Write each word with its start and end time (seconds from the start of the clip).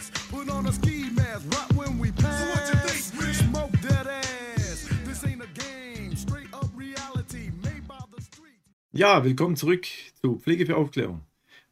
ass. 0.00 0.10
Put 0.30 0.50
on 0.50 0.66
a 0.66 0.72
ski 0.72 1.10
mask 1.10 1.44
right 1.50 1.72
when 1.74 1.98
we 1.98 2.12
pass. 2.12 3.12
Smoke 3.32 3.72
that 3.82 4.06
ass. 4.06 4.88
This 5.04 5.24
ain't 5.24 5.42
a 5.42 5.48
game. 5.54 6.16
Straight 6.16 6.52
up 6.54 6.66
reality 6.74 7.50
made 7.62 7.86
by 7.86 7.98
the 8.14 8.22
street. 8.22 8.60
Ja, 8.92 9.24
willkommen 9.24 9.56
zurück 9.56 9.86
zu 10.20 10.38
Pflege 10.38 10.66
für 10.66 10.76
Aufklärung. 10.76 11.22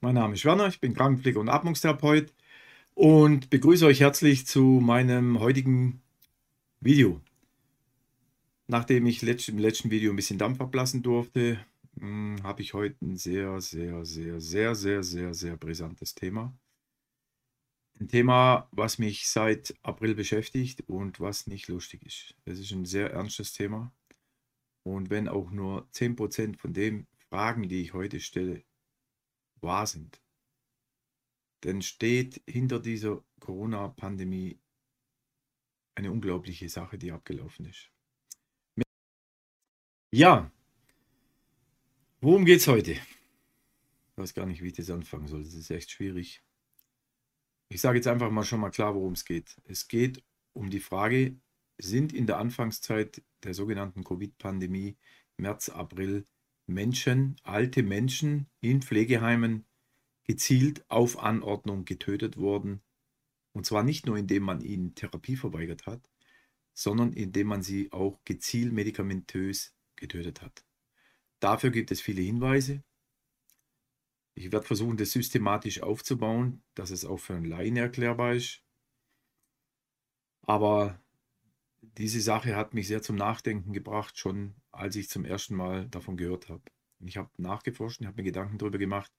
Mein 0.01 0.15
Name 0.15 0.35
ist 0.35 0.45
Werner, 0.45 0.69
ich 0.69 0.81
bin 0.81 0.95
Krankenpfleger 0.95 1.41
und 1.41 1.49
Atmungstherapeut 1.49 2.33
und 2.95 3.51
begrüße 3.51 3.85
euch 3.87 4.01
herzlich 4.01 4.47
zu 4.47 4.63
meinem 4.63 5.41
heutigen 5.41 6.01
Video. 6.81 7.21
Nachdem 8.69 9.07
ich 9.07 9.23
im 9.49 9.59
letzten 9.59 9.91
Video 9.91 10.13
ein 10.13 10.17
bisschen 10.17 10.39
Dampf 10.39 10.61
ablassen 10.61 11.03
durfte, 11.03 11.59
hm, 11.99 12.37
habe 12.45 12.63
ich 12.63 12.75
heute 12.75 12.97
ein 13.03 13.17
sehr, 13.17 13.61
sehr, 13.61 14.05
sehr, 14.05 14.41
sehr, 14.41 14.75
sehr, 14.75 15.03
sehr, 15.03 15.35
sehr 15.35 15.57
brisantes 15.57 16.15
Thema. 16.15 16.53
Ein 18.01 18.09
Thema, 18.09 18.69
was 18.71 18.99
mich 18.99 19.29
seit 19.29 19.75
April 19.83 20.15
beschäftigt 20.15 20.83
und 20.89 21.19
was 21.19 21.49
nicht 21.49 21.67
lustig 21.67 22.05
ist. 22.07 22.37
Es 22.45 22.61
ist 22.61 22.71
ein 22.71 22.85
sehr 22.85 23.11
ernstes 23.13 23.53
Thema. 23.53 23.93
Und 24.85 25.11
wenn 25.11 25.27
auch 25.27 25.51
nur 25.51 25.89
10% 25.91 26.57
von 26.57 26.73
den 26.73 27.09
Fragen, 27.29 27.69
die 27.69 27.83
ich 27.83 27.95
heute 27.95 28.21
stelle, 28.21 28.63
wahr 29.61 29.87
sind, 29.87 30.23
dann 31.63 31.83
steht 31.83 32.41
hinter 32.47 32.79
dieser 32.79 33.25
Corona-Pandemie 33.41 34.61
eine 35.97 36.13
unglaubliche 36.13 36.69
Sache, 36.69 36.99
die 36.99 37.11
abgelaufen 37.11 37.67
ist. 37.67 37.91
Ja, 40.13 40.53
worum 42.21 42.45
geht 42.45 42.61
es 42.61 42.69
heute? 42.69 42.93
Ich 42.93 43.03
weiß 44.15 44.35
gar 44.35 44.47
nicht, 44.47 44.63
wie 44.63 44.69
ich 44.69 44.75
das 44.75 44.91
anfangen 44.91 45.27
soll. 45.27 45.43
Das 45.43 45.55
ist 45.55 45.71
echt 45.71 45.91
schwierig. 45.91 46.43
Ich 47.71 47.81
sage 47.81 47.99
jetzt 47.99 48.09
einfach 48.09 48.31
mal 48.31 48.45
schon 48.45 48.61
mal 48.61 48.71
klar, 48.71 48.95
worum 48.95 49.13
es 49.13 49.25
geht. 49.25 49.57
Es 49.65 49.89
geht 49.89 50.23
um 50.55 50.71
die 50.71 50.81
Frage, 50.81 51.37
sind 51.77 52.13
in 52.13 52.27
der 52.27 52.39
Anfangszeit 52.39 53.23
der 53.45 53.55
sogenannten 53.55 54.05
Covid-Pandemie, 54.05 54.97
März, 55.37 55.69
April, 55.69 56.27
Menschen, 56.67 57.37
alte 57.43 57.83
Menschen 57.83 58.49
in 58.61 58.83
Pflegeheimen 58.83 59.67
gezielt 60.25 60.85
auf 60.91 61.19
Anordnung 61.19 61.85
getötet 61.85 62.37
worden. 62.37 62.83
Und 63.53 63.67
zwar 63.67 63.83
nicht 63.83 64.07
nur, 64.07 64.17
indem 64.17 64.43
man 64.43 64.61
ihnen 64.61 64.95
Therapie 64.95 65.37
verweigert 65.37 65.87
hat, 65.87 66.11
sondern 66.75 67.13
indem 67.13 67.49
man 67.49 67.63
sie 67.63 67.93
auch 67.93 68.21
gezielt 68.25 68.73
medikamentös 68.73 69.75
getötet 69.97 70.43
hat. 70.43 70.65
Dafür 71.41 71.71
gibt 71.71 71.91
es 71.91 72.01
viele 72.01 72.23
Hinweise. 72.23 72.83
Ich 74.39 74.53
werde 74.53 74.67
versuchen, 74.67 74.97
das 74.97 75.11
systematisch 75.11 75.83
aufzubauen, 75.83 76.63
dass 76.75 76.91
es 76.91 77.05
auch 77.05 77.19
für 77.19 77.35
einen 77.35 77.45
Laien 77.45 77.77
erklärbar 77.77 78.35
ist. 78.35 78.63
Aber 80.47 81.01
diese 81.83 82.21
Sache 82.21 82.55
hat 82.55 82.73
mich 82.73 82.87
sehr 82.87 83.03
zum 83.03 83.17
Nachdenken 83.17 83.73
gebracht, 83.73 84.17
schon 84.17 84.55
als 84.71 84.95
ich 84.95 85.09
zum 85.09 85.25
ersten 85.25 85.57
Mal 85.57 85.89
davon 85.89 86.17
gehört 86.17 86.49
habe. 86.49 86.63
Ich 87.05 87.17
habe 87.17 87.31
nachgeforscht, 87.37 88.05
habe 88.05 88.17
mir 88.17 88.23
Gedanken 88.23 88.59
darüber 88.59 88.79
gemacht. 88.79 89.13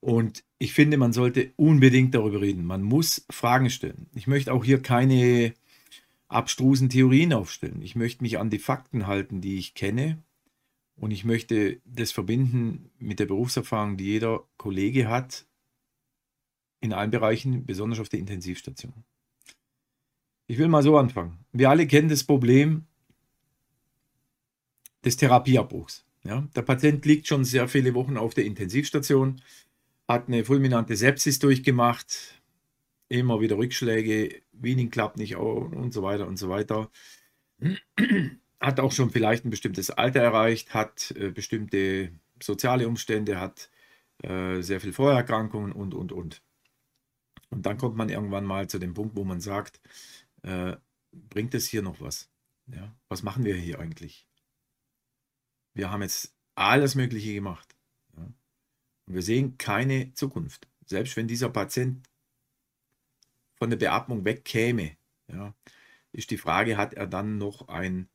Und 0.00 0.44
ich 0.58 0.72
finde, 0.72 0.96
man 0.96 1.12
sollte 1.12 1.52
unbedingt 1.56 2.14
darüber 2.14 2.40
reden. 2.40 2.64
Man 2.64 2.82
muss 2.82 3.24
Fragen 3.30 3.70
stellen. 3.70 4.10
Ich 4.14 4.26
möchte 4.26 4.52
auch 4.52 4.64
hier 4.64 4.82
keine 4.82 5.54
abstrusen 6.28 6.88
Theorien 6.88 7.32
aufstellen. 7.32 7.80
Ich 7.80 7.94
möchte 7.94 8.24
mich 8.24 8.38
an 8.38 8.50
die 8.50 8.58
Fakten 8.58 9.06
halten, 9.06 9.40
die 9.40 9.56
ich 9.58 9.74
kenne. 9.74 10.22
Und 10.96 11.10
ich 11.10 11.24
möchte 11.24 11.80
das 11.84 12.10
verbinden 12.10 12.90
mit 12.98 13.20
der 13.20 13.26
Berufserfahrung, 13.26 13.96
die 13.96 14.04
jeder 14.04 14.44
Kollege 14.56 15.08
hat, 15.08 15.46
in 16.80 16.92
allen 16.92 17.10
Bereichen, 17.10 17.66
besonders 17.66 18.00
auf 18.00 18.08
der 18.08 18.20
Intensivstation. 18.20 19.04
Ich 20.46 20.58
will 20.58 20.68
mal 20.68 20.82
so 20.82 20.96
anfangen. 20.96 21.38
Wir 21.52 21.70
alle 21.70 21.86
kennen 21.86 22.08
das 22.08 22.24
Problem 22.24 22.84
des 25.04 25.16
Therapieabbruchs. 25.16 26.04
Ja, 26.24 26.46
der 26.56 26.62
Patient 26.62 27.04
liegt 27.04 27.28
schon 27.28 27.44
sehr 27.44 27.68
viele 27.68 27.94
Wochen 27.94 28.16
auf 28.16 28.34
der 28.34 28.44
Intensivstation, 28.44 29.40
hat 30.08 30.26
eine 30.26 30.44
fulminante 30.44 30.96
Sepsis 30.96 31.38
durchgemacht, 31.38 32.40
immer 33.08 33.40
wieder 33.40 33.58
Rückschläge, 33.58 34.42
Wiening 34.52 34.90
klappt 34.90 35.18
nicht 35.18 35.36
und 35.36 35.92
so 35.92 36.02
weiter 36.02 36.26
und 36.26 36.36
so 36.36 36.48
weiter. 36.48 36.90
Hat 38.66 38.80
auch 38.80 38.90
schon 38.90 39.10
vielleicht 39.10 39.44
ein 39.44 39.50
bestimmtes 39.50 39.90
Alter 39.90 40.20
erreicht, 40.20 40.74
hat 40.74 41.12
äh, 41.12 41.30
bestimmte 41.30 42.10
soziale 42.42 42.88
Umstände, 42.88 43.38
hat 43.38 43.70
äh, 44.24 44.60
sehr 44.60 44.80
viel 44.80 44.92
Vorerkrankungen 44.92 45.70
und, 45.70 45.94
und, 45.94 46.10
und. 46.10 46.42
Und 47.48 47.64
dann 47.64 47.78
kommt 47.78 47.94
man 47.94 48.08
irgendwann 48.08 48.44
mal 48.44 48.68
zu 48.68 48.80
dem 48.80 48.92
Punkt, 48.92 49.14
wo 49.14 49.22
man 49.22 49.40
sagt, 49.40 49.80
äh, 50.42 50.74
bringt 51.12 51.54
es 51.54 51.68
hier 51.68 51.82
noch 51.82 52.00
was? 52.00 52.28
Ja? 52.66 52.92
Was 53.08 53.22
machen 53.22 53.44
wir 53.44 53.54
hier 53.54 53.78
eigentlich? 53.78 54.26
Wir 55.72 55.92
haben 55.92 56.02
jetzt 56.02 56.34
alles 56.56 56.96
Mögliche 56.96 57.34
gemacht. 57.34 57.76
Ja? 58.16 58.24
Und 58.24 59.14
wir 59.14 59.22
sehen 59.22 59.58
keine 59.58 60.12
Zukunft. 60.14 60.66
Selbst 60.86 61.16
wenn 61.16 61.28
dieser 61.28 61.50
Patient 61.50 62.10
von 63.54 63.70
der 63.70 63.76
Beatmung 63.76 64.24
wegkäme, 64.24 64.96
ja, 65.28 65.54
ist 66.10 66.32
die 66.32 66.36
Frage, 66.36 66.76
hat 66.76 66.94
er 66.94 67.06
dann 67.06 67.38
noch 67.38 67.68
ein 67.68 68.08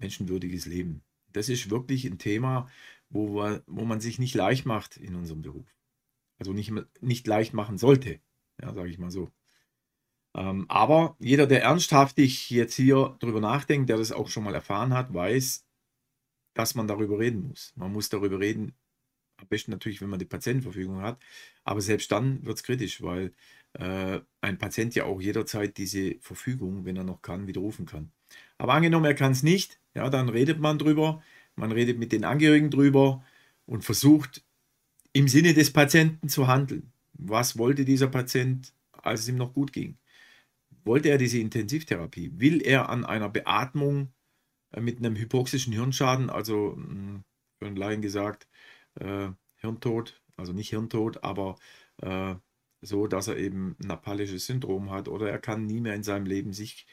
menschenwürdiges 0.00 0.66
Leben? 0.66 1.02
Das 1.32 1.48
ist 1.48 1.70
wirklich 1.70 2.04
ein 2.04 2.18
Thema, 2.18 2.68
wo, 3.08 3.36
wir, 3.36 3.62
wo 3.66 3.84
man 3.84 4.00
sich 4.00 4.18
nicht 4.18 4.34
leicht 4.34 4.66
macht 4.66 4.96
in 4.96 5.14
unserem 5.14 5.42
Beruf. 5.42 5.66
Also 6.38 6.52
nicht, 6.52 6.72
nicht 7.00 7.26
leicht 7.26 7.54
machen 7.54 7.78
sollte, 7.78 8.20
ja, 8.60 8.72
sage 8.74 8.88
ich 8.88 8.98
mal 8.98 9.10
so. 9.10 9.30
Ähm, 10.34 10.66
aber 10.68 11.16
jeder, 11.18 11.46
der 11.46 11.62
ernsthaftig 11.62 12.50
jetzt 12.50 12.74
hier 12.74 13.16
drüber 13.20 13.40
nachdenkt, 13.40 13.88
der 13.88 13.98
das 13.98 14.12
auch 14.12 14.28
schon 14.28 14.44
mal 14.44 14.54
erfahren 14.54 14.94
hat, 14.94 15.12
weiß, 15.12 15.66
dass 16.54 16.74
man 16.74 16.88
darüber 16.88 17.18
reden 17.18 17.48
muss. 17.48 17.72
Man 17.76 17.92
muss 17.92 18.08
darüber 18.08 18.40
reden, 18.40 18.74
am 19.36 19.48
besten 19.48 19.70
natürlich, 19.70 20.00
wenn 20.00 20.10
man 20.10 20.18
die 20.18 20.24
Patientenverfügung 20.26 21.02
hat. 21.02 21.22
Aber 21.64 21.80
selbst 21.80 22.12
dann 22.12 22.44
wird 22.44 22.58
es 22.58 22.62
kritisch, 22.62 23.02
weil 23.02 23.32
äh, 23.74 24.20
ein 24.40 24.58
Patient 24.58 24.94
ja 24.94 25.04
auch 25.04 25.20
jederzeit 25.20 25.76
diese 25.78 26.18
Verfügung, 26.20 26.84
wenn 26.84 26.96
er 26.96 27.04
noch 27.04 27.22
kann, 27.22 27.46
widerrufen 27.46 27.86
kann. 27.86 28.12
Aber 28.58 28.74
angenommen, 28.74 29.06
er 29.06 29.14
kann 29.14 29.32
es 29.32 29.42
nicht, 29.42 29.80
ja, 29.94 30.08
dann 30.10 30.28
redet 30.28 30.60
man 30.60 30.78
drüber, 30.78 31.22
man 31.56 31.72
redet 31.72 31.98
mit 31.98 32.12
den 32.12 32.24
Angehörigen 32.24 32.70
drüber 32.70 33.24
und 33.66 33.84
versucht 33.84 34.44
im 35.12 35.28
Sinne 35.28 35.54
des 35.54 35.72
Patienten 35.72 36.28
zu 36.28 36.46
handeln. 36.46 36.92
Was 37.14 37.58
wollte 37.58 37.84
dieser 37.84 38.08
Patient, 38.08 38.72
als 38.92 39.20
es 39.20 39.28
ihm 39.28 39.36
noch 39.36 39.52
gut 39.54 39.72
ging? 39.72 39.98
wollte 40.84 41.08
er 41.08 41.18
diese 41.18 41.38
Intensivtherapie? 41.38 42.32
Will 42.38 42.62
er 42.62 42.88
an 42.88 43.04
einer 43.04 43.28
Beatmung 43.28 44.12
äh, 44.72 44.80
mit 44.80 44.98
einem 44.98 45.16
hypoxischen 45.16 45.72
Hirnschaden, 45.72 46.30
also 46.30 46.74
hm, 46.76 47.24
für 47.58 47.66
einen 47.66 47.76
Laien 47.76 48.02
gesagt, 48.02 48.48
äh, 49.00 49.28
Hirntod, 49.56 50.22
also 50.36 50.52
nicht 50.52 50.70
Hirntod, 50.70 51.22
aber 51.24 51.56
äh, 52.02 52.34
so, 52.82 53.06
dass 53.06 53.28
er 53.28 53.36
eben 53.36 53.76
ein 53.80 53.88
napalisches 53.88 54.46
Syndrom 54.46 54.90
hat 54.90 55.08
oder 55.08 55.30
er 55.30 55.38
kann 55.38 55.66
nie 55.66 55.80
mehr 55.80 55.94
in 55.94 56.02
seinem 56.02 56.26
Leben 56.26 56.52
sich 56.52 56.86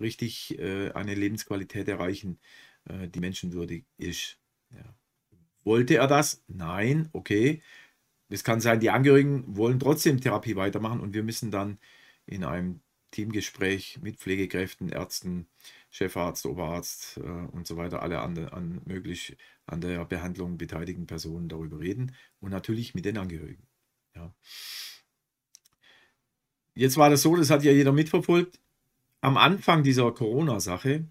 richtig 0.00 0.58
äh, 0.58 0.90
eine 0.92 1.14
Lebensqualität 1.14 1.88
erreichen, 1.88 2.38
äh, 2.84 3.08
die 3.08 3.20
menschenwürdig 3.20 3.84
ist. 3.96 4.38
Ja. 4.70 4.94
Wollte 5.64 5.96
er 5.96 6.06
das? 6.06 6.44
Nein, 6.48 7.08
okay. 7.12 7.62
Es 8.28 8.44
kann 8.44 8.60
sein, 8.60 8.80
die 8.80 8.90
Angehörigen 8.90 9.56
wollen 9.56 9.80
trotzdem 9.80 10.20
Therapie 10.20 10.56
weitermachen 10.56 11.00
und 11.00 11.14
wir 11.14 11.22
müssen 11.22 11.50
dann 11.50 11.78
in 12.26 12.44
einem 12.44 12.80
Teamgespräch 13.10 14.00
mit 14.02 14.16
Pflegekräften, 14.16 14.90
Ärzten, 14.90 15.48
Chefarzt, 15.90 16.44
Oberarzt 16.46 17.18
äh, 17.18 17.20
und 17.20 17.66
so 17.66 17.76
weiter, 17.76 18.02
alle 18.02 18.20
an, 18.20 18.38
an 18.48 18.82
möglich 18.84 19.36
an 19.66 19.80
der 19.80 20.04
Behandlung 20.04 20.58
beteiligten 20.58 21.06
Personen 21.06 21.48
darüber 21.48 21.80
reden 21.80 22.14
und 22.40 22.50
natürlich 22.50 22.94
mit 22.94 23.04
den 23.04 23.18
Angehörigen. 23.18 23.66
Ja. 24.14 24.34
Jetzt 26.74 26.96
war 26.96 27.10
das 27.10 27.22
so, 27.22 27.34
das 27.34 27.50
hat 27.50 27.64
ja 27.64 27.72
jeder 27.72 27.92
mitverfolgt. 27.92 28.60
Am 29.20 29.36
Anfang 29.36 29.82
dieser 29.82 30.12
Corona-Sache 30.12 31.04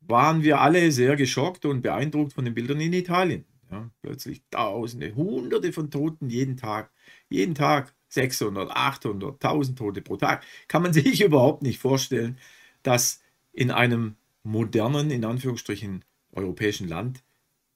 waren 0.00 0.42
wir 0.42 0.60
alle 0.60 0.92
sehr 0.92 1.16
geschockt 1.16 1.64
und 1.64 1.82
beeindruckt 1.82 2.32
von 2.32 2.44
den 2.44 2.54
Bildern 2.54 2.80
in 2.80 2.92
Italien. 2.92 3.44
Ja, 3.70 3.90
plötzlich 4.02 4.42
Tausende, 4.50 5.14
Hunderte 5.14 5.72
von 5.72 5.90
Toten 5.90 6.28
jeden 6.28 6.56
Tag. 6.56 6.90
Jeden 7.30 7.54
Tag 7.54 7.94
600, 8.08 8.70
800, 8.70 9.42
1000 9.42 9.78
Tote 9.78 10.02
pro 10.02 10.16
Tag. 10.16 10.44
Kann 10.68 10.82
man 10.82 10.92
sich 10.92 11.22
überhaupt 11.22 11.62
nicht 11.62 11.78
vorstellen, 11.78 12.38
dass 12.82 13.22
in 13.52 13.70
einem 13.70 14.16
modernen, 14.42 15.10
in 15.10 15.24
Anführungsstrichen, 15.24 16.04
europäischen 16.32 16.88
Land 16.88 17.22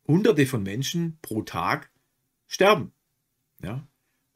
Hunderte 0.07 0.47
von 0.47 0.63
Menschen 0.63 1.19
pro 1.23 1.43
Tag 1.43 1.91
sterben. 2.47 2.93
Ja? 3.63 3.87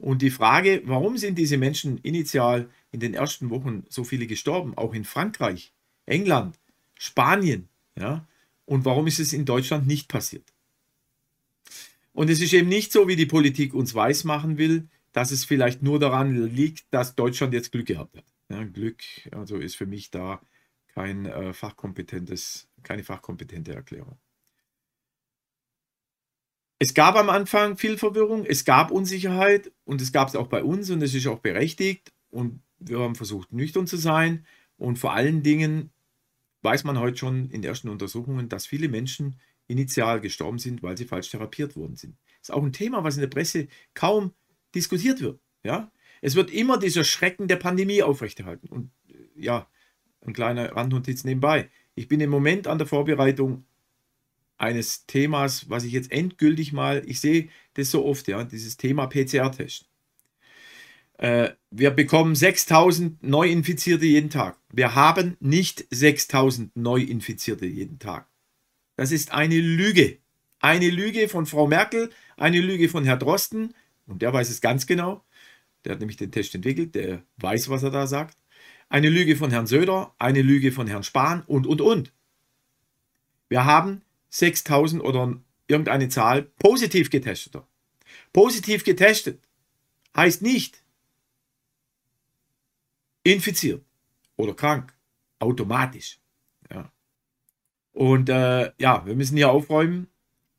Und 0.01 0.23
die 0.23 0.31
Frage, 0.31 0.81
warum 0.85 1.17
sind 1.17 1.37
diese 1.37 1.57
Menschen 1.57 1.99
initial 1.99 2.67
in 2.91 2.99
den 2.99 3.13
ersten 3.13 3.51
Wochen 3.51 3.83
so 3.87 4.03
viele 4.03 4.25
gestorben, 4.25 4.75
auch 4.75 4.95
in 4.95 5.05
Frankreich, 5.05 5.73
England, 6.07 6.57
Spanien, 6.97 7.69
ja? 7.95 8.27
Und 8.65 8.83
warum 8.83 9.05
ist 9.05 9.19
es 9.19 9.31
in 9.31 9.45
Deutschland 9.45 9.85
nicht 9.85 10.07
passiert? 10.07 10.53
Und 12.13 12.31
es 12.31 12.41
ist 12.41 12.53
eben 12.53 12.67
nicht 12.67 12.91
so, 12.91 13.07
wie 13.07 13.15
die 13.15 13.27
Politik 13.27 13.75
uns 13.75 13.93
weismachen 13.93 14.57
will, 14.57 14.87
dass 15.13 15.29
es 15.29 15.45
vielleicht 15.45 15.83
nur 15.83 15.99
daran 15.99 16.47
liegt, 16.47 16.85
dass 16.91 17.15
Deutschland 17.15 17.53
jetzt 17.53 17.71
Glück 17.71 17.85
gehabt 17.85 18.17
hat. 18.17 18.25
Ja, 18.49 18.63
Glück, 18.63 19.03
also 19.31 19.57
ist 19.57 19.75
für 19.75 19.85
mich 19.85 20.09
da 20.09 20.41
kein 20.95 21.27
äh, 21.27 21.53
fachkompetentes, 21.53 22.67
keine 22.81 23.03
fachkompetente 23.03 23.75
Erklärung. 23.75 24.17
Es 26.81 26.95
gab 26.95 27.15
am 27.15 27.29
Anfang 27.29 27.77
viel 27.77 27.95
Verwirrung, 27.95 28.43
es 28.43 28.65
gab 28.65 28.89
Unsicherheit 28.89 29.71
und 29.85 30.01
es 30.01 30.11
gab 30.11 30.29
es 30.29 30.35
auch 30.35 30.47
bei 30.47 30.63
uns 30.63 30.89
und 30.89 31.03
es 31.03 31.13
ist 31.13 31.27
auch 31.27 31.37
berechtigt 31.37 32.11
und 32.31 32.63
wir 32.79 32.97
haben 32.97 33.13
versucht, 33.13 33.53
nüchtern 33.53 33.85
zu 33.85 33.97
sein 33.97 34.47
und 34.77 34.97
vor 34.97 35.13
allen 35.13 35.43
Dingen 35.43 35.91
weiß 36.63 36.83
man 36.83 36.97
heute 36.97 37.17
schon 37.17 37.51
in 37.51 37.63
ersten 37.63 37.87
Untersuchungen, 37.87 38.49
dass 38.49 38.65
viele 38.65 38.89
Menschen 38.89 39.35
initial 39.67 40.21
gestorben 40.21 40.57
sind, 40.57 40.81
weil 40.81 40.97
sie 40.97 41.05
falsch 41.05 41.29
therapiert 41.29 41.75
worden 41.75 41.97
sind. 41.97 42.17
Das 42.39 42.49
ist 42.49 42.51
auch 42.55 42.63
ein 42.63 42.73
Thema, 42.73 43.03
was 43.03 43.13
in 43.13 43.21
der 43.21 43.27
Presse 43.27 43.67
kaum 43.93 44.33
diskutiert 44.73 45.21
wird. 45.21 45.39
Ja? 45.63 45.91
Es 46.19 46.33
wird 46.33 46.49
immer 46.49 46.79
dieser 46.79 47.03
Schrecken 47.03 47.47
der 47.47 47.57
Pandemie 47.57 48.01
aufrechterhalten. 48.01 48.67
Und 48.69 48.89
äh, 49.07 49.13
ja, 49.35 49.67
ein 50.25 50.33
kleiner 50.33 50.75
Randnotiz 50.75 51.25
nebenbei. 51.25 51.69
Ich 51.93 52.07
bin 52.07 52.21
im 52.21 52.31
Moment 52.31 52.65
an 52.65 52.79
der 52.79 52.87
Vorbereitung 52.87 53.65
eines 54.61 55.07
Themas, 55.07 55.69
was 55.69 55.83
ich 55.83 55.91
jetzt 55.91 56.11
endgültig 56.11 56.71
mal, 56.71 57.01
ich 57.07 57.19
sehe 57.19 57.49
das 57.73 57.89
so 57.89 58.05
oft, 58.05 58.27
ja, 58.27 58.43
dieses 58.43 58.77
Thema 58.77 59.07
PCR-Test. 59.07 59.85
Äh, 61.17 61.51
wir 61.71 61.91
bekommen 61.91 62.35
6000 62.35 63.23
Neuinfizierte 63.23 64.05
jeden 64.05 64.29
Tag. 64.29 64.57
Wir 64.71 64.93
haben 64.93 65.35
nicht 65.39 65.85
6000 65.89 66.75
Neuinfizierte 66.75 67.65
jeden 67.65 67.97
Tag. 67.97 68.27
Das 68.95 69.11
ist 69.11 69.31
eine 69.31 69.59
Lüge. 69.59 70.19
Eine 70.59 70.91
Lüge 70.91 71.27
von 71.27 71.47
Frau 71.47 71.65
Merkel, 71.65 72.11
eine 72.37 72.61
Lüge 72.61 72.87
von 72.87 73.03
Herrn 73.03 73.19
Drosten, 73.19 73.73
und 74.05 74.21
der 74.21 74.31
weiß 74.31 74.49
es 74.51 74.61
ganz 74.61 74.85
genau. 74.85 75.23
Der 75.85 75.93
hat 75.93 75.99
nämlich 75.99 76.17
den 76.17 76.31
Test 76.31 76.53
entwickelt, 76.53 76.93
der 76.93 77.23
weiß, 77.37 77.69
was 77.69 77.81
er 77.81 77.89
da 77.89 78.05
sagt. 78.05 78.37
Eine 78.89 79.09
Lüge 79.09 79.35
von 79.35 79.49
Herrn 79.49 79.65
Söder, 79.65 80.13
eine 80.19 80.43
Lüge 80.43 80.71
von 80.71 80.85
Herrn 80.85 81.03
Spahn 81.03 81.41
und, 81.47 81.65
und, 81.65 81.81
und. 81.81 82.13
Wir 83.49 83.65
haben 83.65 84.03
6000 84.31 85.03
oder 85.03 85.39
irgendeine 85.67 86.09
Zahl 86.09 86.43
positiv 86.59 87.09
getesteter. 87.09 87.67
Positiv 88.33 88.83
getestet 88.83 89.47
heißt 90.15 90.41
nicht 90.41 90.83
infiziert 93.23 93.85
oder 94.35 94.53
krank, 94.53 94.93
automatisch. 95.39 96.19
Ja. 96.71 96.91
Und 97.93 98.29
äh, 98.29 98.71
ja, 98.77 99.05
wir 99.05 99.15
müssen 99.15 99.37
hier 99.37 99.51
aufräumen, 99.51 100.07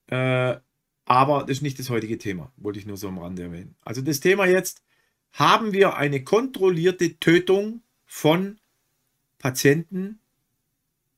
äh, 0.06 0.56
aber 1.04 1.40
das 1.40 1.58
ist 1.58 1.62
nicht 1.62 1.78
das 1.78 1.90
heutige 1.90 2.18
Thema, 2.18 2.52
wollte 2.56 2.78
ich 2.78 2.86
nur 2.86 2.96
so 2.96 3.08
am 3.08 3.18
Rande 3.18 3.42
erwähnen. 3.42 3.74
Also 3.82 4.00
das 4.00 4.20
Thema 4.20 4.46
jetzt, 4.46 4.82
haben 5.32 5.72
wir 5.72 5.96
eine 5.96 6.22
kontrollierte 6.22 7.18
Tötung 7.18 7.82
von 8.04 8.60
Patienten, 9.38 10.20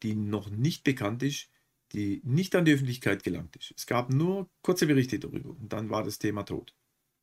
die 0.03 0.15
noch 0.15 0.51
nicht 0.51 0.85
bekannt 0.85 1.23
ist, 1.23 1.49
die 1.95 2.21
nicht 2.25 2.55
an 2.57 2.65
die 2.65 2.73
Öffentlichkeit 2.73 3.23
gelangt 3.23 3.57
ist. 3.57 3.73
Es 3.77 3.87
gab 3.87 4.13
nur 4.13 4.51
kurze 4.63 4.87
Berichte 4.87 5.19
darüber 5.19 5.51
und 5.51 5.73
dann 5.73 5.91
war 5.91 6.03
das 6.03 6.19
Thema 6.19 6.43
tot. 6.43 6.75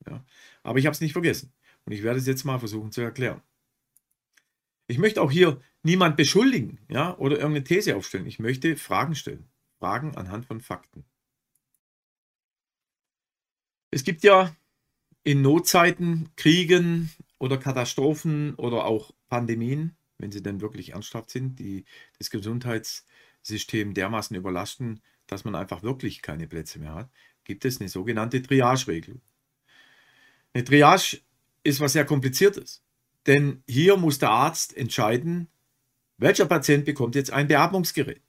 Ja. 0.10 0.26
Aber 0.64 0.80
ich 0.80 0.86
habe 0.86 0.94
es 0.94 1.02
nicht 1.02 1.12
vergessen 1.14 1.54
und 1.86 1.92
ich 1.92 2.04
werde 2.04 2.20
es 2.20 2.26
jetzt 2.26 2.46
mal 2.46 2.58
versuchen 2.58 2.92
zu 2.92 3.02
erklären. 3.02 3.42
Ich 4.88 4.98
möchte 4.98 5.22
auch 5.22 5.32
hier 5.32 5.62
niemand 5.84 6.16
beschuldigen 6.18 6.80
ja, 6.90 7.18
oder 7.18 7.36
irgendeine 7.36 7.66
These 7.66 7.96
aufstellen. 7.96 8.26
Ich 8.26 8.40
möchte 8.40 8.78
Fragen 8.78 9.16
stellen. 9.16 9.50
Fragen 9.80 10.16
anhand 10.16 10.46
von 10.46 10.62
Fakten. 10.62 11.04
Es 13.90 14.04
gibt 14.04 14.24
ja 14.24 14.56
in 15.24 15.42
Notzeiten, 15.42 16.30
Kriegen 16.38 17.12
oder 17.40 17.58
Katastrophen 17.58 18.56
oder 18.56 18.86
auch 18.86 19.12
Pandemien, 19.28 19.98
wenn 20.18 20.32
sie 20.32 20.42
denn 20.42 20.62
wirklich 20.62 20.94
ernsthaft 20.94 21.30
sind, 21.30 21.60
die 21.60 21.84
das 22.18 22.30
Gesundheits- 22.30 23.06
System 23.42 23.94
dermaßen 23.94 24.36
überlasten, 24.36 25.02
dass 25.28 25.44
man 25.44 25.56
einfach 25.56 25.84
wirklich 25.84 26.22
keine 26.22 26.48
Plätze 26.48 26.80
mehr 26.80 26.94
hat, 26.94 27.10
gibt 27.44 27.66
es 27.66 27.80
eine 27.80 27.90
sogenannte 27.90 28.42
Triage-Regelung. 28.42 29.22
Eine 30.54 30.64
Triage 30.64 31.22
ist 31.64 31.80
was 31.80 31.94
sehr 31.94 32.06
kompliziertes, 32.06 32.84
denn 33.28 33.64
hier 33.68 33.98
muss 33.98 34.20
der 34.20 34.32
Arzt 34.32 34.76
entscheiden, 34.76 35.48
welcher 36.18 36.46
Patient 36.46 36.86
bekommt 36.86 37.16
jetzt 37.16 37.32
ein 37.32 37.48
Beatmungsgerät. 37.48 38.22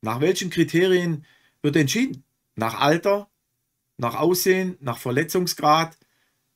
Nach 0.00 0.20
welchen 0.20 0.50
Kriterien 0.50 1.26
wird 1.62 1.76
entschieden? 1.76 2.24
Nach 2.56 2.80
Alter, 2.80 3.30
nach 3.98 4.14
Aussehen, 4.14 4.76
nach 4.80 4.98
Verletzungsgrad, 4.98 5.96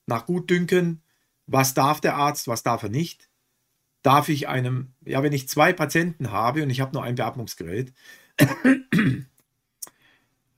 nach 0.07 0.27
Gutdünken, 0.27 1.03
was 1.47 1.75
darf 1.75 2.01
der 2.01 2.17
Arzt, 2.17 2.49
was 2.49 2.63
darf 2.63 2.83
er 2.83 2.89
nicht 2.89 3.29
darf 4.05 4.29
ich 4.29 4.47
einem, 4.49 4.93
ja, 5.05 5.23
wenn 5.25 5.33
ich 5.33 5.49
zwei 5.49 5.73
Patienten 5.73 6.31
habe 6.31 6.63
und 6.63 6.71
ich 6.71 6.81
habe 6.81 6.93
nur 6.93 7.03
ein 7.03 7.17
Beatmungsgerät, 7.17 7.93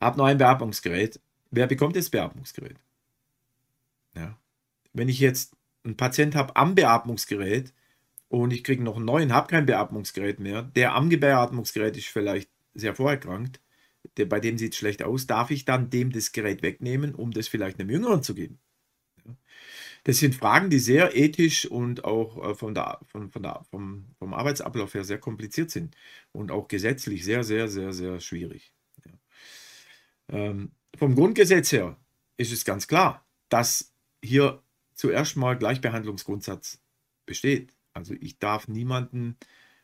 habe 0.01 0.17
nur 0.19 0.27
ein 0.27 0.39
Beatmungsgerät, 0.39 1.21
wer 1.51 1.67
bekommt 1.67 1.97
das 1.97 2.11
Beatmungsgerät? 2.11 2.77
Ja. 4.15 4.37
Wenn 4.93 5.09
ich 5.09 5.21
jetzt 5.21 5.57
einen 5.85 5.97
Patient 5.97 6.35
habe 6.35 6.57
am 6.57 6.75
Beatmungsgerät 6.75 7.73
und 8.29 8.53
ich 8.53 8.65
kriege 8.65 8.83
noch 8.83 8.97
einen 8.97 9.05
neuen, 9.05 9.33
habe 9.33 9.47
kein 9.47 9.65
Beatmungsgerät 9.65 10.41
mehr, 10.41 10.63
der 10.63 10.95
am 10.95 11.09
Beatmungsgerät 11.09 11.97
ist 11.97 12.09
vielleicht 12.09 12.51
sehr 12.75 12.97
vorerkrankt, 12.97 13.61
der, 14.17 14.27
bei 14.27 14.41
dem 14.41 14.59
sieht 14.59 14.73
es 14.73 14.79
schlecht 14.79 15.05
aus, 15.05 15.29
darf 15.29 15.53
ich 15.53 15.65
dann 15.65 15.89
dem 15.89 16.11
das 16.11 16.33
Gerät 16.33 16.63
wegnehmen, 16.63 17.15
um 17.15 17.31
das 17.31 17.47
vielleicht 17.47 17.79
einem 17.79 17.91
Jüngeren 17.91 18.25
zu 18.25 18.35
geben? 18.35 18.59
Das 20.07 20.19
sind 20.19 20.37
Fragen, 20.37 20.71
die 20.71 20.79
sehr 20.79 21.17
ethisch 21.17 21.67
und 21.67 22.05
auch 22.05 22.51
äh, 22.51 22.55
von 22.55 22.77
der, 22.77 23.01
von, 23.09 23.29
von 23.29 23.43
der, 23.43 23.65
vom, 23.73 24.05
vom 24.21 24.35
Arbeitsablauf 24.35 24.95
her 24.95 25.03
sehr 25.03 25.19
kompliziert 25.19 25.73
sind 25.73 25.97
und 26.31 26.53
auch 26.53 26.69
gesetzlich 26.69 27.25
sehr, 27.25 27.43
sehr, 27.43 27.67
sehr, 27.67 27.93
sehr 27.93 28.21
schwierig. 28.21 28.73
Ja. 29.05 29.13
Ähm, 30.29 30.71
vom 30.97 31.17
Grundgesetz 31.17 31.73
her 31.73 31.97
ist 32.37 32.53
es 32.53 32.65
ganz 32.65 32.87
klar, 32.87 33.27
dass 33.49 33.95
hier 34.23 34.63
zuerst 34.95 35.37
mal 35.37 35.59
Gleichbehandlungsgrundsatz 35.59 36.81
besteht. 37.27 37.75
Also 37.93 38.15
ich 38.21 38.39
darf 38.39 38.69
niemanden 38.69 39.37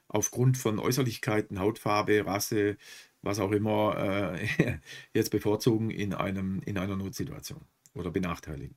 aufgrund 0.07 0.57
von 0.57 0.79
Äußerlichkeiten, 0.79 1.59
Hautfarbe, 1.59 2.25
Rasse, 2.25 2.77
was 3.23 3.41
auch 3.41 3.51
immer, 3.51 4.39
äh, 4.39 4.79
jetzt 5.15 5.33
bevorzugen 5.33 5.91
in, 5.91 6.15
einem, 6.15 6.63
in 6.65 6.79
einer 6.79 6.95
Notsituation 6.95 7.63
oder 7.95 8.13
benachteiligen. 8.13 8.77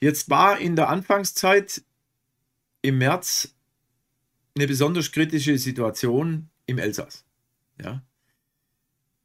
Jetzt 0.00 0.30
war 0.30 0.58
in 0.58 0.76
der 0.76 0.88
Anfangszeit 0.88 1.82
im 2.82 2.98
März 2.98 3.54
eine 4.56 4.66
besonders 4.66 5.12
kritische 5.12 5.58
Situation 5.58 6.50
im 6.66 6.78
Elsass. 6.78 7.24
Ja. 7.80 8.02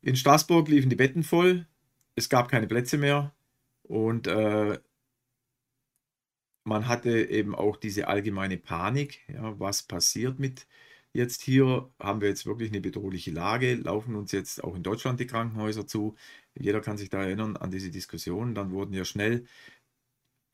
In 0.02 0.16
Straßburg 0.16 0.68
liefen 0.68 0.90
die 0.90 0.96
Betten 0.96 1.24
voll, 1.24 1.68
es 2.16 2.30
gab 2.30 2.50
keine 2.50 2.68
Plätze 2.68 2.98
mehr 2.98 3.34
und 3.84 4.28
äh, 4.28 4.80
man 6.64 6.88
hatte 6.88 7.30
eben 7.30 7.56
auch 7.56 7.78
diese 7.78 8.08
allgemeine 8.08 8.58
Panik. 8.58 9.22
Ja, 9.28 9.60
was 9.60 9.84
passiert 9.84 10.40
mit 10.40 10.68
jetzt 11.14 11.42
hier? 11.42 11.90
Haben 12.00 12.22
wir 12.22 12.30
jetzt 12.30 12.46
wirklich 12.46 12.70
eine 12.70 12.82
bedrohliche 12.82 13.32
Lage? 13.32 13.76
Laufen 13.76 14.16
uns 14.16 14.32
jetzt 14.32 14.64
auch 14.64 14.76
in 14.76 14.84
Deutschland 14.84 15.20
die 15.20 15.28
Krankenhäuser 15.28 15.88
zu? 15.88 16.16
Jeder 16.56 16.82
kann 16.82 16.98
sich 16.98 17.10
da 17.10 17.24
erinnern 17.24 17.58
an 17.58 17.72
diese 17.72 17.92
Diskussion. 17.92 18.56
Dann 18.56 18.72
wurden 18.72 18.94
ja 18.94 19.06
schnell 19.06 19.46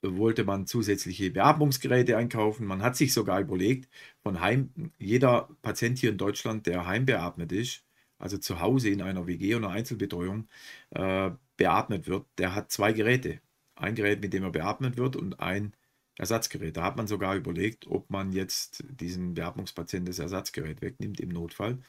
wollte 0.02 0.44
man 0.44 0.68
zusätzliche 0.68 1.32
Beatmungsgeräte 1.32 2.18
einkaufen. 2.18 2.66
Man 2.66 2.82
hat 2.82 2.96
sich 2.96 3.14
sogar 3.14 3.40
überlegt, 3.42 3.90
von 4.22 4.42
Heim, 4.42 4.92
jeder 4.98 5.50
Patient 5.62 6.00
hier 6.00 6.12
in 6.12 6.18
Deutschland, 6.18 6.66
der 6.68 6.86
heimbeatmet 6.86 7.52
ist, 7.52 7.84
also 8.18 8.38
zu 8.38 8.60
Hause 8.60 8.90
in 8.90 9.02
einer 9.02 9.28
WG 9.28 9.56
oder 9.56 9.70
Einzelbetreuung 9.70 10.48
äh, 10.92 11.32
beatmet 11.58 12.08
wird, 12.08 12.26
der 12.38 12.56
hat 12.56 12.72
zwei 12.72 12.94
Geräte. 12.94 13.42
Ein 13.76 13.96
Gerät, 13.96 14.22
mit 14.22 14.34
dem 14.34 14.44
er 14.44 14.52
beatmet 14.52 14.98
wird 14.98 15.16
und 15.16 15.40
ein 15.40 15.74
Ersatzgerät. 16.18 16.76
Da 16.76 16.84
hat 16.84 16.98
man 16.98 17.08
sogar 17.08 17.36
überlegt, 17.36 17.88
ob 17.88 18.10
man 18.10 18.34
jetzt 18.34 18.84
diesen 18.90 19.36
Beatmungspatienten 19.36 20.08
das 20.08 20.20
Ersatzgerät 20.20 20.82
wegnimmt 20.82 21.20
im 21.22 21.30
Notfall. 21.30 21.80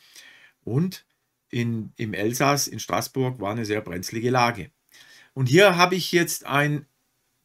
Und 0.63 1.05
in, 1.51 1.93
im 1.97 2.15
Elsass, 2.15 2.69
in 2.69 2.79
Straßburg, 2.79 3.41
war 3.41 3.51
eine 3.51 3.65
sehr 3.65 3.81
brenzlige 3.81 4.31
Lage. 4.31 4.71
Und 5.35 5.49
hier 5.49 5.77
habe 5.77 5.97
ich 5.97 6.13
jetzt 6.13 6.47
ein 6.47 6.87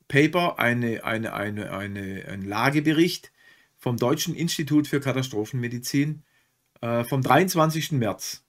Paper, 0.07 0.59
eine, 0.59 1.03
eine, 1.03 1.33
eine, 1.33 1.71
eine, 1.71 2.25
ein 2.27 2.43
Lagebericht 2.43 3.31
vom 3.77 3.97
Deutschen 3.97 4.35
Institut 4.35 4.87
für 4.87 4.99
Katastrophenmedizin 4.99 6.23
äh, 6.81 7.03
vom 7.03 7.21
23. 7.21 7.93
März. 7.93 8.43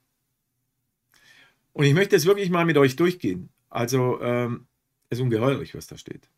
Und 1.72 1.84
ich 1.84 1.94
möchte 1.94 2.16
es 2.16 2.26
wirklich 2.26 2.50
mal 2.50 2.64
mit 2.64 2.78
euch 2.78 2.96
durchgehen. 2.96 3.50
Also, 3.68 4.20
ähm, 4.22 4.66
es 5.10 5.18
ist 5.18 5.22
ungeheuerlich, 5.22 5.74
was 5.74 5.86
da 5.86 5.98
steht. 5.98 6.28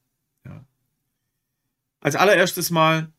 Ja. 0.45 0.65
Als 2.01 2.17
allererstes 2.17 2.71
mal, 2.71 3.13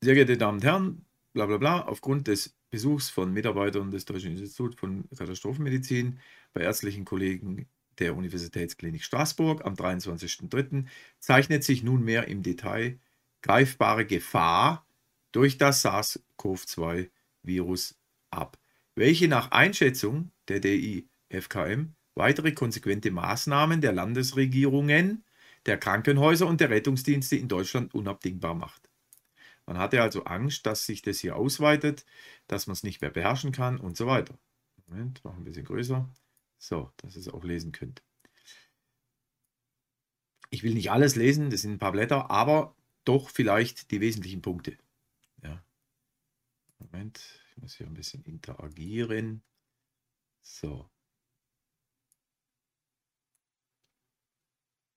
sehr 0.00 0.14
geehrte 0.14 0.36
Damen 0.36 0.58
und 0.58 0.64
Herren, 0.64 1.04
bla 1.32 1.46
bla 1.46 1.56
bla, 1.56 1.80
aufgrund 1.82 2.28
des 2.28 2.54
Besuchs 2.70 3.08
von 3.08 3.32
Mitarbeitern 3.32 3.90
des 3.90 4.04
Deutschen 4.04 4.32
Instituts 4.32 4.76
von 4.76 5.08
Katastrophenmedizin 5.16 6.18
bei 6.52 6.62
ärztlichen 6.62 7.04
Kollegen 7.04 7.66
der 7.98 8.16
Universitätsklinik 8.16 9.04
Straßburg 9.04 9.64
am 9.64 9.74
23.03. 9.74 10.86
zeichnet 11.18 11.64
sich 11.64 11.82
nunmehr 11.82 12.28
im 12.28 12.42
Detail 12.42 12.98
greifbare 13.42 14.06
Gefahr 14.06 14.86
durch 15.32 15.58
das 15.58 15.84
SARS-CoV-2-Virus 15.84 17.96
ab, 18.30 18.58
welche 18.94 19.28
nach 19.28 19.50
Einschätzung 19.50 20.30
der 20.48 20.60
DIFKM 20.60 21.94
weitere 22.14 22.52
konsequente 22.52 23.10
Maßnahmen 23.10 23.80
der 23.80 23.92
Landesregierungen, 23.92 25.24
der 25.66 25.78
Krankenhäuser 25.78 26.46
und 26.46 26.60
der 26.60 26.70
Rettungsdienste 26.70 27.36
in 27.36 27.48
Deutschland 27.48 27.94
unabdingbar 27.94 28.54
macht. 28.54 28.90
Man 29.66 29.78
hatte 29.78 30.02
also 30.02 30.24
Angst, 30.24 30.66
dass 30.66 30.86
sich 30.86 31.02
das 31.02 31.18
hier 31.18 31.36
ausweitet, 31.36 32.04
dass 32.46 32.66
man 32.66 32.74
es 32.74 32.82
nicht 32.82 33.00
mehr 33.00 33.10
beherrschen 33.10 33.52
kann 33.52 33.78
und 33.78 33.96
so 33.96 34.06
weiter. 34.06 34.38
Moment, 34.86 35.24
machen 35.24 35.38
ein 35.38 35.44
bisschen 35.44 35.64
größer. 35.64 36.08
So, 36.64 36.90
dass 36.96 37.14
ihr 37.14 37.20
es 37.20 37.28
auch 37.28 37.44
lesen 37.44 37.72
könnt. 37.72 38.02
Ich 40.48 40.62
will 40.62 40.72
nicht 40.72 40.90
alles 40.90 41.14
lesen, 41.14 41.50
das 41.50 41.60
sind 41.60 41.72
ein 41.72 41.78
paar 41.78 41.92
Blätter, 41.92 42.30
aber 42.30 42.74
doch 43.04 43.28
vielleicht 43.28 43.90
die 43.90 44.00
wesentlichen 44.00 44.40
Punkte. 44.40 44.78
Ja. 45.42 45.62
Moment, 46.78 47.20
ich 47.50 47.58
muss 47.58 47.76
hier 47.76 47.86
ein 47.86 47.92
bisschen 47.92 48.24
interagieren. 48.24 49.42
So. 50.40 50.88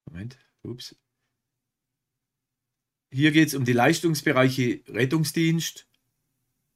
Moment, 0.05 0.39
ups. 0.63 0.95
Hier 3.11 3.33
geht 3.33 3.49
es 3.49 3.55
um 3.55 3.65
die 3.65 3.73
Leistungsbereiche 3.73 4.83
Rettungsdienst, 4.87 5.85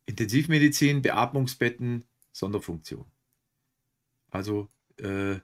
Intensivmedizin, 0.05 1.01
Beatmungsbetten, 1.01 2.03
Sonderfunktion. 2.33 3.10
Also 4.31 4.69
äh, 5.01 5.39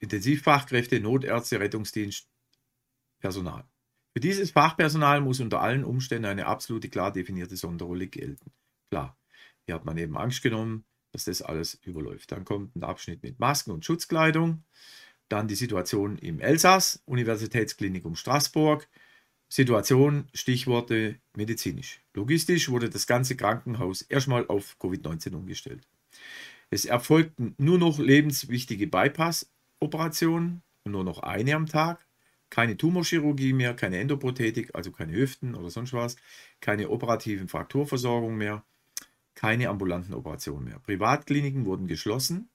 Intensivfachkräfte, 0.00 1.00
Notärzte, 1.00 1.60
Rettungsdienst, 1.60 2.28
Personal. 3.20 3.64
Für 4.12 4.20
dieses 4.20 4.50
Fachpersonal 4.50 5.20
muss 5.20 5.40
unter 5.40 5.60
allen 5.60 5.84
Umständen 5.84 6.26
eine 6.26 6.46
absolute 6.46 6.88
klar 6.88 7.12
definierte 7.12 7.56
Sonderrolle 7.56 8.06
gelten. 8.06 8.52
Klar, 8.90 9.18
hier 9.66 9.74
hat 9.74 9.84
man 9.84 9.98
eben 9.98 10.16
Angst 10.16 10.42
genommen, 10.42 10.84
dass 11.12 11.24
das 11.24 11.42
alles 11.42 11.74
überläuft. 11.82 12.30
Dann 12.30 12.44
kommt 12.44 12.76
ein 12.76 12.84
Abschnitt 12.84 13.22
mit 13.22 13.40
Masken 13.40 13.72
und 13.72 13.84
Schutzkleidung. 13.84 14.62
Dann 15.28 15.48
die 15.48 15.54
Situation 15.54 16.18
im 16.18 16.40
Elsass, 16.40 17.02
Universitätsklinikum 17.06 18.14
Straßburg. 18.14 18.88
Situation, 19.48 20.28
Stichworte 20.34 21.20
medizinisch. 21.36 22.02
Logistisch 22.12 22.68
wurde 22.68 22.90
das 22.90 23.06
ganze 23.06 23.36
Krankenhaus 23.36 24.02
erstmal 24.02 24.46
auf 24.48 24.76
Covid-19 24.80 25.34
umgestellt. 25.34 25.86
Es 26.70 26.84
erfolgten 26.84 27.54
nur 27.58 27.78
noch 27.78 27.98
lebenswichtige 27.98 28.86
Bypass-Operationen 28.86 30.62
nur 30.84 31.04
noch 31.04 31.20
eine 31.20 31.54
am 31.54 31.66
Tag. 31.66 32.06
Keine 32.50 32.76
Tumorchirurgie 32.76 33.52
mehr, 33.52 33.74
keine 33.74 33.98
Endoprothetik, 33.98 34.74
also 34.74 34.92
keine 34.92 35.12
Hüften 35.12 35.54
oder 35.54 35.70
sonst 35.70 35.92
was, 35.92 36.16
keine 36.60 36.90
operativen 36.90 37.48
Frakturversorgung 37.48 38.36
mehr, 38.36 38.64
keine 39.34 39.68
ambulanten 39.68 40.14
Operationen 40.14 40.64
mehr. 40.66 40.78
Privatkliniken 40.78 41.64
wurden 41.64 41.88
geschlossen. 41.88 42.48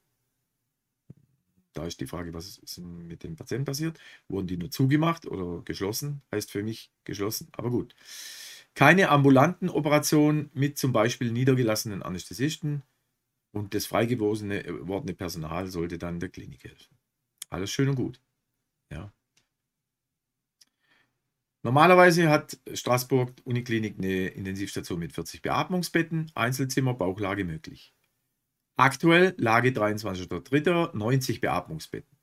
Da 1.72 1.86
ist 1.86 2.00
die 2.00 2.06
Frage, 2.06 2.34
was 2.34 2.58
ist 2.58 2.78
mit 2.78 3.22
den 3.22 3.36
Patienten 3.36 3.64
passiert? 3.64 4.00
Wurden 4.28 4.46
die 4.46 4.56
nur 4.56 4.70
zugemacht 4.70 5.26
oder 5.26 5.62
geschlossen? 5.62 6.22
Heißt 6.32 6.50
für 6.50 6.62
mich 6.62 6.90
geschlossen, 7.04 7.48
aber 7.52 7.70
gut. 7.70 7.94
Keine 8.74 9.08
ambulanten 9.10 9.68
Operationen 9.68 10.50
mit 10.54 10.78
zum 10.78 10.92
Beispiel 10.92 11.30
niedergelassenen 11.30 12.02
Anästhesisten, 12.02 12.82
und 13.52 13.74
das 13.74 13.86
freigewordene 13.86 14.64
äh, 14.64 15.14
Personal 15.14 15.66
sollte 15.68 15.98
dann 15.98 16.20
der 16.20 16.28
Klinik 16.28 16.64
helfen. 16.64 16.96
Alles 17.48 17.70
schön 17.70 17.88
und 17.88 17.96
gut. 17.96 18.20
Ja. 18.90 19.12
Normalerweise 21.62 22.30
hat 22.30 22.58
Straßburg 22.72 23.34
Uniklinik 23.44 23.98
eine 23.98 24.28
Intensivstation 24.28 24.98
mit 24.98 25.12
40 25.12 25.42
Beatmungsbetten, 25.42 26.30
Einzelzimmer, 26.34 26.94
Bauchlage 26.94 27.44
möglich. 27.44 27.92
Aktuell 28.76 29.34
Lage 29.36 29.70
23.03. 29.70 30.96
90 30.96 31.40
Beatmungsbetten. 31.42 32.16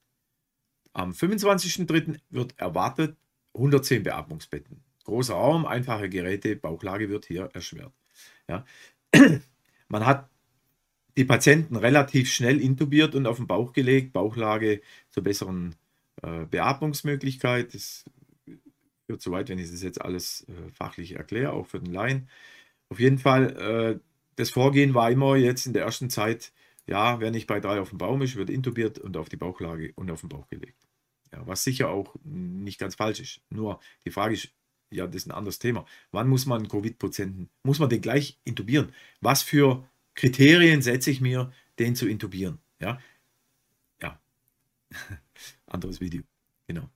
Am 0.94 1.12
25.03. 1.12 2.20
wird 2.30 2.58
erwartet 2.58 3.16
110 3.54 4.02
Beatmungsbetten. 4.02 4.84
Großer 5.04 5.36
Raum, 5.36 5.68
einfache 5.68 6.10
Geräte, 6.10 6.56
Bauchlage 6.56 7.10
wird 7.10 7.26
hier 7.26 7.52
erschwert. 7.54 7.94
Ja. 8.48 8.66
Man 9.88 10.06
hat 10.06 10.30
die 11.18 11.26
Patienten 11.26 11.76
relativ 11.76 12.32
schnell 12.32 12.62
intubiert 12.62 13.16
und 13.16 13.26
auf 13.26 13.38
den 13.38 13.48
Bauch 13.48 13.74
gelegt, 13.74 14.14
Bauchlage 14.14 14.82
zur 15.10 15.24
besseren 15.24 15.76
äh, 16.22 16.46
Beatmungsmöglichkeit. 16.46 17.74
Das 17.74 18.06
führt 19.08 19.22
zu 19.22 19.32
weit, 19.32 19.50
wenn 19.50 19.58
ich 19.58 19.72
das 19.72 19.82
jetzt 19.82 20.00
alles 20.00 20.46
äh, 20.48 20.72
fachlich 20.72 21.14
erkläre, 21.14 21.54
auch 21.54 21.66
für 21.66 21.80
den 21.80 21.92
Laien. 21.92 22.30
Auf 22.90 23.00
jeden 23.00 23.18
Fall, 23.18 23.58
äh, 23.58 24.00
das 24.36 24.52
Vorgehen 24.52 24.94
war 24.94 25.10
immer 25.10 25.36
jetzt 25.36 25.66
in 25.66 25.74
der 25.74 25.84
ersten 25.84 26.12
Zeit, 26.12 26.54
ja, 26.86 27.20
wer 27.20 27.32
nicht 27.32 27.48
bei 27.48 27.60
drei 27.60 27.82
auf 27.82 27.90
dem 27.90 27.98
Baum 27.98 28.22
ist, 28.22 28.36
wird 28.36 28.52
intubiert 28.52 29.00
und 29.00 29.18
auf 29.18 29.28
die 29.28 29.38
Bauchlage 29.38 29.92
und 29.96 30.12
auf 30.12 30.22
den 30.22 30.30
Bauch 30.30 30.48
gelegt. 30.48 30.78
Ja, 31.34 31.46
was 31.48 31.64
sicher 31.64 31.90
auch 31.90 32.16
nicht 32.24 32.80
ganz 32.80 32.96
falsch 32.96 33.20
ist. 33.20 33.42
Nur 33.50 33.80
die 34.06 34.12
Frage 34.12 34.36
ist, 34.36 34.50
ja, 34.92 35.06
das 35.08 35.16
ist 35.16 35.28
ein 35.28 35.32
anderes 35.32 35.60
Thema. 35.60 35.86
Wann 36.12 36.30
muss 36.30 36.46
man 36.46 36.68
Covid-Patienten, 36.68 37.50
muss 37.64 37.80
man 37.80 37.90
den 37.90 38.02
gleich 38.02 38.40
intubieren? 38.46 38.94
Was 39.20 39.42
für 39.42 39.84
Kriterien 40.18 40.82
setze 40.82 41.12
ich 41.12 41.22
mir, 41.22 41.54
den 41.80 41.96
zu 41.96 42.08
intubieren. 42.08 42.58
Ja, 42.82 43.00
ja. 44.02 44.20
anderes 45.68 46.02
Video. 46.02 46.24
Genau. 46.68 46.90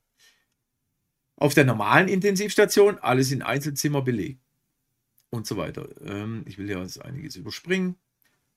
Auf 1.37 1.53
der 1.53 1.65
normalen 1.65 2.07
Intensivstation 2.07 2.97
alles 2.97 3.31
in 3.31 3.41
Einzelzimmer 3.41 4.01
belegt 4.01 4.41
und 5.29 5.47
so 5.47 5.55
weiter. 5.55 5.87
Ähm, 6.03 6.43
ich 6.47 6.57
will 6.57 6.69
ja 6.69 6.81
jetzt 6.81 7.01
einiges 7.03 7.35
überspringen. 7.35 7.95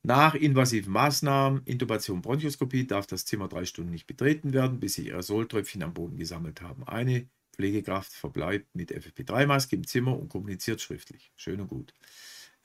Nach 0.02 0.34
invasiven 0.34 0.92
Maßnahmen, 0.92 1.62
Intubation, 1.64 2.20
Bronchoskopie, 2.20 2.86
darf 2.86 3.06
das 3.06 3.24
Zimmer 3.24 3.48
drei 3.48 3.64
Stunden 3.64 3.90
nicht 3.90 4.06
betreten 4.06 4.52
werden, 4.52 4.80
bis 4.80 4.94
sich 4.94 5.12
Aerosoltröpfchen 5.12 5.82
am 5.82 5.94
Boden 5.94 6.16
gesammelt 6.16 6.60
haben. 6.62 6.84
Eine 6.84 7.26
Pflegekraft 7.52 8.12
verbleibt 8.12 8.74
mit 8.74 8.92
FFP3-Maske 8.92 9.76
im 9.76 9.86
Zimmer 9.86 10.18
und 10.18 10.28
kommuniziert 10.28 10.80
schriftlich. 10.80 11.32
Schön 11.36 11.60
und 11.60 11.68
gut. 11.68 11.94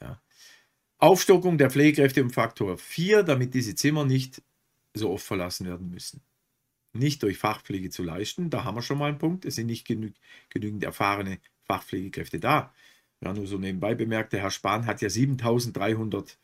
Ja. 0.02 0.22
Aufstockung 1.00 1.58
der 1.58 1.72
Pflegekräfte 1.72 2.22
um 2.22 2.30
Faktor 2.30 2.78
4, 2.78 3.24
damit 3.24 3.54
diese 3.54 3.74
Zimmer 3.74 4.06
nicht 4.06 4.42
so 4.94 5.12
oft 5.12 5.26
verlassen 5.26 5.66
werden 5.66 5.90
müssen. 5.90 6.22
Nicht 6.94 7.24
durch 7.24 7.38
Fachpflege 7.38 7.90
zu 7.90 8.04
leisten, 8.04 8.50
da 8.50 8.66
haben 8.66 8.76
wir 8.76 8.82
schon 8.82 8.98
mal 8.98 9.10
einen 9.10 9.18
Punkt. 9.20 9.46
Es 9.46 9.56
sind 9.56 9.68
nicht 9.68 9.88
genü 9.88 10.14
genügend 10.50 10.84
erfahrene 10.84 11.40
Fachpflegekräfte 11.66 12.40
da. 12.40 12.74
Ja, 13.24 13.34
nur 13.34 13.48
so 13.48 13.58
nebenbei 13.58 13.96
bemerkt, 13.96 14.34
der 14.34 14.42
Herr 14.42 14.52
Spahn 14.52 14.86
hat 14.88 15.02
ja 15.02 15.10
7300 15.10 16.38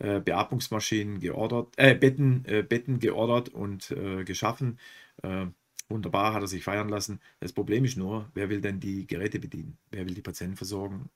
äh, 0.00 0.20
Beatmungsmaschinen 0.20 1.20
geordert, 1.20 1.74
äh, 1.78 1.94
Betten, 1.94 2.44
äh, 2.46 2.62
Betten 2.62 2.98
geordert 3.00 3.50
und 3.50 3.90
äh, 3.92 4.24
geschaffen. 4.24 4.78
Äh, 5.22 5.46
wunderbar, 5.88 6.34
hat 6.34 6.42
er 6.42 6.48
sich 6.48 6.64
feiern 6.64 6.88
lassen. 6.88 7.20
Das 7.40 7.52
Problem 7.52 7.84
ist 7.84 7.96
nur, 7.96 8.30
wer 8.34 8.50
will 8.50 8.60
denn 8.60 8.80
die 8.80 9.06
Geräte 9.06 9.38
bedienen? 9.38 9.78
Wer 9.90 10.06
will 10.06 10.14
die 10.14 10.22
Patienten 10.22 10.56
versorgen? 10.56 11.10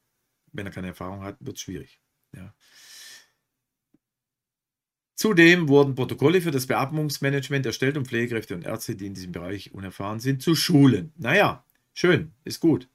Wenn 0.53 0.67
er 0.67 0.73
keine 0.73 0.89
Erfahrung 0.89 1.23
hat, 1.23 1.37
wird 1.41 1.57
es 1.57 1.63
schwierig. 1.63 2.01
Ja. 2.37 2.55
Zudem 5.17 5.69
wurden 5.69 5.95
Protokolle 5.95 6.43
für 6.43 6.51
das 6.51 6.67
Beatmungsmanagement 6.67 7.65
erstellt, 7.65 7.97
um 7.97 8.05
Pflegekräfte 8.05 8.55
und 8.55 8.65
Ärzte, 8.65 8.97
die 8.97 9.07
in 9.07 9.15
diesem 9.15 9.33
Bereich 9.33 9.73
unerfahren 9.73 10.21
sind, 10.21 10.43
zu 10.43 10.55
schulen. 10.55 11.13
Naja, 11.17 11.65
schön, 11.95 12.33
ist 12.45 12.61
gut. 12.61 12.89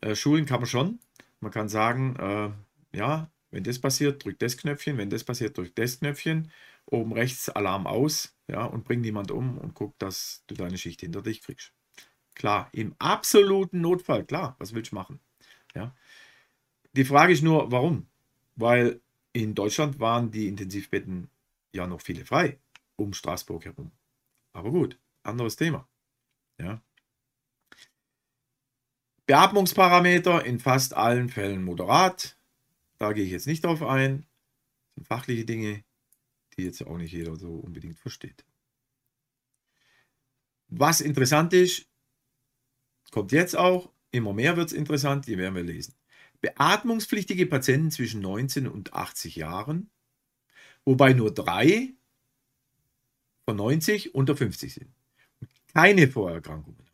Äh, 0.00 0.14
schulen 0.14 0.46
kann 0.46 0.60
man 0.60 0.66
schon. 0.66 0.98
Man 1.40 1.52
kann 1.52 1.68
sagen, 1.68 2.16
äh, 2.16 2.96
ja, 2.96 3.30
wenn 3.50 3.64
das 3.64 3.78
passiert, 3.78 4.24
drück 4.24 4.38
das 4.38 4.56
Knöpfchen, 4.56 4.96
wenn 4.96 5.10
das 5.10 5.24
passiert, 5.24 5.56
drück 5.56 5.74
das 5.76 5.98
Knöpfchen. 5.98 6.50
Oben 6.86 7.12
rechts 7.12 7.48
Alarm 7.50 7.86
aus, 7.86 8.34
ja, 8.48 8.64
und 8.64 8.84
bring 8.84 9.02
niemand 9.02 9.30
um 9.30 9.58
und 9.58 9.74
guck, 9.74 9.96
dass 9.98 10.42
du 10.46 10.54
deine 10.54 10.78
Schicht 10.78 11.00
hinter 11.00 11.22
dich 11.22 11.42
kriegst. 11.42 11.72
Klar, 12.34 12.70
im 12.72 12.94
absoluten 12.98 13.80
Notfall, 13.80 14.24
klar, 14.24 14.56
was 14.58 14.74
willst 14.74 14.92
du 14.92 14.96
machen? 14.96 15.20
Ja. 15.74 15.94
Die 16.94 17.04
Frage 17.04 17.32
ist 17.32 17.42
nur, 17.42 17.70
warum? 17.70 18.06
Weil 18.56 19.00
in 19.32 19.54
Deutschland 19.54 19.98
waren 19.98 20.30
die 20.30 20.48
Intensivbetten 20.48 21.30
ja 21.72 21.86
noch 21.86 22.00
viele 22.00 22.24
frei 22.24 22.58
um 22.96 23.12
Straßburg 23.14 23.64
herum. 23.64 23.90
Aber 24.52 24.70
gut, 24.70 24.98
anderes 25.22 25.56
Thema. 25.56 25.88
Ja. 26.58 26.82
Beatmungsparameter 29.26 30.44
in 30.44 30.60
fast 30.60 30.94
allen 30.94 31.28
Fällen 31.28 31.64
moderat. 31.64 32.36
Da 32.98 33.12
gehe 33.12 33.24
ich 33.24 33.30
jetzt 33.30 33.46
nicht 33.46 33.64
drauf 33.64 33.82
ein. 33.82 34.18
Das 34.20 34.94
sind 34.96 35.08
fachliche 35.08 35.44
Dinge, 35.44 35.84
die 36.56 36.64
jetzt 36.64 36.84
auch 36.86 36.98
nicht 36.98 37.12
jeder 37.12 37.36
so 37.36 37.54
unbedingt 37.54 37.98
versteht. 37.98 38.44
Was 40.68 41.00
interessant 41.00 41.52
ist, 41.52 41.86
kommt 43.10 43.32
jetzt 43.32 43.56
auch, 43.56 43.92
immer 44.10 44.32
mehr 44.32 44.56
wird 44.56 44.68
es 44.68 44.72
interessant, 44.72 45.26
die 45.26 45.38
werden 45.38 45.54
wir 45.54 45.62
lesen. 45.62 45.94
Beatmungspflichtige 46.42 47.46
Patienten 47.46 47.90
zwischen 47.90 48.20
19 48.20 48.68
und 48.68 48.92
80 48.92 49.36
Jahren 49.36 49.90
wobei 50.84 51.12
nur 51.12 51.32
drei 51.32 51.94
von 53.44 53.56
90 53.56 54.14
unter 54.14 54.36
50 54.36 54.74
sind. 54.74 54.94
Keine 55.72 56.08
Vorerkrankungen. 56.08 56.86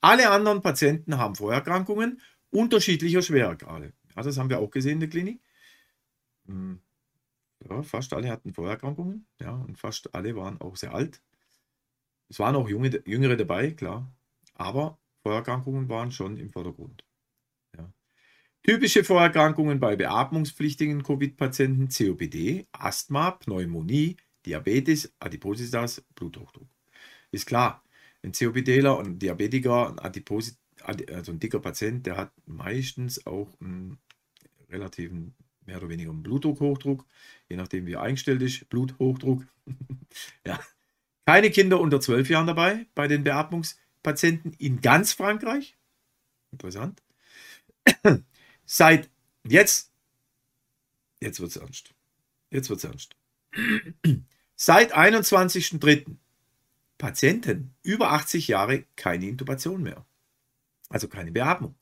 Alle 0.00 0.30
anderen 0.30 0.62
Patienten 0.62 1.18
haben 1.18 1.34
Vorerkrankungen 1.34 2.20
unterschiedlicher 2.50 3.22
Schweregrade. 3.22 3.92
Ja, 4.14 4.22
das 4.22 4.38
haben 4.38 4.50
wir 4.50 4.60
auch 4.60 4.70
gesehen 4.70 4.94
in 4.94 5.00
der 5.00 5.08
Klinik. 5.08 5.42
Hm, 6.46 6.80
ja, 7.68 7.82
fast 7.82 8.12
alle 8.12 8.30
hatten 8.30 8.52
Vorerkrankungen, 8.52 9.26
ja, 9.40 9.52
und 9.52 9.78
fast 9.78 10.14
alle 10.14 10.36
waren 10.36 10.60
auch 10.60 10.76
sehr 10.76 10.94
alt. 10.94 11.22
Es 12.28 12.38
waren 12.38 12.56
auch 12.56 12.68
Junge, 12.68 13.02
Jüngere 13.04 13.36
dabei, 13.36 13.72
klar, 13.72 14.12
aber 14.54 14.98
Vorerkrankungen 15.22 15.88
waren 15.88 16.12
schon 16.12 16.36
im 16.36 16.50
Vordergrund. 16.50 17.04
Typische 18.66 19.04
Vorerkrankungen 19.04 19.78
bei 19.78 19.94
beatmungspflichtigen 19.94 21.04
Covid-Patienten: 21.04 21.88
COPD, 21.88 22.66
Asthma, 22.72 23.30
Pneumonie, 23.30 24.16
Diabetes, 24.44 25.14
Adipositas, 25.20 26.04
Bluthochdruck. 26.16 26.66
Ist 27.30 27.46
klar, 27.46 27.84
ein 28.24 28.32
COPDler 28.32 28.98
und 28.98 29.06
ein 29.06 29.18
Diabetiker, 29.20 29.90
ein 29.90 30.00
Adiposit, 30.00 30.56
also 30.82 31.30
ein 31.30 31.38
dicker 31.38 31.60
Patient, 31.60 32.06
der 32.06 32.16
hat 32.16 32.32
meistens 32.46 33.24
auch 33.24 33.48
einen 33.60 33.98
relativen 34.68 35.36
mehr 35.64 35.76
oder 35.76 35.88
weniger 35.88 36.10
einen 36.10 36.24
Blutdruckhochdruck, 36.24 37.06
je 37.48 37.54
nachdem 37.54 37.86
wie 37.86 37.92
er 37.92 38.02
eingestellt 38.02 38.42
ist, 38.42 38.68
Bluthochdruck. 38.68 39.46
ja. 40.44 40.58
Keine 41.24 41.50
Kinder 41.50 41.78
unter 41.78 42.00
12 42.00 42.30
Jahren 42.30 42.48
dabei 42.48 42.86
bei 42.96 43.06
den 43.06 43.22
Beatmungspatienten 43.22 44.54
in 44.54 44.80
ganz 44.80 45.12
Frankreich. 45.12 45.76
Interessant. 46.50 47.00
Seit 48.66 49.08
jetzt, 49.44 49.92
jetzt 51.20 51.40
wird 51.40 51.50
es 51.50 51.56
ernst. 51.56 51.94
Jetzt 52.50 52.68
wird 52.68 52.78
es 52.78 52.84
ernst. 52.84 53.16
Seit 54.56 54.94
21.03. 54.94 56.16
Patienten 56.98 57.74
über 57.82 58.12
80 58.12 58.48
Jahre 58.48 58.84
keine 58.96 59.26
Intubation 59.26 59.82
mehr. 59.82 60.04
Also 60.88 61.08
keine 61.08 61.30
Beatmung. 61.30 61.74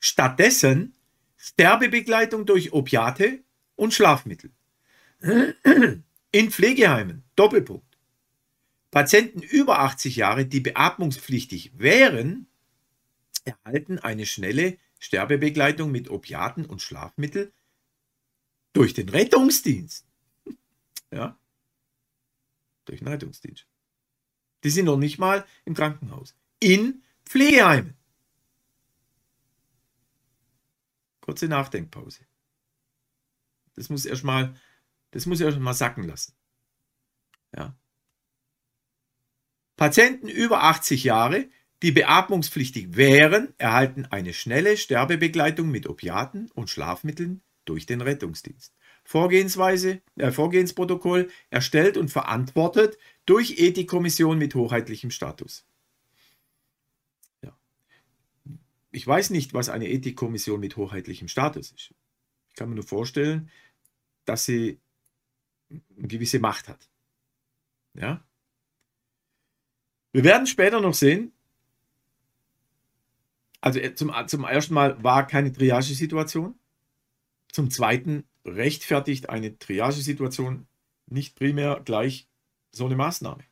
Stattdessen 0.00 0.94
Sterbebegleitung 1.36 2.46
durch 2.46 2.72
Opiate 2.72 3.40
und 3.74 3.92
Schlafmittel. 3.92 4.50
In 6.32 6.50
Pflegeheimen, 6.50 7.24
Doppelpunkt. 7.36 7.84
Patienten 8.90 9.42
über 9.42 9.80
80 9.80 10.16
Jahre, 10.16 10.46
die 10.46 10.60
beatmungspflichtig 10.60 11.78
wären, 11.78 12.46
erhalten 13.44 13.98
eine 13.98 14.26
schnelle 14.26 14.78
Sterbebegleitung 14.98 15.90
mit 15.90 16.10
Opiaten 16.10 16.64
und 16.64 16.82
Schlafmittel 16.82 17.52
durch 18.72 18.94
den 18.94 19.08
Rettungsdienst. 19.08 20.06
Ja, 21.12 21.38
durch 22.84 22.98
den 22.98 23.08
Rettungsdienst. 23.08 23.68
Die 24.64 24.70
sind 24.70 24.86
noch 24.86 24.96
nicht 24.96 25.18
mal 25.18 25.46
im 25.64 25.74
Krankenhaus. 25.74 26.34
In 26.58 27.04
Pflegeheimen. 27.24 27.96
Kurze 31.20 31.46
Nachdenkpause. 31.46 32.26
Das 33.74 33.88
muss 33.88 34.06
erstmal, 34.06 34.58
das 35.10 35.26
muss 35.26 35.40
erstmal 35.40 35.74
sacken 35.74 36.04
lassen. 36.04 36.34
Ja. 37.54 37.76
Patienten 39.76 40.28
über 40.28 40.62
80 40.62 41.04
Jahre, 41.04 41.48
die 41.82 41.92
beatmungspflichtig 41.92 42.96
wären, 42.96 43.52
erhalten 43.58 44.06
eine 44.06 44.32
schnelle 44.32 44.76
Sterbebegleitung 44.76 45.70
mit 45.70 45.88
Opiaten 45.88 46.50
und 46.54 46.70
Schlafmitteln 46.70 47.42
durch 47.64 47.86
den 47.86 48.00
Rettungsdienst. 48.00 48.74
Vorgehensweise, 49.04 50.00
äh, 50.16 50.32
Vorgehensprotokoll 50.32 51.30
erstellt 51.50 51.96
und 51.96 52.10
verantwortet 52.10 52.98
durch 53.24 53.58
Ethikkommission 53.58 54.38
mit 54.38 54.54
hoheitlichem 54.54 55.10
Status. 55.10 55.64
Ja. 57.42 57.56
Ich 58.90 59.06
weiß 59.06 59.30
nicht, 59.30 59.54
was 59.54 59.68
eine 59.68 59.88
Ethikkommission 59.88 60.58
mit 60.58 60.76
hoheitlichem 60.76 61.28
Status 61.28 61.70
ist. 61.70 61.94
Ich 62.48 62.54
kann 62.56 62.68
mir 62.68 62.74
nur 62.74 62.84
vorstellen, 62.84 63.50
dass 64.24 64.44
sie 64.44 64.80
eine 65.70 66.08
gewisse 66.08 66.40
Macht 66.40 66.68
hat. 66.68 66.88
Ja? 67.94 68.24
Wir 70.12 70.24
werden 70.24 70.46
später 70.46 70.80
noch 70.80 70.94
sehen, 70.94 71.32
also 73.66 73.80
äh, 73.80 73.96
zum, 73.96 74.12
zum 74.28 74.44
ersten 74.44 74.74
Mal 74.74 75.02
war 75.02 75.26
keine 75.26 75.52
Triagesituation. 75.52 76.54
Zum 77.50 77.68
zweiten 77.68 78.22
rechtfertigt 78.44 79.28
eine 79.28 79.58
Triagesituation 79.58 80.68
nicht 81.06 81.34
primär 81.34 81.80
gleich 81.84 82.28
so 82.70 82.86
eine 82.86 82.94
Maßnahme. 82.94 83.42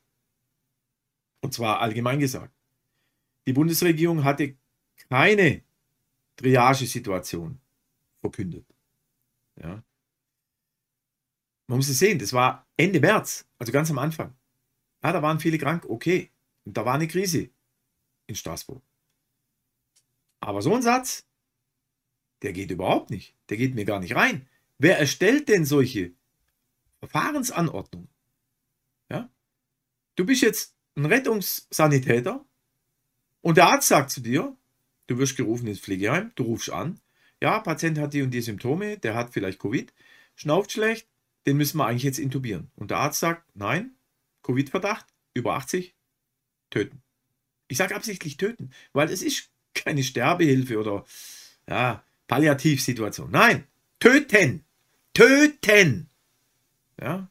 Und 1.41 1.53
zwar 1.53 1.81
allgemein 1.81 2.21
gesagt. 2.21 2.53
Die 3.45 3.51
Bundesregierung 3.51 4.23
hatte 4.23 4.55
keine 5.09 5.63
Triagesituation 6.37 7.59
verkündet. 8.21 8.65
Ja. 9.61 9.83
Man 11.67 11.77
muss 11.77 11.89
es 11.89 11.99
sehen, 11.99 12.19
das 12.19 12.31
war 12.31 12.65
Ende 12.77 13.01
März, 13.01 13.45
also 13.59 13.73
ganz 13.73 13.91
am 13.91 13.99
Anfang. 13.99 14.33
Ja, 15.03 15.11
da 15.11 15.21
waren 15.21 15.41
viele 15.41 15.57
krank, 15.57 15.85
okay. 15.89 16.31
Und 16.63 16.77
da 16.77 16.85
war 16.85 16.93
eine 16.93 17.09
Krise 17.09 17.49
in 18.27 18.35
Straßburg. 18.35 18.81
Aber 20.45 20.61
so 20.61 20.75
ein 20.75 20.83
Satz, 20.83 21.25
der 22.43 22.53
geht 22.53 22.69
überhaupt 22.69 23.09
nicht. 23.09 23.33
Der 23.49 23.57
geht 23.57 23.73
mir 23.73 23.83
gar 23.83 23.99
nicht 23.99 24.15
rein. 24.15 24.47
Wer 24.77 24.99
erstellt 24.99 25.49
denn 25.49 25.65
solche 25.65 26.13
Verfahrensanordnungen? 26.99 28.09
Ja? 29.09 29.27
Du 30.15 30.23
bist 30.23 30.43
jetzt 30.43 30.75
ein 30.95 31.07
Rettungssanitäter 31.07 32.45
und 33.41 33.57
der 33.57 33.65
Arzt 33.65 33.87
sagt 33.87 34.11
zu 34.11 34.21
dir, 34.21 34.55
du 35.07 35.17
wirst 35.17 35.35
gerufen 35.35 35.65
ins 35.65 35.79
Pflegeheim, 35.79 36.31
du 36.35 36.43
rufst 36.43 36.69
an, 36.69 36.99
ja, 37.41 37.59
Patient 37.59 37.97
hat 37.97 38.13
die 38.13 38.21
und 38.21 38.29
die 38.29 38.41
Symptome, 38.41 38.99
der 38.99 39.15
hat 39.15 39.33
vielleicht 39.33 39.57
Covid, 39.57 39.91
schnauft 40.35 40.71
schlecht, 40.71 41.09
den 41.47 41.57
müssen 41.57 41.79
wir 41.79 41.87
eigentlich 41.87 42.03
jetzt 42.03 42.19
intubieren. 42.19 42.69
Und 42.75 42.91
der 42.91 42.99
Arzt 42.99 43.19
sagt, 43.19 43.49
nein, 43.55 43.95
Covid-Verdacht, 44.43 45.07
über 45.33 45.55
80, 45.55 45.95
töten. 46.69 47.01
Ich 47.67 47.77
sage 47.77 47.95
absichtlich 47.95 48.37
töten, 48.37 48.69
weil 48.93 49.09
es 49.09 49.23
ist 49.23 49.49
keine 49.75 50.03
Sterbehilfe 50.03 50.79
oder 50.79 51.05
ja, 51.69 52.03
Palliativsituation. 52.27 53.29
Nein, 53.29 53.67
töten. 53.99 54.63
Töten. 55.13 56.09
Ja. 56.99 57.29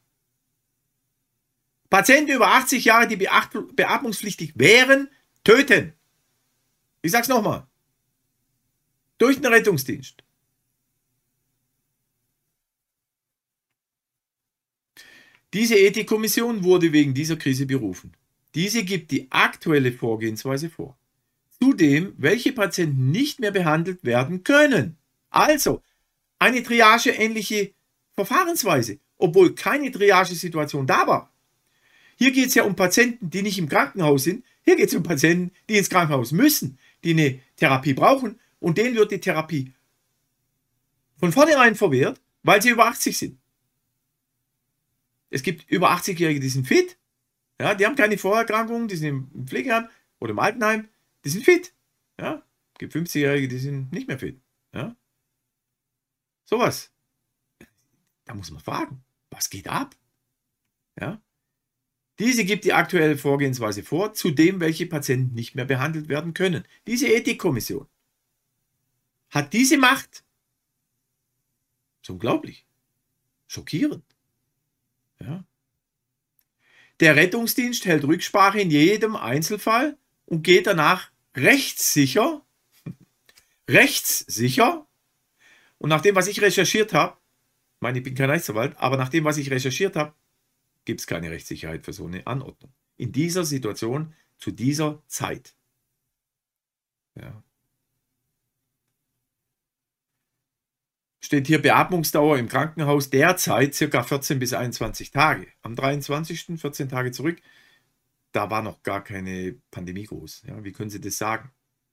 Patienten 1.91 2.33
über 2.33 2.49
80 2.49 2.85
Jahre, 2.85 3.07
die 3.09 3.17
beatmungspflichtig 3.17 4.53
wären, 4.57 5.09
töten. 5.45 5.93
Ich 7.03 7.13
sag's 7.13 7.29
nochmal. 7.29 7.67
Durch 9.19 9.37
den 9.37 9.47
Rettungsdienst. 9.47 10.25
Diese 15.53 15.77
Ethikkommission 15.77 16.65
wurde 16.65 16.93
wegen 16.93 17.15
dieser 17.15 17.37
Krise 17.37 17.65
berufen. 17.65 18.13
Diese 18.57 18.83
gibt 18.83 19.13
die 19.13 19.31
aktuelle 19.31 19.93
Vorgehensweise 19.93 20.69
vor. 20.69 20.99
Zudem, 21.65 22.13
welche 22.19 22.53
Patienten 22.53 23.11
nicht 23.11 23.41
mehr 23.41 23.51
behandelt 23.51 24.05
werden 24.05 24.45
können. 24.45 24.99
Also, 25.31 25.83
eine 26.39 26.63
Triage-ähnliche 26.63 27.73
Verfahrensweise, 28.13 28.99
obwohl 29.17 29.55
keine 29.55 29.91
Triagesituation 29.91 30.87
da 30.87 31.07
war. 31.07 31.33
Hier 32.17 32.33
geht 32.33 32.49
es 32.49 32.55
ja 32.55 32.65
um 32.65 32.77
Patienten, 32.77 33.31
die 33.31 33.41
nicht 33.41 33.59
im 33.59 33.71
Krankenhaus 33.71 34.25
sind. 34.25 34.45
Hier 34.63 34.77
geht 34.77 34.89
es 34.89 34.95
um 34.95 35.03
Patienten, 35.03 35.53
die 35.71 35.79
ins 35.79 35.89
Krankenhaus 35.89 36.33
müssen, 36.33 36.79
die 37.03 37.13
eine 37.13 37.41
Therapie 37.57 37.95
brauchen 37.95 38.39
und 38.61 38.77
denen 38.77 38.95
wird 38.95 39.11
die 39.11 39.21
Therapie 39.21 39.73
von 41.17 41.33
vornherein 41.33 41.77
verwehrt, 41.77 42.21
weil 42.43 42.61
sie 42.61 42.69
über 42.69 42.89
80 42.89 43.17
sind. 43.17 43.39
Es 45.31 45.43
gibt 45.43 45.71
über 45.71 45.93
80-Jährige, 45.93 46.41
die 46.41 46.49
sind 46.51 46.69
fit, 46.69 46.99
ja, 47.59 47.75
die 47.75 47.87
haben 47.87 47.97
keine 47.97 48.19
Vorerkrankungen, 48.19 48.87
die 48.87 48.97
sind 48.97 49.31
im 49.35 49.47
Pflegeheim 49.47 49.89
oder 50.21 50.33
im 50.33 50.39
Altenheim, 50.39 50.89
die 51.25 51.31
sind 51.31 51.45
fit. 51.45 51.75
Ja, 52.19 52.43
gibt 52.79 52.95
50-Jährige, 52.95 53.49
die 53.49 53.59
sind 53.59 53.93
nicht 53.93 54.09
mehr 54.09 54.19
fit. 54.19 54.41
Ja, 54.73 54.97
sowas. 56.45 56.93
Da 58.25 58.35
muss 58.35 58.51
man 58.51 58.63
fragen, 58.63 59.05
was 59.31 59.51
geht 59.51 59.69
ab? 59.69 59.97
Ja, 60.99 61.21
diese 62.19 62.45
gibt 62.45 62.65
die 62.65 62.73
aktuelle 62.73 63.17
Vorgehensweise 63.17 63.83
vor, 63.83 64.15
zu 64.15 64.31
dem, 64.31 64.61
welche 64.61 64.87
Patienten 64.87 65.35
nicht 65.35 65.55
mehr 65.55 65.65
behandelt 65.65 66.09
werden 66.09 66.33
können. 66.33 66.65
Diese 66.87 67.09
Ethikkommission 67.09 67.89
hat 69.31 69.53
diese 69.53 69.77
Macht. 69.77 70.25
Das 72.01 72.09
ist 72.09 72.11
unglaublich. 72.11 72.67
Schockierend. 73.49 74.05
Ja. 75.21 75.45
Der 77.01 77.17
Rettungsdienst 77.17 77.85
hält 77.85 78.05
Rücksprache 78.05 78.61
in 78.61 78.71
jedem 78.71 79.17
Einzelfall 79.17 79.99
und 80.27 80.43
geht 80.43 80.69
danach 80.69 81.11
rechtssicher, 81.37 82.43
rechtssicher, 83.69 84.87
und 85.79 85.91
nach 85.91 86.01
dem, 86.01 86.15
was 86.15 86.29
ich 86.29 86.41
recherchiert 86.41 86.95
habe, 86.95 87.17
ich 87.75 87.81
meine, 87.81 87.99
ich 87.99 88.05
bin 88.05 88.15
kein 88.15 88.31
Rechtsanwalt, 88.31 88.77
aber 88.79 88.97
nach 88.97 89.11
dem, 89.11 89.25
was 89.25 89.37
ich 89.37 89.51
recherchiert 89.51 89.97
habe, 89.97 90.15
gibt 90.85 91.01
es 91.01 91.07
keine 91.07 91.31
Rechtssicherheit 91.31 91.85
für 91.85 91.93
so 91.93 92.07
eine 92.07 92.27
Anordnung. 92.27 92.73
In 92.97 93.13
dieser 93.13 93.45
Situation, 93.45 94.15
zu 94.39 94.51
dieser 94.51 95.03
Zeit. 95.07 95.55
Ja. 97.15 97.43
Steht 101.21 101.47
hier 101.47 101.61
Beatmungsdauer 101.61 102.39
im 102.39 102.49
Krankenhaus 102.49 103.11
derzeit 103.11 103.75
circa 103.75 104.03
14 104.03 104.39
bis 104.39 104.53
21 104.53 105.11
Tage. 105.11 105.47
Am 105.63 105.75
23. 105.75 106.59
14 106.59 106.89
Tage 106.89 107.13
zurück, 107.13 107.41
da 108.35 108.51
war 108.51 108.63
noch 108.63 108.83
gar 108.83 109.03
keine 109.05 109.57
Pandemie 109.71 110.05
groß. 110.05 110.43
Ja, 110.49 110.63
wie 110.65 110.73
können 110.73 110.91
Sie 110.91 111.01
das 111.01 111.17
sagen? 111.17 111.53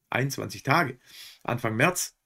21 0.09 0.63
Tage. 0.63 0.99
Anfang 1.43 1.75
März 1.75 2.17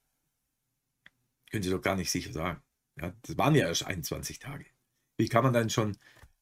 können 1.50 1.62
Sie 1.62 1.70
doch 1.70 1.82
gar 1.82 1.96
nicht 1.96 2.10
sicher 2.10 2.32
sagen. 2.32 2.62
Ja, 2.98 3.12
das 3.22 3.36
waren 3.36 3.54
ja 3.54 3.68
erst 3.68 3.84
21 3.84 4.38
Tage. 4.38 4.64
Wie 5.18 5.28
kann 5.28 5.44
man 5.44 5.52
dann 5.52 5.68
schon 5.68 5.98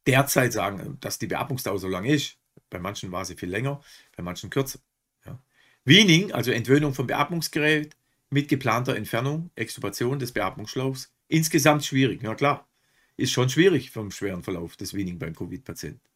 derzeit 0.06 0.52
sagen, 0.52 0.98
dass 1.00 1.18
die 1.18 1.26
Beatmungsdauer 1.26 1.80
so 1.80 1.88
lang 1.88 2.04
ist? 2.04 2.38
Bei 2.70 2.78
manchen 2.78 3.10
war 3.10 3.24
sie 3.24 3.34
viel 3.34 3.50
länger, 3.50 3.82
bei 4.16 4.22
manchen 4.22 4.50
kürzer. 4.50 4.78
Ja. 5.26 5.42
Weaning, 5.84 6.30
also 6.30 6.52
Entwöhnung 6.52 6.94
vom 6.94 7.08
Beatmungsgerät 7.08 7.96
mit 8.30 8.48
geplanter 8.48 8.94
Entfernung, 8.94 9.50
Extubation 9.56 10.20
des 10.20 10.30
Beatmungsschlauchs. 10.30 11.12
Insgesamt 11.26 11.84
schwierig, 11.84 12.22
ja 12.22 12.36
klar. 12.36 12.68
Ist 13.16 13.32
schon 13.32 13.50
schwierig 13.50 13.90
vom 13.90 14.12
schweren 14.12 14.44
Verlauf 14.44 14.76
des 14.76 14.94
Weaning 14.94 15.18
beim 15.18 15.34
Covid-Patienten. 15.34 16.13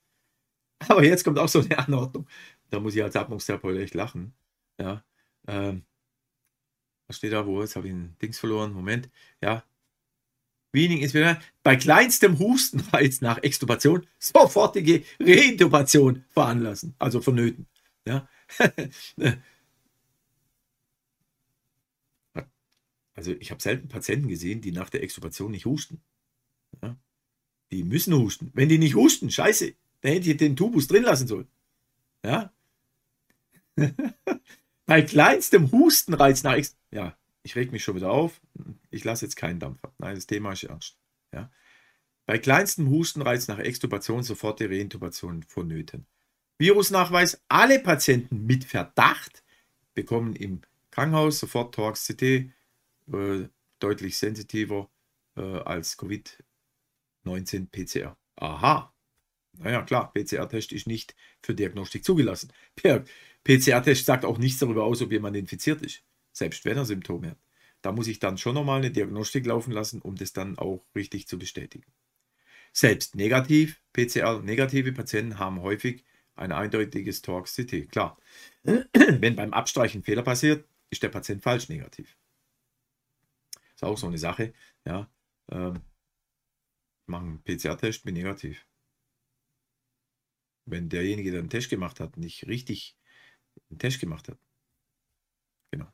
Aber 0.87 1.05
jetzt 1.05 1.25
kommt 1.25 1.39
auch 1.39 1.49
so 1.49 1.61
eine 1.61 1.79
Anordnung. 1.79 2.27
Da 2.71 2.81
muss 2.81 2.95
ich 2.95 3.03
als 3.03 3.17
Atmungstherapeut 3.17 3.79
echt 3.79 3.95
lachen. 3.95 4.35
Ja. 4.79 5.05
Ähm, 5.47 5.85
was 7.07 7.17
steht 7.17 7.33
da 7.33 7.47
wo? 7.47 7.61
Jetzt 7.63 7.75
habe 7.77 7.89
ich 7.89 7.95
ein 7.95 8.17
Dings 8.21 8.39
verloren. 8.39 8.73
Moment. 8.73 9.11
Ja. 9.41 9.65
Weaning 10.73 11.01
ist 11.01 11.15
wieder 11.15 11.41
bei 11.63 11.77
kleinstem 11.77 12.39
Hustenreiz 12.39 13.21
nach 13.23 13.39
Extubation 13.39 14.07
sofortige 14.19 15.03
Reintubation 15.19 16.25
veranlassen, 16.29 16.95
also 16.99 17.23
vonnöten. 17.23 17.67
Ja. 18.07 18.29
also 23.15 23.33
ich 23.33 23.51
habe 23.51 23.63
selten 23.63 23.89
Patienten 23.89 24.29
gesehen, 24.29 24.61
die 24.61 24.73
nach 24.73 24.91
der 24.91 25.03
Extubation 25.03 25.51
nicht 25.51 25.65
husten. 25.65 26.03
Ja. 26.83 26.97
Die 27.71 27.83
müssen 27.83 28.15
husten. 28.15 28.51
Wenn 28.55 28.69
die 28.69 28.79
nicht 28.79 28.95
husten, 28.95 29.31
scheiße, 29.31 29.75
dann 30.01 30.13
hätte 30.13 30.31
ich 30.31 30.37
den 30.37 30.57
Tubus 30.57 30.87
drin 30.87 31.03
lassen 31.03 31.27
sollen. 31.27 31.49
Ja. 32.25 32.53
Bei 34.87 35.03
kleinstem 35.03 35.71
Hustenreiz 35.71 36.43
nach 36.43 36.59
Ja, 36.91 37.17
ich 37.43 37.57
reg 37.57 37.73
mich 37.73 37.85
schon 37.85 37.97
wieder 37.97 38.11
auf. 38.11 38.41
Ich 38.91 39.05
lasse 39.05 39.25
jetzt 39.25 39.37
keinen 39.37 39.61
Dampf 39.61 39.85
ab. 39.85 39.95
Nein, 39.99 40.15
das 40.15 40.27
Thema 40.27 40.53
ist 40.53 40.65
ernst. 40.65 40.97
Ja. 41.33 41.51
Bei 42.27 42.39
kleinstem 42.39 42.89
Hustenreiz 42.91 43.49
nach 43.49 43.59
Extubation 43.59 44.23
sofort 44.23 44.61
die 44.61 44.67
Reintubation 44.67 45.43
vonnöten. 45.43 46.07
Virusnachweis: 46.59 47.41
Alle 47.49 47.79
Patienten 47.79 48.47
mit 48.47 48.65
Verdacht 48.65 49.45
bekommen 49.95 50.35
im 50.37 50.63
Krankenhaus 50.91 51.39
sofort 51.39 51.75
Thorax-CT, 51.75 52.23
äh, 52.23 53.49
deutlich 53.79 54.19
sensitiver 54.19 54.91
äh, 55.37 55.41
als 55.41 55.99
Covid-19 55.99 57.69
PCR. 57.71 58.17
Aha, 58.37 58.93
naja, 59.59 59.83
klar, 59.83 60.13
PCR-Test 60.13 60.73
ist 60.73 60.87
nicht 60.87 61.15
für 61.43 61.55
Diagnostik 61.55 62.05
zugelassen. 62.05 62.53
Per 62.77 63.05
PCR-Test 63.45 64.07
sagt 64.07 64.25
auch 64.25 64.39
nichts 64.39 64.59
darüber 64.59 64.85
aus, 64.85 65.03
ob 65.03 65.13
jemand 65.13 65.37
infiziert 65.37 65.83
ist, 65.83 66.03
selbst 66.33 66.65
wenn 66.65 66.77
er 66.77 66.85
Symptome 66.85 67.31
hat. 67.31 67.39
Da 67.83 67.93
muss 67.93 68.09
ich 68.09 68.19
dann 68.19 68.39
schon 68.39 68.55
nochmal 68.55 68.79
eine 68.79 68.91
Diagnostik 68.91 69.47
laufen 69.47 69.73
lassen, 69.73 70.03
um 70.03 70.17
das 70.17 70.33
dann 70.33 70.59
auch 70.59 70.85
richtig 70.95 71.29
zu 71.29 71.39
bestätigen. 71.39 71.87
Selbst 72.73 73.17
negativ, 73.17 73.81
PCR-negative 73.93 74.93
Patienten 74.93 75.39
haben 75.39 75.63
häufig 75.63 76.05
ein 76.35 76.53
eindeutiges 76.53 77.23
Torx-CT. 77.23 77.91
Klar, 77.91 78.19
wenn 78.63 79.37
beim 79.37 79.53
Abstreichen 79.53 80.03
Fehler 80.03 80.23
passiert, 80.23 80.69
ist 80.91 81.03
der 81.03 81.09
Patient 81.09 81.43
falsch 81.43 81.69
negativ. 81.69 82.17
Ist 83.75 83.85
auch 83.85 83.99
so 83.99 84.07
eine 84.07 84.19
Sache. 84.19 84.53
Ja, 84.85 85.11
ähm, 85.51 85.81
machen 87.07 87.43
einen 87.47 87.59
PCR-Test, 87.59 88.05
bin 88.05 88.15
negativ 88.15 88.69
wenn 90.71 90.89
derjenige, 90.89 91.31
der 91.31 91.41
einen 91.41 91.51
Test 91.51 91.71
gemacht 91.71 92.01
hat, 92.01 92.17
nicht 92.17 92.47
richtig 92.47 92.97
einen 93.71 93.79
Test 93.79 94.01
gemacht 94.01 94.29
hat. 94.29 94.39
Genau. 95.71 95.87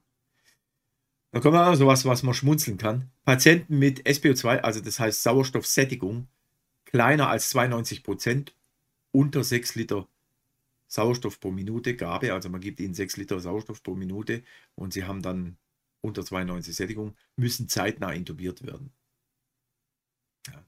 Dann 1.32 1.42
kommen 1.42 1.54
wir 1.54 1.64
also 1.64 1.86
was, 1.86 2.04
was 2.04 2.22
man 2.22 2.34
schmunzeln 2.34 2.78
kann. 2.78 3.10
Patienten 3.24 3.78
mit 3.78 4.06
SPO2, 4.06 4.58
also 4.60 4.80
das 4.80 5.00
heißt 5.00 5.22
Sauerstoffsättigung, 5.22 6.28
kleiner 6.84 7.28
als 7.28 7.50
92 7.50 8.04
Prozent, 8.04 8.54
unter 9.10 9.44
6 9.44 9.74
Liter 9.76 10.08
Sauerstoff 10.86 11.40
pro 11.40 11.50
Minute 11.50 11.96
Gabe, 11.96 12.32
also 12.32 12.48
man 12.48 12.60
gibt 12.60 12.78
ihnen 12.78 12.94
6 12.94 13.16
Liter 13.16 13.40
Sauerstoff 13.40 13.82
pro 13.82 13.94
Minute 13.94 14.44
und 14.74 14.92
sie 14.92 15.04
haben 15.04 15.22
dann 15.22 15.56
unter 16.02 16.24
92 16.24 16.74
Sättigung, 16.74 17.16
müssen 17.36 17.68
zeitnah 17.68 18.12
intubiert 18.12 18.64
werden. 18.64 18.92
Ja, 20.46 20.64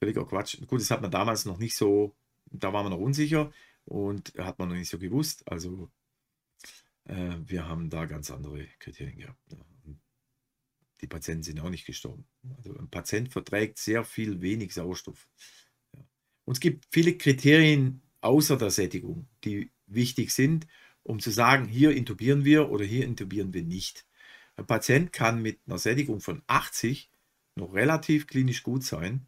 völliger 0.00 0.26
Quatsch. 0.26 0.58
Gut, 0.66 0.80
das 0.80 0.90
hat 0.90 1.02
man 1.02 1.10
damals 1.10 1.44
noch 1.44 1.58
nicht 1.58 1.76
so 1.76 2.16
da 2.52 2.72
waren 2.72 2.86
wir 2.86 2.90
noch 2.90 2.98
unsicher 2.98 3.52
und 3.84 4.34
hat 4.38 4.58
man 4.58 4.68
noch 4.68 4.76
nicht 4.76 4.90
so 4.90 4.98
gewusst. 4.98 5.42
Also 5.50 5.90
äh, 7.04 7.36
wir 7.44 7.68
haben 7.68 7.90
da 7.90 8.06
ganz 8.06 8.30
andere 8.30 8.66
Kriterien 8.78 9.18
gehabt. 9.18 9.40
Ja. 9.50 9.58
Die 11.00 11.08
Patienten 11.08 11.42
sind 11.42 11.60
auch 11.60 11.70
nicht 11.70 11.86
gestorben. 11.86 12.26
Also 12.56 12.76
ein 12.78 12.88
Patient 12.88 13.32
verträgt 13.32 13.78
sehr 13.78 14.04
viel 14.04 14.40
wenig 14.40 14.72
Sauerstoff. 14.72 15.28
Ja. 15.94 16.04
Und 16.44 16.54
es 16.54 16.60
gibt 16.60 16.86
viele 16.90 17.16
Kriterien 17.16 18.02
außer 18.20 18.56
der 18.56 18.70
Sättigung, 18.70 19.28
die 19.44 19.72
wichtig 19.86 20.32
sind, 20.32 20.66
um 21.02 21.18
zu 21.18 21.30
sagen, 21.30 21.66
hier 21.66 21.94
intubieren 21.94 22.44
wir 22.44 22.70
oder 22.70 22.84
hier 22.84 23.04
intubieren 23.04 23.52
wir 23.52 23.64
nicht. 23.64 24.06
Ein 24.54 24.66
Patient 24.66 25.12
kann 25.12 25.42
mit 25.42 25.60
einer 25.66 25.78
Sättigung 25.78 26.20
von 26.20 26.42
80 26.46 27.10
noch 27.56 27.74
relativ 27.74 28.28
klinisch 28.28 28.62
gut 28.62 28.84
sein. 28.84 29.26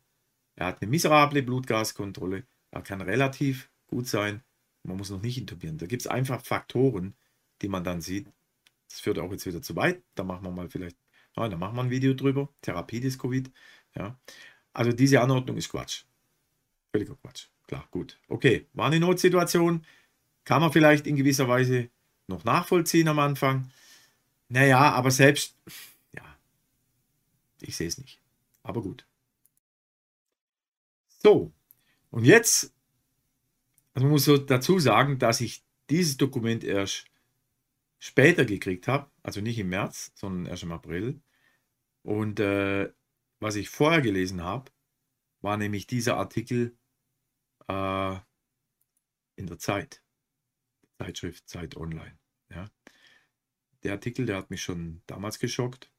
Er 0.55 0.67
hat 0.67 0.81
eine 0.81 0.91
miserable 0.91 1.43
Blutgaskontrolle, 1.43 2.47
er 2.75 2.83
kann 2.83 3.01
relativ 3.01 3.71
gut 3.87 4.09
sein. 4.09 4.43
Man 4.83 4.97
muss 4.97 5.11
noch 5.11 5.23
nicht 5.23 5.39
intubieren. 5.39 5.79
Da 5.79 5.87
gibt 5.87 6.03
es 6.03 6.09
einfach 6.09 6.45
Faktoren, 6.45 7.15
die 7.63 7.69
man 7.69 7.85
dann 7.85 8.01
sieht. 8.01 8.27
Das 8.89 8.99
führt 8.99 9.19
auch 9.21 9.31
jetzt 9.31 9.47
wieder 9.47 9.63
zu 9.63 9.77
weit. 9.77 10.03
Da 10.17 10.25
machen 10.25 10.45
wir 10.45 10.51
mal 10.51 10.69
vielleicht, 10.69 10.99
ja, 11.37 11.49
da 11.49 11.57
machen 11.57 11.77
wir 11.77 11.85
ein 11.85 11.91
Video 11.91 12.15
drüber. 12.15 12.53
Therapie 12.63 12.99
des 12.99 13.19
Covid. 13.19 13.51
Ja. 13.95 14.19
Also 14.73 14.93
diese 14.93 15.21
Anordnung 15.21 15.57
ist 15.57 15.69
Quatsch. 15.69 16.03
Völliger 16.91 17.15
Quatsch. 17.15 17.47
Klar, 17.69 17.87
gut. 17.93 18.19
Okay, 18.27 18.67
war 18.73 18.87
eine 18.87 18.99
Notsituation. 18.99 19.87
Kann 20.45 20.61
man 20.61 20.73
vielleicht 20.73 21.07
in 21.07 21.15
gewisser 21.15 21.47
Weise 21.47 21.91
noch 22.27 22.43
nachvollziehen 22.43 23.07
am 23.07 23.21
Anfang. 23.21 23.71
Naja, 24.49 24.81
aber 24.93 25.13
selbst, 25.13 25.57
ja, 26.13 26.25
ich 27.61 27.77
sehe 27.77 27.87
es 27.87 27.99
nicht. 27.99 28.21
Aber 28.65 28.83
gut. 28.83 29.07
So, 31.23 31.53
und 32.15 32.25
jetzt, 32.25 32.73
also 33.93 34.05
man 34.05 34.13
muss 34.13 34.25
so 34.25 34.39
dazu 34.39 34.79
sagen, 34.79 35.19
dass 35.19 35.41
ich 35.41 35.67
dieses 35.91 36.17
Dokument 36.17 36.63
erst 36.63 37.07
später 37.99 38.45
gekriegt 38.45 38.87
habe, 38.87 39.11
also 39.25 39.41
nicht 39.41 39.59
im 39.59 39.71
März, 39.71 40.13
sondern 40.15 40.47
erst 40.47 40.63
im 40.63 40.71
April. 40.71 41.21
Und 42.03 42.39
äh, 42.39 42.93
was 43.41 43.57
ich 43.57 43.69
vorher 43.69 44.01
gelesen 44.01 44.45
habe, 44.45 44.71
war 45.41 45.57
nämlich 45.57 45.89
dieser 45.89 46.17
Artikel 46.17 46.79
äh, 47.67 48.17
in 49.35 49.49
der 49.49 49.59
Zeit, 49.59 50.01
Zeitschrift 50.99 51.49
Zeit 51.49 51.77
Online. 51.77 52.17
Ja. 52.49 52.71
Der 53.83 53.95
Artikel, 53.95 54.25
der 54.25 54.37
hat 54.37 54.51
mich 54.51 54.63
schon 54.63 55.03
damals 55.09 55.41
geschockt, 55.41 55.91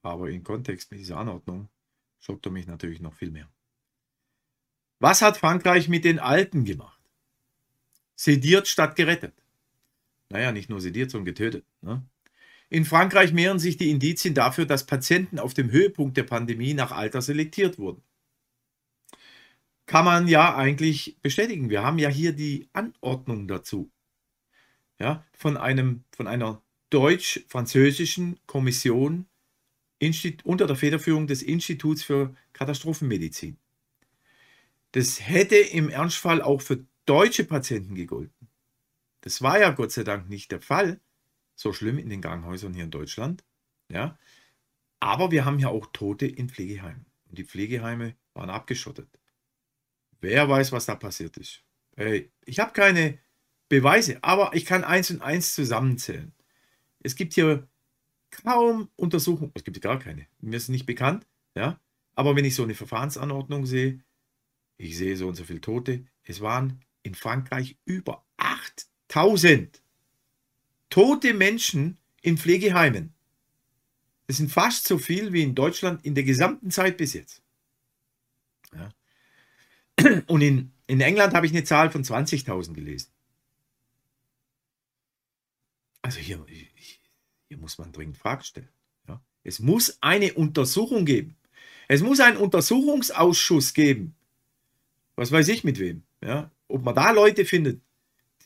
aber 0.00 0.30
im 0.30 0.44
Kontext 0.44 0.90
mit 0.92 1.00
dieser 1.00 1.18
Anordnung 1.18 1.68
schockt 2.20 2.46
er 2.46 2.52
mich 2.52 2.66
natürlich 2.66 3.00
noch 3.00 3.12
viel 3.12 3.30
mehr. 3.30 3.52
Was 5.00 5.22
hat 5.22 5.36
Frankreich 5.36 5.88
mit 5.88 6.04
den 6.04 6.18
Alten 6.18 6.64
gemacht? 6.64 7.00
Sediert 8.16 8.66
statt 8.66 8.96
gerettet. 8.96 9.34
Naja, 10.30 10.52
nicht 10.52 10.68
nur 10.68 10.80
sediert, 10.80 11.10
sondern 11.10 11.26
getötet. 11.26 11.64
Ne? 11.80 12.04
In 12.68 12.84
Frankreich 12.84 13.32
mehren 13.32 13.58
sich 13.58 13.76
die 13.76 13.90
Indizien 13.90 14.34
dafür, 14.34 14.66
dass 14.66 14.86
Patienten 14.86 15.38
auf 15.38 15.54
dem 15.54 15.70
Höhepunkt 15.70 16.16
der 16.16 16.24
Pandemie 16.24 16.74
nach 16.74 16.92
Alter 16.92 17.22
selektiert 17.22 17.78
wurden. 17.78 18.02
Kann 19.86 20.04
man 20.04 20.28
ja 20.28 20.54
eigentlich 20.54 21.16
bestätigen. 21.22 21.70
Wir 21.70 21.82
haben 21.82 21.98
ja 21.98 22.10
hier 22.10 22.32
die 22.32 22.68
Anordnung 22.74 23.48
dazu. 23.48 23.90
Ja, 24.98 25.24
von, 25.32 25.56
einem, 25.56 26.04
von 26.14 26.26
einer 26.26 26.60
deutsch-französischen 26.90 28.38
Kommission 28.46 29.26
unter 30.44 30.66
der 30.66 30.76
Federführung 30.76 31.26
des 31.26 31.42
Instituts 31.42 32.02
für 32.02 32.34
Katastrophenmedizin. 32.52 33.56
Das 34.98 35.20
hätte 35.20 35.54
im 35.54 35.90
Ernstfall 35.90 36.42
auch 36.42 36.60
für 36.60 36.84
deutsche 37.06 37.44
Patienten 37.44 37.94
gegolten. 37.94 38.48
Das 39.20 39.42
war 39.42 39.60
ja 39.60 39.70
Gott 39.70 39.92
sei 39.92 40.02
Dank 40.02 40.28
nicht 40.28 40.50
der 40.50 40.60
Fall. 40.60 41.00
So 41.54 41.72
schlimm 41.72 41.98
in 41.98 42.08
den 42.08 42.20
Krankenhäusern 42.20 42.74
hier 42.74 42.82
in 42.82 42.90
Deutschland. 42.90 43.44
Ja. 43.88 44.18
Aber 44.98 45.30
wir 45.30 45.44
haben 45.44 45.60
ja 45.60 45.68
auch 45.68 45.86
Tote 45.92 46.26
in 46.26 46.48
Pflegeheimen. 46.48 47.06
Und 47.28 47.38
die 47.38 47.44
Pflegeheime 47.44 48.16
waren 48.34 48.50
abgeschottet. 48.50 49.08
Wer 50.20 50.48
weiß, 50.48 50.72
was 50.72 50.86
da 50.86 50.96
passiert 50.96 51.36
ist. 51.36 51.62
Hey, 51.94 52.32
ich 52.44 52.58
habe 52.58 52.72
keine 52.72 53.20
Beweise, 53.68 54.18
aber 54.22 54.50
ich 54.54 54.64
kann 54.64 54.82
eins 54.82 55.12
und 55.12 55.22
eins 55.22 55.54
zusammenzählen. 55.54 56.32
Es 57.04 57.14
gibt 57.14 57.34
hier 57.34 57.68
kaum 58.32 58.90
Untersuchungen, 58.96 59.52
es 59.54 59.62
gibt 59.62 59.80
gar 59.80 60.00
keine, 60.00 60.26
mir 60.40 60.56
ist 60.56 60.70
nicht 60.70 60.86
bekannt, 60.86 61.24
ja. 61.54 61.78
Aber 62.16 62.34
wenn 62.34 62.44
ich 62.44 62.56
so 62.56 62.64
eine 62.64 62.74
Verfahrensanordnung 62.74 63.64
sehe, 63.64 64.02
ich 64.78 64.96
sehe 64.96 65.16
so 65.16 65.28
und 65.28 65.34
so 65.34 65.44
viele 65.44 65.60
Tote, 65.60 66.06
es 66.24 66.40
waren 66.40 66.80
in 67.02 67.14
Frankreich 67.14 67.76
über 67.84 68.24
8000 68.36 69.82
tote 70.88 71.34
Menschen 71.34 71.98
in 72.22 72.38
Pflegeheimen. 72.38 73.12
Das 74.26 74.36
sind 74.36 74.50
fast 74.50 74.86
so 74.86 74.98
viel 74.98 75.32
wie 75.32 75.42
in 75.42 75.54
Deutschland 75.54 76.04
in 76.04 76.14
der 76.14 76.24
gesamten 76.24 76.70
Zeit 76.70 76.96
bis 76.96 77.14
jetzt. 77.14 77.42
Ja. 78.74 78.90
Und 80.26 80.42
in, 80.42 80.72
in 80.86 81.00
England 81.00 81.34
habe 81.34 81.46
ich 81.46 81.52
eine 81.52 81.64
Zahl 81.64 81.90
von 81.90 82.04
20.000 82.04 82.72
gelesen. 82.72 83.10
Also 86.02 86.20
hier, 86.20 86.44
hier 87.48 87.58
muss 87.58 87.78
man 87.78 87.90
dringend 87.92 88.18
Fragen 88.18 88.44
stellen. 88.44 88.68
Ja. 89.08 89.20
Es 89.42 89.58
muss 89.58 89.98
eine 90.02 90.34
Untersuchung 90.34 91.04
geben. 91.04 91.36
Es 91.88 92.02
muss 92.02 92.20
einen 92.20 92.36
Untersuchungsausschuss 92.36 93.74
geben. 93.74 94.14
Was 95.18 95.32
weiß 95.32 95.48
ich 95.48 95.64
mit 95.64 95.80
wem. 95.80 96.04
Ja. 96.22 96.52
Ob 96.68 96.84
man 96.84 96.94
da 96.94 97.10
Leute 97.10 97.44
findet, 97.44 97.82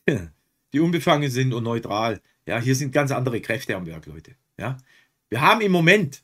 die 0.73 0.81
unbefangen 0.81 1.31
sind 1.31 1.53
und 1.53 1.65
neutral. 1.65 2.23
Ja, 2.47 2.59
hier 2.59 2.75
sind 2.75 2.93
ganz 2.93 3.11
andere 3.11 3.43
Kräfte 3.43 3.77
am 3.77 3.85
Werk, 3.85 4.07
Leute. 4.07 4.37
Ja. 4.57 4.79
Wir 5.29 5.43
haben 5.43 5.61
im 5.61 5.71
Moment 5.71 6.23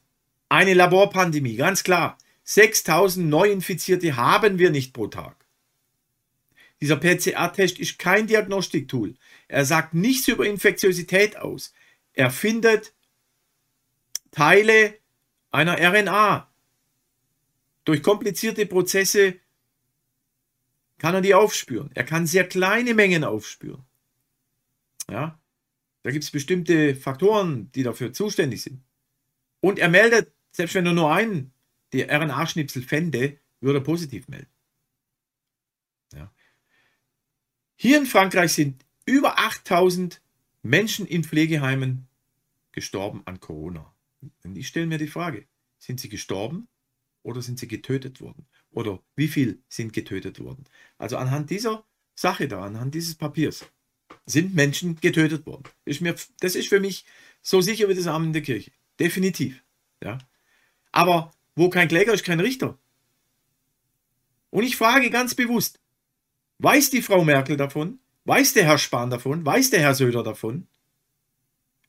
eine 0.48 0.72
Laborpandemie, 0.72 1.56
ganz 1.56 1.84
klar. 1.84 2.16
6000 2.44 3.28
Neuinfizierte 3.28 4.16
haben 4.16 4.58
wir 4.58 4.70
nicht 4.70 4.94
pro 4.94 5.08
Tag. 5.08 5.36
Dieser 6.80 6.96
PCR-Test 6.96 7.78
ist 7.78 7.98
kein 7.98 8.26
Diagnostiktool. 8.26 9.16
Er 9.48 9.66
sagt 9.66 9.92
nichts 9.92 10.28
über 10.28 10.46
Infektiosität 10.46 11.36
aus. 11.36 11.74
Er 12.14 12.30
findet 12.30 12.94
Teile 14.30 14.94
einer 15.50 15.76
RNA. 15.78 16.50
Durch 17.84 18.02
komplizierte 18.02 18.64
Prozesse 18.64 19.40
kann 20.98 21.14
er 21.14 21.20
die 21.20 21.34
aufspüren. 21.34 21.90
Er 21.94 22.04
kann 22.04 22.26
sehr 22.26 22.46
kleine 22.46 22.94
Mengen 22.94 23.24
aufspüren. 23.24 23.84
Ja, 25.10 25.40
da 26.02 26.10
gibt 26.10 26.24
es 26.24 26.30
bestimmte 26.30 26.94
Faktoren, 26.94 27.70
die 27.72 27.82
dafür 27.82 28.12
zuständig 28.12 28.62
sind. 28.62 28.82
Und 29.60 29.78
er 29.78 29.88
meldet, 29.88 30.32
selbst 30.50 30.74
wenn 30.74 30.86
er 30.86 30.92
nur 30.92 31.12
einen 31.12 31.52
die 31.92 32.02
RNA-Schnipsel 32.02 32.82
fände, 32.82 33.38
würde 33.60 33.78
er 33.78 33.84
positiv 33.84 34.28
melden. 34.28 34.50
Ja. 36.12 36.32
Hier 37.76 37.98
in 37.98 38.06
Frankreich 38.06 38.52
sind 38.52 38.84
über 39.06 39.38
8000 39.38 40.20
Menschen 40.62 41.06
in 41.06 41.24
Pflegeheimen 41.24 42.06
gestorben 42.72 43.22
an 43.24 43.40
Corona. 43.40 43.92
Und 44.44 44.56
ich 44.56 44.68
stelle 44.68 44.86
mir 44.86 44.98
die 44.98 45.08
Frage, 45.08 45.46
sind 45.78 46.00
sie 46.00 46.08
gestorben 46.08 46.68
oder 47.22 47.42
sind 47.42 47.58
sie 47.58 47.68
getötet 47.68 48.20
worden? 48.20 48.46
Oder 48.72 49.02
wie 49.16 49.28
viel 49.28 49.62
sind 49.68 49.92
getötet 49.92 50.40
worden? 50.40 50.64
Also 50.98 51.16
anhand 51.16 51.50
dieser 51.50 51.84
Sache 52.14 52.48
da, 52.48 52.62
anhand 52.62 52.94
dieses 52.94 53.14
Papiers, 53.14 53.64
sind 54.26 54.54
Menschen 54.54 55.00
getötet 55.00 55.46
worden. 55.46 55.64
Ist 55.84 56.00
mir, 56.00 56.14
das 56.40 56.54
ist 56.54 56.68
für 56.68 56.80
mich 56.80 57.04
so 57.42 57.60
sicher 57.60 57.88
wie 57.88 57.94
das 57.94 58.06
Amen 58.06 58.28
in 58.28 58.32
der 58.32 58.42
Kirche. 58.42 58.70
Definitiv. 59.00 59.62
Ja. 60.02 60.18
Aber 60.92 61.32
wo 61.54 61.70
kein 61.70 61.88
Kläger 61.88 62.12
ist, 62.12 62.24
kein 62.24 62.40
Richter. 62.40 62.78
Und 64.50 64.64
ich 64.64 64.76
frage 64.76 65.10
ganz 65.10 65.34
bewusst, 65.34 65.80
weiß 66.58 66.90
die 66.90 67.02
Frau 67.02 67.24
Merkel 67.24 67.56
davon? 67.56 67.98
Weiß 68.24 68.52
der 68.52 68.64
Herr 68.64 68.78
Spahn 68.78 69.10
davon? 69.10 69.44
Weiß 69.44 69.70
der 69.70 69.80
Herr 69.80 69.94
Söder 69.94 70.22
davon? 70.22 70.66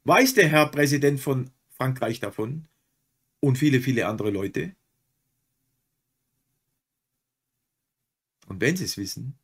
Weiß 0.05 0.33
der 0.33 0.47
Herr 0.47 0.67
Präsident 0.67 1.19
von 1.19 1.49
Frankreich 1.69 2.19
davon? 2.19 2.67
Und 3.41 3.57
viele, 3.57 3.81
viele 3.81 4.07
andere 4.07 4.31
Leute? 4.31 4.75
Und 8.49 8.59
wenn 8.61 8.75
sie 8.75 8.83
es 8.83 8.97
wissen, 8.97 9.37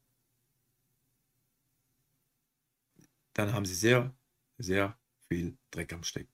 dann 3.33 3.53
haben 3.53 3.65
sie 3.65 3.75
sehr, 3.75 4.13
sehr 4.57 4.97
viel 5.27 5.57
Dreck 5.69 5.93
am 5.93 6.03
Stecken. 6.03 6.33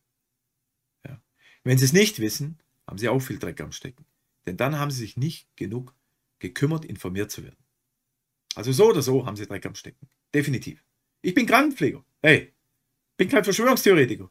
Ja. 1.06 1.22
Wenn 1.64 1.78
sie 1.78 1.86
es 1.86 1.94
nicht 1.94 2.20
wissen, 2.20 2.60
haben 2.88 2.98
sie 2.98 3.10
auch 3.10 3.20
viel 3.20 3.40
Dreck 3.40 3.60
am 3.60 3.74
Stecken. 3.74 4.06
Denn 4.46 4.56
dann 4.56 4.80
haben 4.80 4.90
sie 4.90 5.02
sich 5.02 5.18
nicht 5.18 5.54
genug 5.58 5.94
gekümmert, 6.40 6.86
informiert 6.86 7.30
zu 7.30 7.44
werden. 7.44 7.64
Also 8.56 8.72
so 8.72 8.90
oder 8.90 9.02
so 9.02 9.26
haben 9.26 9.36
sie 9.36 9.46
Dreck 9.46 9.66
am 9.66 9.76
Stecken. 9.76 10.08
Definitiv. 10.34 10.84
Ich 11.22 11.34
bin 11.34 11.46
Krankenpfleger. 11.46 12.04
Hey, 12.22 12.54
bin 13.18 13.28
kein 13.28 13.44
Verschwörungstheoretiker. 13.44 14.30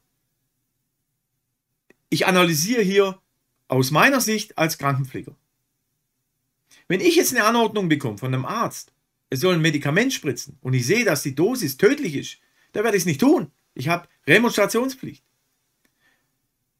Ich 2.08 2.26
analysiere 2.26 2.82
hier 2.82 3.20
aus 3.68 3.90
meiner 3.90 4.20
Sicht 4.20 4.56
als 4.56 4.78
Krankenpfleger. 4.78 5.36
Wenn 6.90 7.00
ich 7.00 7.14
jetzt 7.14 7.32
eine 7.32 7.44
Anordnung 7.44 7.88
bekomme 7.88 8.18
von 8.18 8.34
einem 8.34 8.44
Arzt, 8.44 8.92
es 9.28 9.38
soll 9.38 9.54
ein 9.54 9.60
Medikament 9.60 10.12
spritzen 10.12 10.58
und 10.60 10.74
ich 10.74 10.84
sehe, 10.84 11.04
dass 11.04 11.22
die 11.22 11.36
Dosis 11.36 11.76
tödlich 11.76 12.16
ist, 12.16 12.38
dann 12.72 12.82
werde 12.82 12.96
ich 12.96 13.02
es 13.02 13.06
nicht 13.06 13.20
tun. 13.20 13.52
Ich 13.74 13.88
habe 13.88 14.08
Remonstrationspflicht. 14.26 15.22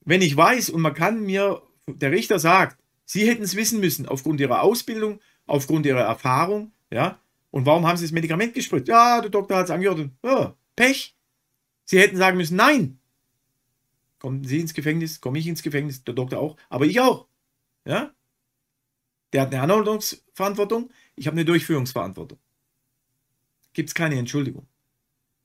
Wenn 0.01 0.21
ich 0.21 0.37
weiß 0.37 0.71
und 0.71 0.81
man 0.81 0.95
kann 0.95 1.23
mir 1.23 1.63
der 1.87 2.11
Richter 2.11 2.41
sagt, 2.41 2.83
Sie 3.05 3.29
hätten 3.29 3.45
es 3.45 3.55
wissen 3.55 3.79
müssen 3.79 4.05
aufgrund 4.05 4.41
Ihrer 4.41 4.63
Ausbildung, 4.63 5.21
aufgrund 5.47 5.87
Ihrer 5.87 6.01
Erfahrung, 6.01 6.73
ja, 6.91 7.21
und 7.53 7.65
warum 7.65 7.87
haben 7.87 7.97
Sie 7.97 8.05
das 8.05 8.11
Medikament 8.11 8.53
gespritzt? 8.53 8.89
Ja, 8.89 9.21
der 9.21 9.31
Doktor 9.31 9.59
hat 9.59 9.67
es 9.67 9.71
angehört. 9.71 10.11
Ja, 10.25 10.57
Pech. 10.75 11.15
Sie 11.85 12.01
hätten 12.01 12.17
sagen 12.17 12.37
müssen, 12.37 12.57
nein. 12.57 12.99
Kommen 14.19 14.43
Sie 14.43 14.59
ins 14.59 14.75
Gefängnis, 14.75 15.21
komme 15.21 15.39
ich 15.39 15.47
ins 15.47 15.63
Gefängnis, 15.63 16.03
der 16.03 16.15
Doktor 16.15 16.41
auch, 16.41 16.57
aber 16.69 16.87
ich 16.87 16.99
auch. 16.99 17.29
Ja? 17.85 18.13
Der 19.33 19.43
hat 19.43 19.53
eine 19.53 19.63
Anordnungsverantwortung, 19.63 20.91
ich 21.15 21.27
habe 21.27 21.35
eine 21.35 21.45
Durchführungsverantwortung. 21.45 22.39
Gibt 23.73 23.91
es 23.91 23.95
keine 23.95 24.19
Entschuldigung. 24.19 24.67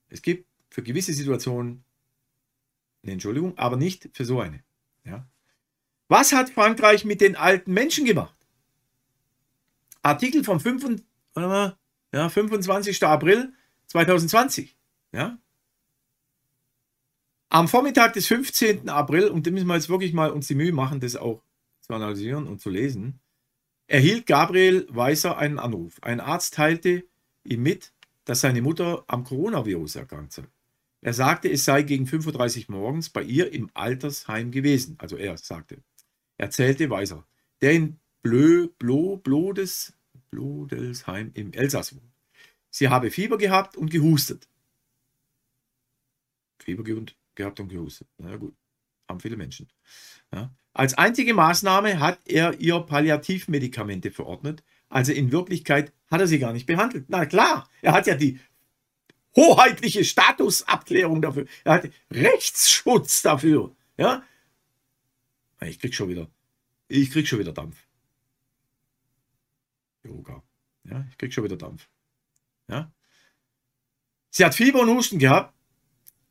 Es 0.09 0.21
gibt 0.21 0.47
für 0.69 0.83
gewisse 0.83 1.13
Situationen 1.13 1.83
eine 3.03 3.13
Entschuldigung, 3.13 3.57
aber 3.57 3.77
nicht 3.77 4.09
für 4.13 4.25
so 4.25 4.39
eine. 4.39 4.63
Ja? 5.03 5.27
Was 6.07 6.33
hat 6.33 6.49
Frankreich 6.49 7.05
mit 7.05 7.21
den 7.21 7.35
alten 7.35 7.73
Menschen 7.73 8.05
gemacht? 8.05 8.35
Artikel 10.01 10.43
vom 10.43 10.59
5, 10.59 11.01
mal, 11.35 11.77
ja, 12.11 12.29
25. 12.29 13.03
April 13.03 13.53
2020. 13.87 14.75
Ja? 15.11 15.37
Am 17.49 17.67
Vormittag 17.67 18.13
des 18.13 18.27
15. 18.27 18.89
April, 18.89 19.29
und 19.29 19.47
da 19.47 19.51
müssen 19.51 19.67
wir 19.67 19.75
jetzt 19.75 19.89
wirklich 19.89 20.13
mal 20.13 20.31
uns 20.31 20.47
die 20.47 20.55
Mühe 20.55 20.73
machen, 20.73 20.99
das 20.99 21.15
auch 21.15 21.41
zu 21.81 21.93
analysieren 21.93 22.47
und 22.47 22.59
zu 22.59 22.69
lesen, 22.69 23.19
erhielt 23.87 24.25
Gabriel 24.25 24.87
Weißer 24.89 25.37
einen 25.37 25.59
Anruf. 25.59 26.01
Ein 26.01 26.19
Arzt 26.19 26.55
teilte 26.55 27.05
ihm 27.43 27.63
mit, 27.63 27.93
dass 28.25 28.41
seine 28.41 28.61
Mutter 28.61 29.03
am 29.07 29.23
Coronavirus 29.23 29.95
erkrankt 29.95 30.33
sei. 30.33 30.43
Er 31.01 31.13
sagte, 31.13 31.51
es 31.51 31.65
sei 31.65 31.83
gegen 31.83 32.05
5.30 32.05 32.69
Uhr 32.69 32.75
morgens 32.75 33.09
bei 33.09 33.21
ihr 33.21 33.53
im 33.53 33.69
Altersheim 33.75 34.51
gewesen. 34.51 34.95
Also 34.97 35.17
er 35.17 35.37
sagte 35.37 35.83
erzählte 36.37 36.89
Weiser, 36.89 37.25
der 37.61 37.73
in 37.73 37.99
Blö, 38.21 38.67
Blo, 38.79 39.17
Blodes, 39.17 39.93
Blodelsheim 40.31 41.31
im 41.33 41.53
Elsass 41.53 41.95
wohnt. 41.95 42.11
Sie 42.69 42.89
habe 42.89 43.11
Fieber 43.11 43.37
gehabt 43.37 43.77
und 43.77 43.89
gehustet. 43.89 44.49
Fieber 46.59 46.83
gehabt 47.35 47.59
und 47.59 47.69
gehustet. 47.69 48.07
Na 48.17 48.35
gut, 48.35 48.55
haben 49.07 49.19
viele 49.19 49.37
Menschen. 49.37 49.69
Ja. 50.33 50.53
Als 50.75 50.93
einzige 50.95 51.33
Maßnahme 51.33 52.01
hat 52.01 52.19
er 52.25 52.59
ihr 52.59 52.77
Palliativmedikamente 52.81 54.11
verordnet. 54.11 54.61
Also 54.89 55.13
in 55.13 55.31
Wirklichkeit 55.31 55.93
hat 56.11 56.19
er 56.19 56.27
sie 56.27 56.38
gar 56.38 56.51
nicht 56.51 56.65
behandelt. 56.65 57.05
Na 57.07 57.25
klar, 57.25 57.69
er 57.81 57.93
hat 57.93 58.07
ja 58.07 58.15
die 58.15 58.41
hoheitliche 59.38 60.03
Statusabklärung 60.03 61.21
dafür. 61.21 61.45
Er 61.63 61.73
hat 61.75 61.89
Rechtsschutz 62.11 63.21
dafür. 63.21 63.73
Ja, 63.95 64.23
ich 65.61 65.79
krieg 65.79 65.95
schon 65.95 66.09
wieder, 66.09 66.29
ich 66.89 67.09
krieg 67.09 67.25
schon 67.25 67.39
wieder 67.39 67.53
Dampf. 67.53 67.77
Yoga. 70.03 70.43
Ja, 70.83 71.05
ich 71.09 71.17
krieg 71.17 71.33
schon 71.33 71.45
wieder 71.45 71.55
Dampf. 71.55 71.88
Ja. 72.67 72.91
Sie 74.29 74.43
hat 74.43 74.53
Fieber 74.53 74.81
und 74.81 74.89
Husten 74.89 75.19
gehabt. 75.19 75.54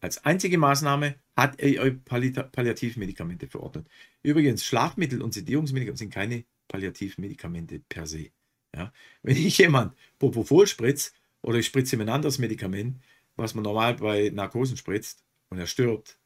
Als 0.05 0.23
einzige 0.23 0.59
Maßnahme 0.59 1.15
hat 1.35 1.59
er 1.59 1.91
Palliativmedikamente 1.91 3.49
verordnet. 3.49 3.89
Übrigens, 4.23 4.63
Schlafmittel 4.63 5.23
und 5.23 5.33
Sedierungsmedikamente 5.33 5.99
sind 5.99 6.13
keine 6.13 6.45
Palliativmedikamente 6.69 7.81
per 7.89 8.07
se. 8.07 8.29
Ja. 8.77 8.93
Wenn 9.23 9.39
ich 9.39 9.57
jemand 9.57 9.97
Propofol 10.19 10.67
spritze 10.67 11.13
oder 11.41 11.57
ich 11.57 11.65
spritze 11.65 11.97
ihm 11.97 12.03
ein 12.03 12.11
anderes 12.11 12.39
Medikament, 12.39 13.01
was 13.37 13.55
man 13.55 13.65
normal 13.65 13.95
bei 13.95 14.29
Narkosen 14.29 14.77
spritzt 14.77 15.25
und 15.49 15.57
er 15.57 15.67
stirbt, 15.67 16.19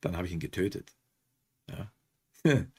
dann 0.00 0.16
habe 0.16 0.26
ich 0.26 0.32
ihn 0.32 0.40
getötet. 0.40 0.90
Ja. 1.68 1.92
Und 2.42 2.70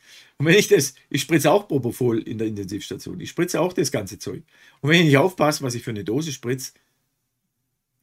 wenn 0.48 0.58
ich 0.58 0.70
das, 0.70 0.96
ich 1.12 1.22
spritze 1.22 1.52
auch 1.52 1.68
Propofol 1.68 2.18
in 2.18 2.40
der 2.40 2.48
Intensivstation, 2.48 3.20
ich 3.20 3.30
spritze 3.30 3.62
auch 3.62 3.74
das 3.74 3.92
ganze 3.92 4.18
Zeug. 4.18 4.44
Und 4.80 4.90
wenn 4.90 5.02
ich 5.02 5.06
nicht 5.06 5.18
aufpasse, 5.18 5.62
was 5.62 5.76
ich 5.76 5.84
für 5.84 5.92
eine 5.92 6.04
Dose 6.04 6.32
spritze, 6.32 6.72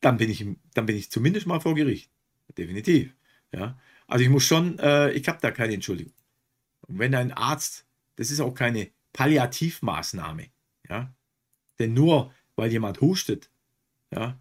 dann 0.00 0.18
bin 0.18 0.30
ich, 0.30 0.46
dann 0.74 0.86
bin 0.86 0.94
ich 0.94 1.10
zumindest 1.10 1.48
mal 1.48 1.58
vor 1.58 1.74
Gericht. 1.74 2.12
Definitiv. 2.56 3.14
Ja. 3.52 3.78
Also 4.06 4.24
ich 4.24 4.30
muss 4.30 4.44
schon, 4.44 4.78
äh, 4.78 5.10
ich 5.12 5.28
habe 5.28 5.38
da 5.40 5.50
keine 5.50 5.74
Entschuldigung. 5.74 6.14
Und 6.86 6.98
wenn 6.98 7.14
ein 7.14 7.32
Arzt, 7.32 7.86
das 8.16 8.30
ist 8.30 8.40
auch 8.40 8.54
keine 8.54 8.90
Palliativmaßnahme, 9.12 10.46
ja, 10.88 11.12
denn 11.78 11.94
nur 11.94 12.32
weil 12.56 12.72
jemand 12.72 13.00
hustet, 13.00 13.50
ja, 14.12 14.38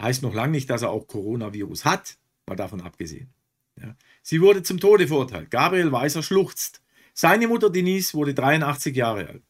heißt 0.00 0.22
noch 0.22 0.34
lange 0.34 0.52
nicht, 0.52 0.70
dass 0.70 0.82
er 0.82 0.90
auch 0.90 1.06
Coronavirus 1.06 1.84
hat, 1.84 2.18
mal 2.46 2.56
davon 2.56 2.80
abgesehen. 2.80 3.32
Ja. 3.80 3.96
Sie 4.22 4.40
wurde 4.40 4.62
zum 4.62 4.80
Tode 4.80 5.06
verurteilt. 5.06 5.50
Gabriel 5.50 5.92
Weißer 5.92 6.22
schluchzt. 6.22 6.82
Seine 7.14 7.48
Mutter 7.48 7.70
Denise 7.70 8.14
wurde 8.14 8.34
83 8.34 8.96
Jahre 8.96 9.28
alt. 9.28 9.42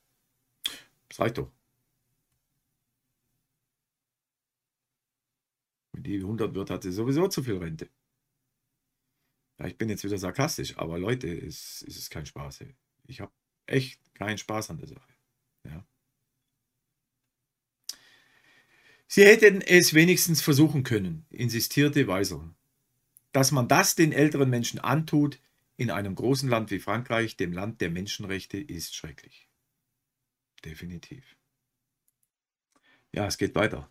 Das 1.09 1.21
reicht 1.21 1.39
doch. 1.39 1.51
Die 6.03 6.17
100 6.17 6.55
wird, 6.55 6.71
hat 6.71 6.83
sie 6.83 6.91
sowieso 6.91 7.29
zu 7.29 7.43
viel 7.45 7.59
Rente. 7.59 7.89
Ja, 9.59 9.67
ich 9.67 9.79
bin 9.79 9.89
jetzt 9.89 10.03
wieder 10.03 10.19
sarkastisch, 10.19 10.77
aber 10.77 10.99
Leute, 10.99 11.29
es, 11.29 11.85
es 11.87 11.97
ist 11.97 12.11
kein 12.11 12.27
Spaß. 12.27 12.63
Ey. 12.63 12.75
Ich 13.07 13.21
habe 13.21 13.33
echt 13.67 14.01
keinen 14.15 14.39
Spaß 14.39 14.71
an 14.71 14.79
der 14.79 14.89
Sache. 14.89 15.13
Ja. 15.65 15.87
Sie 19.07 19.25
hätten 19.25 19.61
es 19.61 19.95
wenigstens 19.95 20.43
versuchen 20.43 20.83
können, 20.83 21.25
insistierte 21.31 22.09
Weiser. 22.09 22.53
Dass 23.31 23.53
man 23.53 23.69
das 23.69 23.95
den 23.95 24.13
älteren 24.13 24.51
Menschen 24.51 24.81
antut, 24.81 25.39
in 25.77 25.91
einem 25.91 26.15
großen 26.17 26.49
Land 26.49 26.71
wie 26.71 26.81
Frankreich, 26.81 27.37
dem 27.37 27.53
Land 27.53 27.81
der 27.81 27.91
Menschenrechte, 27.91 28.59
ist 28.59 28.97
schrecklich. 28.97 29.49
Definitiv. 30.65 31.37
Ja, 33.13 33.27
es 33.27 33.39
geht 33.39 33.55
weiter. 33.55 33.91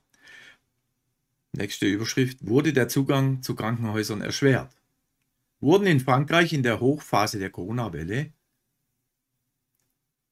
Nächste 1.53 1.85
Überschrift. 1.85 2.47
Wurde 2.47 2.71
der 2.71 2.87
Zugang 2.87 3.41
zu 3.41 3.55
Krankenhäusern 3.55 4.21
erschwert? 4.21 4.73
Wurden 5.59 5.85
in 5.85 5.99
Frankreich 5.99 6.53
in 6.53 6.63
der 6.63 6.79
Hochphase 6.79 7.39
der 7.39 7.49
Corona-Welle 7.49 8.31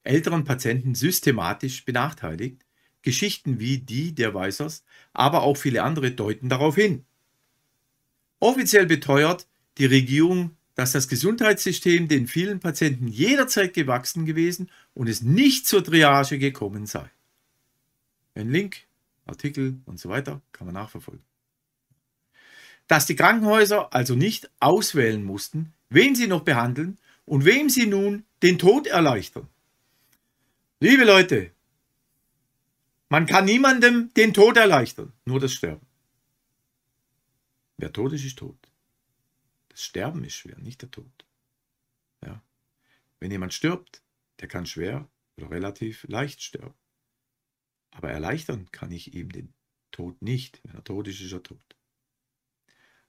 älteren 0.03 0.45
Patienten 0.45 0.95
systematisch 0.95 1.86
benachteiligt? 1.86 2.65
Geschichten 3.01 3.60
wie 3.60 3.77
die 3.79 4.13
der 4.13 4.34
Weisers, 4.34 4.84
aber 5.13 5.43
auch 5.43 5.55
viele 5.55 5.84
andere 5.84 6.12
deuten 6.12 6.49
darauf 6.49 6.75
hin. 6.75 7.05
Offiziell 8.39 8.86
beteuert 8.86 9.47
die 9.77 9.86
Regierung, 9.86 10.58
dass 10.75 10.93
das 10.93 11.08
Gesundheitssystem 11.08 12.08
den 12.08 12.27
vielen 12.27 12.60
Patienten 12.60 13.08
jederzeit 13.08 13.73
gewachsen 13.73 14.25
gewesen 14.25 14.69
und 14.93 15.08
es 15.08 15.21
nicht 15.21 15.67
zur 15.67 15.84
Triage 15.84 16.39
gekommen 16.39 16.86
sei. 16.86 17.10
Ein 18.36 18.49
Link 18.49 18.88
Artikel 19.30 19.80
und 19.86 20.00
so 20.00 20.10
weiter, 20.10 20.42
kann 20.52 20.68
man 20.68 20.74
nachverfolgen. 20.74 21.24
Dass 22.88 23.06
die 23.06 23.15
Krankenhäuser 23.15 23.94
also 23.94 24.15
nicht 24.15 24.50
auswählen 24.60 25.24
mussten, 25.24 25.74
wen 25.89 26.15
sie 26.15 26.28
noch 26.28 26.42
behandeln 26.42 26.98
und 27.26 27.46
wem 27.46 27.70
sie 27.70 27.86
nun 27.86 28.26
den 28.42 28.58
Tod 28.58 28.88
erleichtern. 28.88 29.48
Liebe 30.80 31.04
Leute, 31.04 31.52
man 33.10 33.26
kann 33.26 33.46
niemandem 33.46 34.13
den 34.15 34.34
Tod 34.34 34.58
erleichtern, 34.58 35.13
nur 35.26 35.39
das 35.39 35.54
Sterben. 35.54 35.86
Wer 37.78 37.94
tot 37.94 38.13
ist, 38.13 38.26
ist 38.26 38.38
tot. 38.38 38.58
Das 39.70 39.84
Sterben 39.84 40.24
ist 40.24 40.36
schwer, 40.36 40.58
nicht 40.60 40.82
der 40.82 40.92
Tod. 40.92 41.26
Ja. 42.26 42.42
Wenn 43.20 43.32
jemand 43.32 43.54
stirbt, 43.54 44.02
der 44.39 44.48
kann 44.48 44.65
schwer 44.65 45.08
oder 45.38 45.50
relativ 45.52 46.06
leicht 46.08 46.42
sterben. 46.42 46.74
Aber 47.91 48.10
erleichtern 48.10 48.67
kann 48.71 48.91
ich 48.91 49.13
ihm 49.13 49.32
den 49.32 49.54
Tod 49.91 50.21
nicht. 50.21 50.62
Wenn 50.63 50.75
er 50.75 50.84
tot 50.84 51.08
ist, 51.08 51.21
ist 51.21 51.34
er 51.34 51.43
tot. 51.43 51.75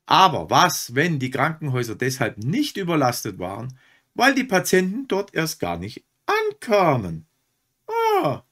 Aber 0.06 0.50
was, 0.50 0.94
wenn 0.94 1.18
die 1.20 1.30
Krankenhäuser 1.30 1.94
deshalb 1.94 2.38
nicht 2.38 2.76
überlastet 2.76 3.38
waren, 3.38 3.78
weil 4.14 4.34
die 4.34 4.44
Patienten 4.44 5.06
dort 5.06 5.34
erst 5.34 5.60
gar 5.60 5.78
nicht 5.78 6.04
ankamen? 6.26 7.26
Ah, 7.86 8.42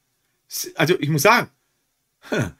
also 0.76 0.98
ich 1.00 1.08
muss 1.08 1.22
sagen, 1.22 1.50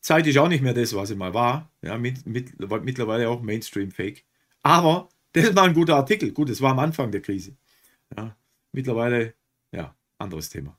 Zeit 0.00 0.26
ist 0.26 0.38
auch 0.38 0.48
nicht 0.48 0.62
mehr 0.62 0.74
das, 0.74 0.94
was 0.94 1.08
sie 1.08 1.16
mal 1.16 1.34
war. 1.34 1.70
Ja, 1.82 1.98
mit, 1.98 2.24
mit, 2.26 2.58
mittlerweile 2.82 3.28
auch 3.28 3.42
Mainstream-Fake. 3.42 4.24
Aber 4.62 5.08
das 5.32 5.54
war 5.54 5.64
ein 5.64 5.74
guter 5.74 5.96
Artikel. 5.96 6.32
Gut, 6.32 6.48
das 6.48 6.60
war 6.60 6.70
am 6.70 6.78
Anfang 6.78 7.10
der 7.10 7.20
Krise. 7.20 7.56
Ja, 8.16 8.36
mittlerweile, 8.72 9.34
ja, 9.72 9.94
anderes 10.18 10.48
Thema. 10.48 10.78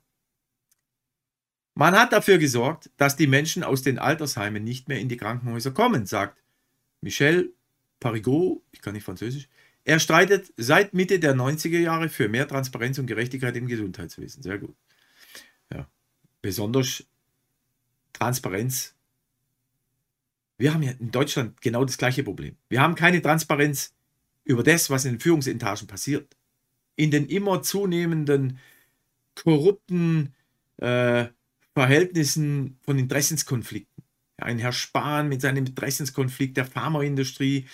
Man 1.76 1.94
hat 1.94 2.14
dafür 2.14 2.38
gesorgt, 2.38 2.90
dass 2.96 3.18
die 3.18 3.28
Menschen 3.28 3.64
aus 3.64 3.82
den 3.82 4.00
Altersheimen 4.00 4.64
nicht 4.64 4.88
mehr 4.88 5.00
in 5.00 5.10
die 5.10 5.18
Krankenhäuser 5.18 5.72
kommen, 5.72 6.06
sagt 6.06 6.42
Michel 7.02 7.54
Parigot, 8.00 8.62
ich 8.72 8.82
kann 8.82 8.94
nicht 8.94 9.04
Französisch. 9.04 9.50
Er 9.84 10.00
streitet 10.00 10.52
seit 10.58 10.94
Mitte 10.94 11.20
der 11.20 11.36
90er 11.36 11.80
Jahre 11.80 12.10
für 12.10 12.30
mehr 12.30 12.48
Transparenz 12.48 12.98
und 12.98 13.08
Gerechtigkeit 13.08 13.56
im 13.58 13.68
Gesundheitswesen. 13.68 14.42
Sehr 14.42 14.58
gut. 14.58 14.76
Ja. 15.72 15.88
Besonders 16.42 17.04
Transparenz. 18.14 18.96
Wir 20.58 20.74
haben 20.74 20.82
ja 20.82 20.92
in 20.92 21.12
Deutschland 21.12 21.62
genau 21.62 21.84
das 21.84 21.98
gleiche 21.98 22.24
Problem. 22.24 22.56
Wir 22.70 22.82
haben 22.82 22.96
keine 22.96 23.22
Transparenz 23.22 23.94
über 24.46 24.64
das, 24.64 24.90
was 24.90 25.06
in 25.06 25.16
den 25.16 25.20
Führungsetagen 25.20 25.88
passiert. 25.88 26.36
In 26.96 27.12
den 27.12 27.28
immer 27.28 27.62
zunehmenden 27.62 28.60
korrupten 29.36 30.34
äh, 30.78 31.28
Verhältnissen 31.76 32.80
von 32.84 32.98
Interessenskonflikten. 32.98 34.04
Ein 34.38 34.60
Herr 34.60 34.72
Spahn 34.72 35.28
mit 35.28 35.42
seinem 35.42 35.66
Interessenskonflikt 35.66 36.56
der 36.58 36.66
Pharmaindustrie, 36.66 37.66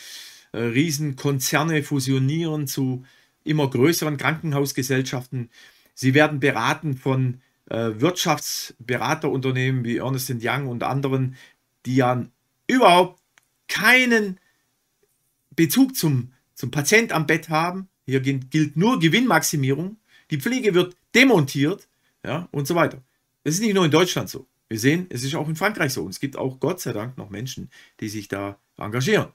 äh, 0.52 0.58
Riesenkonzerne 0.58 1.84
fusionieren 1.84 2.68
zu 2.68 3.06
immer 3.44 3.70
größeren 3.70 4.18
Krankenhausgesellschaften. 4.18 5.50
Sie 5.94 6.16
werden 6.16 6.40
beraten 6.40 6.98
von 6.98 7.42
äh, 7.70 7.92
Wirtschaftsberaterunternehmen 7.96 9.84
wie 9.86 9.98
Ernst 9.98 10.34
Young 10.42 10.68
und 10.68 10.84
anderen, 10.84 11.36
die 11.86 11.98
ja 11.98 12.26
überhaupt 12.68 13.22
keinen 13.68 14.40
Bezug 15.56 15.96
zum, 15.96 16.34
zum 16.56 16.72
Patient 16.72 17.12
am 17.12 17.28
Bett 17.28 17.50
haben. 17.50 17.88
Hier 18.06 18.20
gilt 18.22 18.76
nur 18.76 19.00
Gewinnmaximierung. 19.00 19.98
Die 20.32 20.40
Pflege 20.40 20.74
wird 20.74 20.96
demontiert 21.14 21.88
ja, 22.26 22.48
und 22.52 22.68
so 22.68 22.74
weiter. 22.74 23.04
Es 23.44 23.56
ist 23.56 23.62
nicht 23.62 23.74
nur 23.74 23.86
in 23.86 23.92
Deutschland 23.92 24.30
so. 24.30 24.48
Wir 24.70 24.80
sehen, 24.80 25.08
es 25.10 25.24
ist 25.24 25.36
auch 25.36 25.50
in 25.50 25.56
Frankreich 25.56 25.94
so. 25.94 26.04
Und 26.04 26.12
es 26.12 26.20
gibt 26.20 26.38
auch 26.38 26.60
Gott 26.60 26.80
sei 26.80 26.94
Dank 26.94 27.18
noch 27.18 27.30
Menschen, 27.30 27.70
die 28.00 28.10
sich 28.10 28.28
da 28.28 28.60
engagieren. 28.78 29.34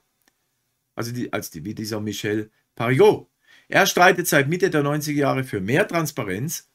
Also 0.95 1.11
die, 1.11 1.31
als 1.31 1.51
die, 1.51 1.63
wie 1.63 1.75
dieser 1.75 2.01
Michel 2.01 2.49
Parigot. 2.75 3.29
Er 3.67 3.85
streitet 3.85 4.27
seit 4.27 4.47
Mitte 4.47 4.69
der 4.69 4.83
90er 4.83 5.11
Jahre 5.11 5.43
für 5.43 5.59
mehr 5.59 5.87
Transparenz 5.87 6.69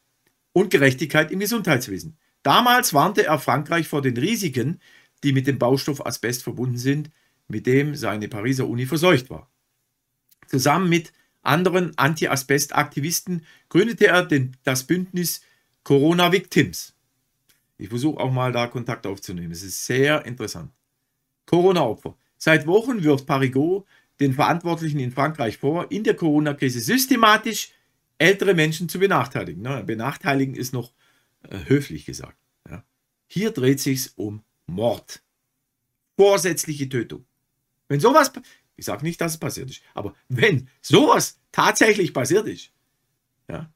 und 0.52 0.70
Gerechtigkeit 0.70 1.30
im 1.30 1.40
Gesundheitswesen. 1.40 2.18
Damals 2.42 2.92
warnte 2.92 3.24
er 3.24 3.38
Frankreich 3.38 3.88
vor 3.88 4.02
den 4.02 4.16
Risiken, 4.16 4.80
die 5.24 5.32
mit 5.32 5.46
dem 5.46 5.58
Baustoff 5.58 6.04
Asbest 6.04 6.42
verbunden 6.42 6.76
sind, 6.76 7.10
mit 7.48 7.66
dem 7.66 7.94
seine 7.94 8.28
Pariser 8.28 8.68
Uni 8.68 8.86
verseucht 8.86 9.30
war. 9.30 9.50
Zusammen 10.48 10.88
mit 10.88 11.12
anderen 11.42 11.96
Anti-Asbest-Aktivisten 11.96 13.46
gründete 13.68 14.06
er 14.06 14.24
den, 14.24 14.56
das 14.64 14.84
Bündnis 14.86 15.42
Corona 15.82 16.30
Victims. 16.32 16.91
Ich 17.82 17.88
versuche 17.88 18.20
auch 18.20 18.30
mal 18.30 18.52
da 18.52 18.68
Kontakt 18.68 19.08
aufzunehmen. 19.08 19.50
Es 19.50 19.64
ist 19.64 19.84
sehr 19.84 20.24
interessant. 20.24 20.70
Corona-Opfer. 21.46 22.16
Seit 22.38 22.68
Wochen 22.68 23.02
wirft 23.02 23.26
Parigot 23.26 23.84
den 24.20 24.34
Verantwortlichen 24.34 25.00
in 25.00 25.10
Frankreich 25.10 25.58
vor, 25.58 25.90
in 25.90 26.04
der 26.04 26.14
Corona-Krise 26.14 26.78
systematisch 26.78 27.72
ältere 28.18 28.54
Menschen 28.54 28.88
zu 28.88 29.00
benachteiligen. 29.00 29.62
Na, 29.62 29.82
benachteiligen 29.82 30.54
ist 30.54 30.72
noch 30.72 30.92
äh, 31.48 31.58
höflich 31.64 32.04
gesagt. 32.06 32.38
Hier 33.26 33.50
dreht 33.50 33.80
sich 33.80 34.10
um 34.16 34.44
Mord. 34.66 35.20
Vorsätzliche 36.16 36.88
Tötung. 36.88 37.24
Wenn 37.88 37.98
sowas, 37.98 38.30
ich 38.76 38.84
sage 38.84 39.02
nicht, 39.04 39.20
dass 39.20 39.32
es 39.32 39.38
passiert 39.38 39.70
ist, 39.70 39.82
aber 39.94 40.14
wenn 40.28 40.68
sowas 40.82 41.40
tatsächlich 41.50 42.14
passiert 42.14 42.46
ist, 42.46 42.70
ja, 43.48 43.72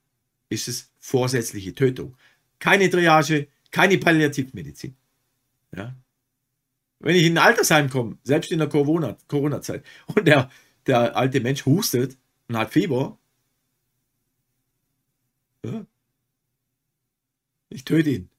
ist 0.49 0.69
es 0.69 0.93
vorsätzliche 0.99 1.75
Tötung. 1.75 2.17
Keine 2.61 2.89
Triage, 2.89 3.49
keine 3.77 3.99
Palliativmedizin. 3.99 4.97
Ja? 5.77 5.95
Wenn 6.99 7.15
ich 7.15 7.25
in 7.25 7.37
ein 7.37 7.45
Altersheim 7.45 7.91
komme, 7.91 8.17
selbst 8.23 8.51
in 8.51 8.59
der 8.59 8.71
Corona-Zeit, 8.71 9.85
und 10.07 10.27
der, 10.27 10.51
der 10.87 11.15
alte 11.15 11.43
Mensch 11.43 11.67
hustet 11.67 12.17
und 12.49 12.57
hat 12.57 12.73
Fieber, 12.73 13.19
ja? 15.63 15.85
ich 17.69 17.85
töte 17.85 18.09
ihn. 18.09 18.31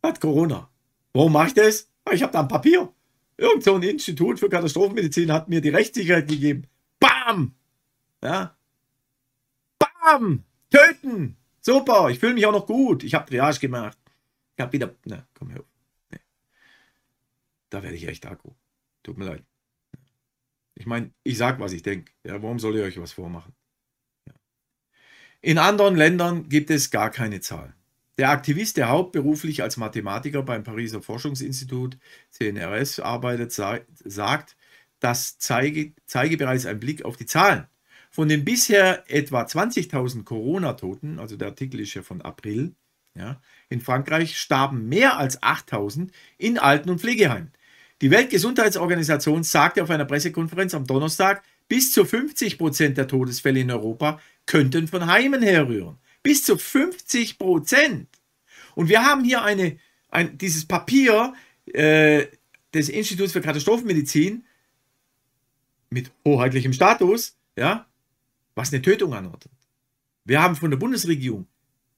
Hat 0.00 0.20
Corona. 0.20 0.70
Warum 1.12 1.32
mache 1.32 1.48
ich 1.48 1.54
das? 1.54 1.90
Ich 2.12 2.22
habe 2.22 2.32
da 2.32 2.42
ein 2.42 2.48
Papier. 2.48 2.92
Irgend 3.36 3.64
so 3.64 3.74
ein 3.74 3.82
Institut 3.82 4.38
für 4.38 4.48
Katastrophenmedizin 4.48 5.32
hat 5.32 5.48
mir 5.48 5.60
die 5.60 5.70
Rechtssicherheit 5.70 6.28
gegeben. 6.28 6.68
Bam! 7.00 7.56
Ja? 8.22 8.56
Bam! 9.80 10.44
Töten! 10.70 11.36
Super, 11.60 12.10
ich 12.10 12.20
fühle 12.20 12.34
mich 12.34 12.46
auch 12.46 12.52
noch 12.52 12.66
gut. 12.66 13.02
Ich 13.02 13.14
habe 13.14 13.28
Triage 13.28 13.58
gemacht. 13.58 13.97
Ich 14.58 14.62
habe 14.62 14.72
wieder. 14.72 14.92
Na, 15.04 15.24
komm 15.34 15.50
her. 15.50 15.64
Nee. 16.10 16.18
Da 17.70 17.84
werde 17.84 17.94
ich 17.94 18.08
echt 18.08 18.26
aggro. 18.26 18.56
Tut 19.04 19.16
mir 19.16 19.24
leid. 19.24 19.44
Ich 20.74 20.84
meine, 20.84 21.12
ich 21.22 21.38
sage, 21.38 21.60
was 21.60 21.72
ich 21.72 21.82
denke. 21.82 22.12
Ja, 22.24 22.42
warum 22.42 22.58
soll 22.58 22.76
ich 22.76 22.82
euch 22.82 23.00
was 23.00 23.12
vormachen? 23.12 23.54
Ja. 24.26 24.34
In 25.42 25.58
anderen 25.58 25.94
Ländern 25.94 26.48
gibt 26.48 26.70
es 26.70 26.90
gar 26.90 27.10
keine 27.10 27.40
Zahlen. 27.40 27.72
Der 28.18 28.30
Aktivist, 28.30 28.76
der 28.76 28.88
hauptberuflich 28.88 29.62
als 29.62 29.76
Mathematiker 29.76 30.42
beim 30.42 30.64
Pariser 30.64 31.02
Forschungsinstitut 31.02 31.96
CNRS 32.30 32.98
arbeitet, 32.98 33.52
sagt, 33.52 34.56
das 34.98 35.38
zeige, 35.38 35.94
zeige 36.04 36.36
bereits 36.36 36.66
einen 36.66 36.80
Blick 36.80 37.04
auf 37.04 37.16
die 37.16 37.26
Zahlen. 37.26 37.68
Von 38.10 38.28
den 38.28 38.44
bisher 38.44 39.04
etwa 39.08 39.42
20.000 39.42 40.24
Corona-Toten, 40.24 41.20
also 41.20 41.36
der 41.36 41.48
Artikel 41.48 41.78
ist 41.78 41.94
ja 41.94 42.02
von 42.02 42.22
April, 42.22 42.74
ja, 43.18 43.40
in 43.68 43.80
Frankreich 43.80 44.38
starben 44.38 44.88
mehr 44.88 45.18
als 45.18 45.42
8.000 45.42 46.10
in 46.38 46.58
Alten- 46.58 46.90
und 46.90 47.00
Pflegeheimen. 47.00 47.52
Die 48.00 48.10
Weltgesundheitsorganisation 48.10 49.42
sagte 49.42 49.82
auf 49.82 49.90
einer 49.90 50.04
Pressekonferenz 50.04 50.72
am 50.74 50.86
Donnerstag, 50.86 51.42
bis 51.68 51.92
zu 51.92 52.04
50 52.04 52.56
Prozent 52.56 52.96
der 52.96 53.08
Todesfälle 53.08 53.60
in 53.60 53.70
Europa 53.70 54.20
könnten 54.46 54.88
von 54.88 55.06
Heimen 55.06 55.42
herrühren. 55.42 55.98
Bis 56.22 56.44
zu 56.44 56.56
50 56.56 57.38
Prozent. 57.38 58.08
Und 58.74 58.88
wir 58.88 59.04
haben 59.04 59.24
hier 59.24 59.42
eine, 59.42 59.78
ein, 60.10 60.38
dieses 60.38 60.64
Papier 60.64 61.34
äh, 61.66 62.26
des 62.72 62.88
Instituts 62.88 63.32
für 63.32 63.40
Katastrophenmedizin 63.40 64.44
mit 65.90 66.12
hoheitlichem 66.24 66.72
Status, 66.72 67.36
ja, 67.56 67.86
was 68.54 68.72
eine 68.72 68.82
Tötung 68.82 69.14
anordnet. 69.14 69.52
Wir 70.24 70.42
haben 70.42 70.56
von 70.56 70.70
der 70.70 70.78
Bundesregierung 70.78 71.46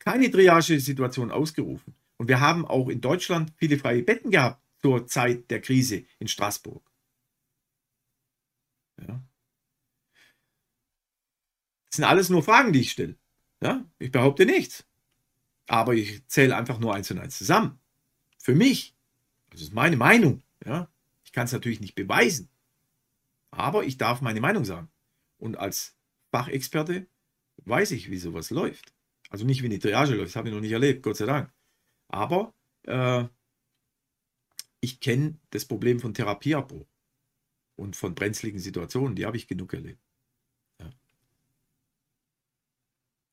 keine 0.01 0.30
Triage-Situation 0.30 1.30
ausgerufen. 1.30 1.94
Und 2.16 2.28
wir 2.28 2.40
haben 2.40 2.66
auch 2.66 2.88
in 2.88 3.01
Deutschland 3.01 3.53
viele 3.57 3.78
freie 3.78 4.03
Betten 4.03 4.30
gehabt 4.30 4.61
zur 4.78 5.07
Zeit 5.07 5.51
der 5.51 5.61
Krise 5.61 6.05
in 6.18 6.28
Straßburg. 6.28 6.82
Ja. 8.98 9.22
Das 11.88 11.96
sind 11.96 12.05
alles 12.05 12.28
nur 12.28 12.42
Fragen, 12.42 12.72
die 12.72 12.80
ich 12.80 12.92
stelle. 12.92 13.16
Ja, 13.62 13.84
ich 13.98 14.11
behaupte 14.11 14.46
nichts. 14.46 14.84
Aber 15.66 15.94
ich 15.94 16.26
zähle 16.26 16.57
einfach 16.57 16.78
nur 16.78 16.94
eins 16.94 17.11
und 17.11 17.18
eins 17.18 17.38
zusammen. 17.38 17.78
Für 18.38 18.55
mich. 18.55 18.96
Das 19.51 19.61
ist 19.61 19.72
meine 19.72 19.96
Meinung. 19.96 20.42
Ja. 20.64 20.88
Ich 21.24 21.32
kann 21.32 21.44
es 21.44 21.53
natürlich 21.53 21.80
nicht 21.80 21.94
beweisen. 21.94 22.48
Aber 23.51 23.84
ich 23.84 23.96
darf 23.96 24.20
meine 24.20 24.40
Meinung 24.40 24.64
sagen. 24.64 24.90
Und 25.38 25.57
als 25.59 25.96
Fachexperte 26.30 27.07
weiß 27.64 27.90
ich, 27.92 28.11
wie 28.11 28.18
sowas 28.18 28.51
läuft. 28.51 28.92
Also 29.31 29.47
nicht 29.47 29.62
wie 29.62 29.66
eine 29.66 29.78
Triage 29.78 30.14
läuft, 30.14 30.31
das 30.31 30.37
habe 30.37 30.49
ich 30.49 30.55
noch 30.55 30.61
nicht 30.61 30.72
erlebt, 30.72 31.03
Gott 31.03 31.16
sei 31.16 31.26
Dank. 31.26 31.53
Aber 32.09 32.53
äh, 32.83 33.24
ich 34.81 35.01
kenne 35.01 35.39
das 35.51 35.64
Problem 35.64 36.01
von 36.01 36.14
Therapieabbruch 36.14 36.87
und 37.76 37.97
von 37.97 38.14
brenzligen 38.14 38.59
Situationen, 38.59 39.14
die 39.14 39.24
habe 39.24 39.37
ich 39.37 39.47
genug 39.47 39.72
erlebt. 39.72 40.03
Ja. 40.81 40.91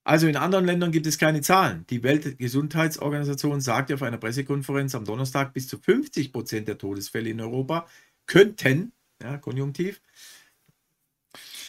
Also 0.04 0.28
in 0.28 0.36
anderen 0.36 0.66
Ländern 0.66 0.91
gibt 0.91 1.08
es 1.08 1.18
keine 1.18 1.41
Zahlen. 1.41 1.86
Die 1.89 2.04
Weltgesundheitsorganisation 2.04 3.60
sagte 3.60 3.95
auf 3.95 4.04
einer 4.04 4.18
Pressekonferenz 4.18 4.93
am 4.93 5.04
Donnerstag, 5.04 5.54
bis 5.54 5.68
zu 5.68 5.80
50 5.80 6.32
Prozent 6.32 6.68
der 6.68 6.78
Todesfälle 6.78 7.30
in 7.30 7.41
Europa 7.41 7.88
könnten, 8.28 8.93
ja, 9.22 9.38
konjunktiv, 9.38 10.02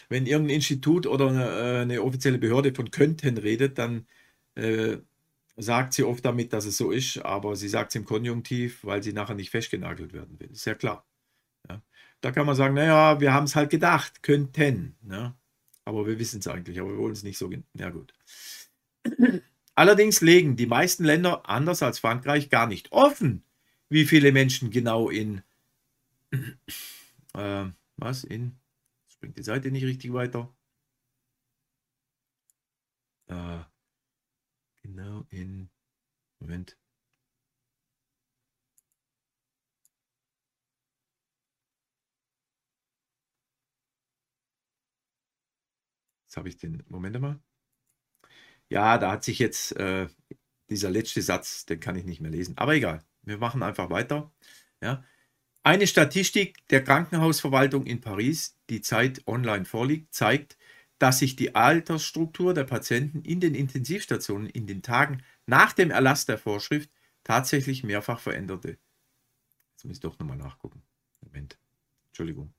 wenn 0.09 0.27
irgendein 0.27 0.57
Institut 0.57 1.07
oder 1.07 1.29
eine, 1.29 1.45
äh, 1.45 1.81
eine, 1.83 2.03
offizielle 2.03 2.39
Behörde 2.39 2.75
von 2.75 2.91
könnten 2.91 3.39
redet, 3.39 3.79
dann 3.79 4.07
äh, 4.59 4.99
sagt 5.57 5.93
sie 5.93 6.05
oft 6.05 6.25
damit, 6.25 6.53
dass 6.53 6.67
es 6.67 6.77
so 6.77 6.91
ist, 6.91 7.19
aber 7.19 7.57
sie 7.57 7.69
sagt 7.69 7.91
es 7.91 7.97
im 7.97 8.05
Konjunktiv, 8.05 8.85
weil 8.85 9.03
sie 9.03 9.13
nachher 9.13 9.35
nicht 9.35 9.51
festgenagelt 9.51 10.13
werden 10.13 10.39
will. 10.39 10.51
Ist 10.51 10.67
ja 10.67 10.75
klar. 10.75 11.07
Ja. 11.69 11.83
Da 12.21 12.33
kann 12.33 12.47
man 12.47 12.57
sagen, 12.57 12.75
naja, 12.75 13.21
wir 13.21 13.33
haben 13.33 13.45
es 13.45 13.57
halt 13.57 13.71
gedacht, 13.71 14.23
könnten. 14.23 14.97
Ja. 15.09 15.37
Aber 15.85 16.07
wir 16.07 16.19
wissen 16.19 16.41
es 16.41 16.49
eigentlich, 16.49 16.81
aber 16.81 16.91
wir 16.91 16.99
wollen 16.99 17.13
es 17.13 17.23
nicht 17.23 17.39
so. 17.39 17.51
Ja, 17.75 17.91
gut. 17.91 18.13
Allerdings 19.75 20.21
legen 20.21 20.57
die 20.57 20.67
meisten 20.67 21.05
Länder, 21.05 21.49
anders 21.49 21.83
als 21.83 22.01
Frankreich, 22.01 22.51
gar 22.51 22.67
nicht 22.67 22.93
offen, 22.93 23.45
wie 23.89 24.05
viele 24.05 24.33
Menschen 24.33 24.71
genau 24.71 25.09
in, 25.09 25.43
äh, 27.35 27.65
was, 27.97 28.25
in, 28.25 28.57
springt 29.07 29.39
die 29.39 29.43
Seite 29.45 29.71
nicht 29.71 29.85
richtig 29.85 30.13
weiter. 30.13 30.53
Äh, 33.29 33.61
Genau 34.89 35.27
in. 35.31 35.69
Moment. 36.41 36.79
Jetzt 46.25 46.37
habe 46.37 46.49
ich 46.49 46.57
den. 46.57 46.83
Moment 46.89 47.21
mal. 47.21 47.39
Ja, 48.71 48.99
da 48.99 49.13
hat 49.13 49.25
sich 49.25 49.39
jetzt 49.39 49.73
äh, 49.77 50.09
dieser 50.71 50.91
letzte 50.91 51.23
Satz, 51.23 51.67
den 51.67 51.81
kann 51.81 51.97
ich 51.97 52.05
nicht 52.05 52.21
mehr 52.21 52.31
lesen. 52.31 52.57
Aber 52.59 52.75
egal. 52.75 53.05
Wir 53.23 53.39
machen 53.39 53.63
einfach 53.63 53.91
weiter. 53.91 54.33
Ja. 54.83 55.05
Eine 55.63 55.87
Statistik 55.87 56.67
der 56.69 56.85
Krankenhausverwaltung 56.85 57.87
in 57.87 58.01
Paris, 58.01 58.59
die 58.71 58.81
Zeit 58.81 59.27
online 59.27 59.65
vorliegt, 59.67 60.15
zeigt, 60.15 60.58
dass 60.99 61.21
sich 61.21 61.37
die 61.37 61.55
Altersstruktur 61.55 62.55
der 62.55 62.65
Patienten 62.65 63.23
in 63.23 63.41
den 63.41 63.55
Intensivstationen 63.55 64.49
in 64.49 64.67
den 64.67 64.83
Tagen 64.83 65.23
nach 65.47 65.73
dem 65.73 65.91
Erlass 65.91 66.27
der 66.27 66.39
Vorschrift 66.39 66.91
tatsächlich 67.25 67.85
mehrfach 67.85 68.21
veränderte. 68.21 68.79
Jetzt 69.73 69.85
muss 69.85 69.97
ich 69.97 70.01
doch 70.01 70.19
nochmal 70.19 70.37
nachgucken. 70.37 70.83
Moment. 71.21 71.59
Entschuldigung. 72.09 72.53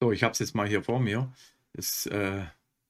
So, 0.00 0.12
ich 0.12 0.22
habe 0.22 0.32
es 0.32 0.40
jetzt 0.40 0.54
mal 0.54 0.68
hier 0.68 0.82
vor 0.82 1.00
mir. 1.00 1.32
Es 1.72 2.06
äh, 2.06 2.44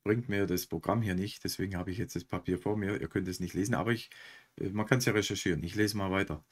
bringt 0.04 0.28
mir 0.28 0.46
das 0.46 0.66
Programm 0.66 1.02
hier 1.02 1.14
nicht, 1.14 1.44
deswegen 1.44 1.76
habe 1.76 1.90
ich 1.90 1.98
jetzt 1.98 2.16
das 2.16 2.24
Papier 2.24 2.58
vor 2.58 2.76
mir. 2.76 3.00
Ihr 3.00 3.08
könnt 3.08 3.28
es 3.28 3.40
nicht 3.40 3.54
lesen, 3.54 3.74
aber 3.74 3.92
ich, 3.92 4.10
äh, 4.56 4.70
man 4.70 4.86
kann 4.86 4.98
es 4.98 5.04
ja 5.04 5.12
recherchieren. 5.12 5.62
Ich 5.64 5.74
lese 5.74 5.96
mal 5.96 6.10
weiter. 6.10 6.44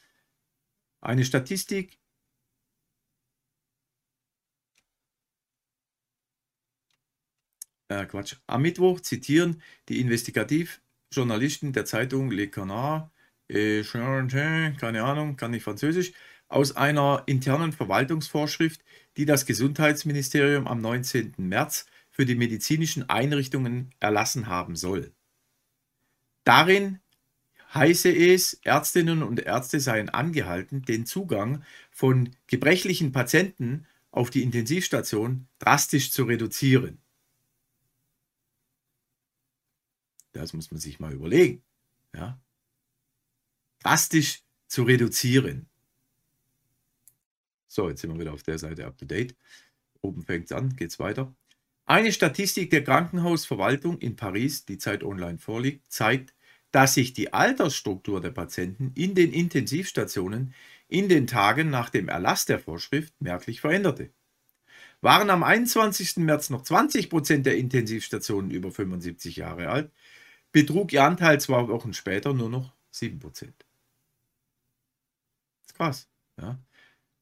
Eine 1.00 1.24
Statistik 1.24 1.98
äh, 8.02 8.06
Quatsch, 8.06 8.36
am 8.46 8.62
Mittwoch 8.62 9.00
zitieren 9.00 9.62
die 9.88 10.00
Investigativjournalisten 10.00 11.72
der 11.72 11.84
Zeitung 11.84 12.30
Le 12.30 12.48
Canard, 12.48 13.10
äh, 13.48 13.82
keine 13.82 15.04
Ahnung, 15.04 15.36
kann 15.36 15.50
nicht 15.50 15.64
Französisch, 15.64 16.12
aus 16.48 16.76
einer 16.76 17.22
internen 17.26 17.72
Verwaltungsvorschrift, 17.72 18.82
die 19.16 19.26
das 19.26 19.46
Gesundheitsministerium 19.46 20.66
am 20.66 20.80
19. 20.80 21.34
März 21.38 21.86
für 22.10 22.26
die 22.26 22.36
medizinischen 22.36 23.08
Einrichtungen 23.08 23.90
erlassen 24.00 24.46
haben 24.46 24.76
soll. 24.76 25.12
Darin 26.44 27.00
heiße 27.74 28.10
es, 28.10 28.54
Ärztinnen 28.62 29.22
und 29.22 29.40
Ärzte 29.40 29.80
seien 29.80 30.10
angehalten, 30.10 30.82
den 30.82 31.06
Zugang 31.06 31.64
von 31.90 32.30
gebrechlichen 32.46 33.10
Patienten 33.12 33.86
auf 34.10 34.30
die 34.30 34.42
Intensivstation 34.42 35.48
drastisch 35.58 36.12
zu 36.12 36.24
reduzieren. 36.24 37.03
Das 40.34 40.52
muss 40.52 40.70
man 40.70 40.80
sich 40.80 41.00
mal 41.00 41.12
überlegen. 41.12 41.62
Ja? 42.12 42.38
Drastisch 43.82 44.42
zu 44.66 44.82
reduzieren. 44.82 45.68
So, 47.68 47.88
jetzt 47.88 48.02
sind 48.02 48.12
wir 48.12 48.20
wieder 48.20 48.32
auf 48.32 48.42
der 48.42 48.58
Seite 48.58 48.86
up 48.86 48.98
to 48.98 49.06
date. 49.06 49.34
Oben 50.00 50.22
fängt 50.22 50.46
es 50.46 50.52
an, 50.52 50.76
geht 50.76 50.90
es 50.90 50.98
weiter. 50.98 51.34
Eine 51.86 52.12
Statistik 52.12 52.70
der 52.70 52.82
Krankenhausverwaltung 52.82 53.98
in 53.98 54.16
Paris, 54.16 54.64
die 54.64 54.78
Zeit 54.78 55.04
online 55.04 55.38
vorliegt, 55.38 55.90
zeigt, 55.90 56.34
dass 56.72 56.94
sich 56.94 57.12
die 57.12 57.32
Altersstruktur 57.32 58.20
der 58.20 58.30
Patienten 58.30 58.90
in 58.94 59.14
den 59.14 59.32
Intensivstationen 59.32 60.54
in 60.88 61.08
den 61.08 61.26
Tagen 61.26 61.70
nach 61.70 61.90
dem 61.90 62.08
Erlass 62.08 62.46
der 62.46 62.58
Vorschrift 62.58 63.12
merklich 63.20 63.60
veränderte. 63.60 64.10
Waren 65.00 65.30
am 65.30 65.42
21. 65.42 66.16
März 66.16 66.50
noch 66.50 66.62
20 66.62 67.10
Prozent 67.10 67.46
der 67.46 67.56
Intensivstationen 67.56 68.50
über 68.50 68.72
75 68.72 69.36
Jahre 69.36 69.68
alt, 69.68 69.92
betrug 70.54 70.92
ihr 70.92 71.02
Anteil 71.02 71.40
zwei 71.40 71.66
Wochen 71.68 71.92
später 71.92 72.32
nur 72.32 72.48
noch 72.48 72.72
7%. 72.94 73.20
Das 73.20 73.50
ist 75.66 75.74
krass. 75.74 76.08
Ja. 76.40 76.58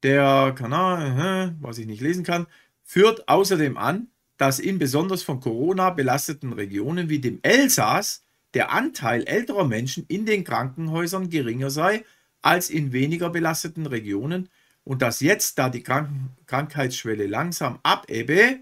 Der 0.03 0.53
Kanal, 0.55 1.55
was 1.59 1.79
ich 1.79 1.87
nicht 1.87 2.01
lesen 2.01 2.23
kann, 2.23 2.45
führt 2.83 3.27
außerdem 3.27 3.75
an, 3.75 4.07
dass 4.37 4.59
in 4.59 4.77
besonders 4.77 5.23
von 5.23 5.39
Corona 5.39 5.89
belasteten 5.89 6.53
Regionen 6.53 7.09
wie 7.09 7.19
dem 7.19 7.39
Elsass 7.41 8.21
der 8.53 8.71
Anteil 8.71 9.23
älterer 9.23 9.65
Menschen 9.65 10.05
in 10.07 10.27
den 10.27 10.43
Krankenhäusern 10.43 11.31
geringer 11.31 11.71
sei 11.71 12.05
als 12.43 12.69
in 12.69 12.93
weniger 12.93 13.31
belasteten 13.31 13.87
Regionen 13.87 14.49
und 14.83 15.01
dass 15.01 15.21
jetzt, 15.21 15.57
da 15.57 15.69
die 15.69 15.81
Kranken 15.81 16.29
Krankheitsschwelle 16.45 17.25
langsam 17.25 17.79
abebbe, 17.81 18.59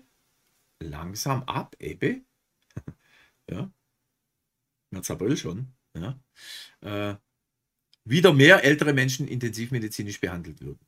langsam 0.80 1.44
abebbe, 1.44 2.22
ja, 3.50 3.70
März, 4.92 5.10
April 5.10 5.38
schon, 5.38 5.74
ja, 5.96 6.20
äh, 6.82 7.16
wieder 8.06 8.34
mehr 8.34 8.64
ältere 8.64 8.94
Menschen 8.94 9.28
intensivmedizinisch 9.28 10.20
behandelt 10.20 10.62
würden. 10.62 10.86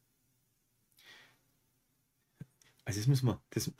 Also 2.85 2.99
das 2.99 3.07
muss 3.07 3.23
man, 3.23 3.39
das, 3.51 3.71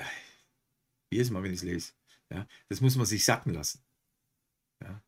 jedes 1.12 1.30
Mal, 1.30 1.44
wenn 1.44 1.52
ich 1.52 1.60
es 1.60 1.64
lese, 1.64 1.92
ja, 2.32 2.48
das 2.70 2.82
muss 2.82 2.96
man 2.96 3.06
sich 3.06 3.26
sacken 3.26 3.54
lassen. 3.54 3.84
Ja. 4.82 5.02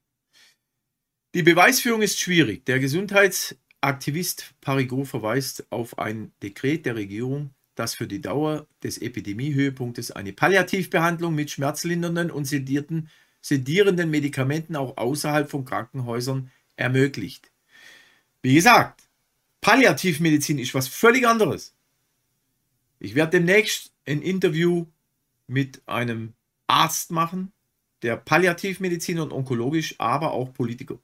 Die 1.33 1.43
Beweisführung 1.43 2.01
ist 2.01 2.19
schwierig. 2.19 2.65
Der 2.65 2.79
Gesundheitsaktivist 2.79 4.53
Parigot 4.61 5.07
verweist 5.07 5.71
auf 5.71 5.97
ein 5.97 6.33
Dekret 6.41 6.85
der 6.85 6.95
Regierung, 6.95 7.53
das 7.75 7.93
für 7.93 8.07
die 8.07 8.21
Dauer 8.21 8.67
des 8.83 8.97
Epidemiehöhepunktes 8.97 10.11
eine 10.11 10.33
Palliativbehandlung 10.33 11.35
mit 11.35 11.51
schmerzlindernden 11.51 12.31
und 12.31 12.45
sedierten, 12.45 13.09
sedierenden 13.45 14.09
Medikamenten 14.09 14.75
auch 14.75 14.97
außerhalb 14.97 15.51
von 15.51 15.65
Krankenhäusern 15.65 16.51
ermöglicht. 16.77 17.51
Wie 18.41 18.55
gesagt, 18.55 19.07
Palliativmedizin 19.61 20.57
ist 20.57 20.73
was 20.73 20.87
völlig 20.87 21.27
anderes. 21.27 21.75
Ich 22.97 23.13
werde 23.13 23.37
demnächst 23.37 23.93
ein 24.07 24.23
Interview 24.23 24.87
mit 25.45 25.87
einem 25.87 26.33
Arzt 26.65 27.11
machen, 27.11 27.51
der 28.01 28.17
Palliativmediziner 28.17 29.21
und 29.21 29.31
onkologisch, 29.31 29.93
aber 29.99 30.31
auch 30.31 30.51
Politiker. 30.51 30.97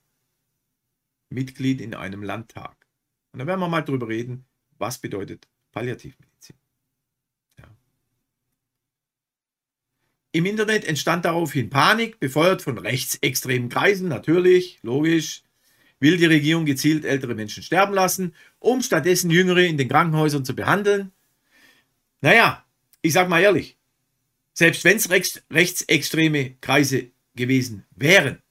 Mitglied 1.30 1.80
in 1.80 1.94
einem 1.94 2.24
Landtag. 2.24 2.76
Und 3.34 3.40
da 3.40 3.46
werden 3.46 3.60
wir 3.60 3.70
mal 3.70 3.82
drüber 3.82 4.08
reden, 4.08 4.46
was 4.80 4.98
bedeutet 4.98 5.48
Palliativmedizin. 5.72 6.56
Ja. 7.60 7.66
Im 10.34 10.46
Internet 10.46 10.86
entstand 10.86 11.26
daraufhin 11.26 11.70
Panik, 11.70 12.20
befeuert 12.20 12.62
von 12.62 12.78
rechtsextremen 12.78 13.70
Kreisen, 13.70 14.08
natürlich, 14.08 14.80
logisch. 14.82 15.44
Will 16.00 16.18
die 16.18 16.26
Regierung 16.26 16.66
gezielt 16.66 17.06
ältere 17.06 17.36
Menschen 17.36 17.62
sterben 17.62 17.94
lassen, 17.94 18.34
um 18.60 18.82
stattdessen 18.82 19.30
Jüngere 19.30 19.66
in 19.66 19.78
den 19.78 19.90
Krankenhäusern 19.90 20.46
zu 20.46 20.56
behandeln? 20.56 21.12
Naja, 22.22 22.66
ich 23.02 23.14
sag 23.14 23.30
mal 23.30 23.42
ehrlich, 23.42 23.78
selbst 24.54 24.84
wenn 24.84 24.98
es 24.98 25.10
rechts, 25.10 25.44
rechtsextreme 25.52 26.56
Kreise 26.62 27.12
gewesen 27.36 27.86
wären, 27.96 28.42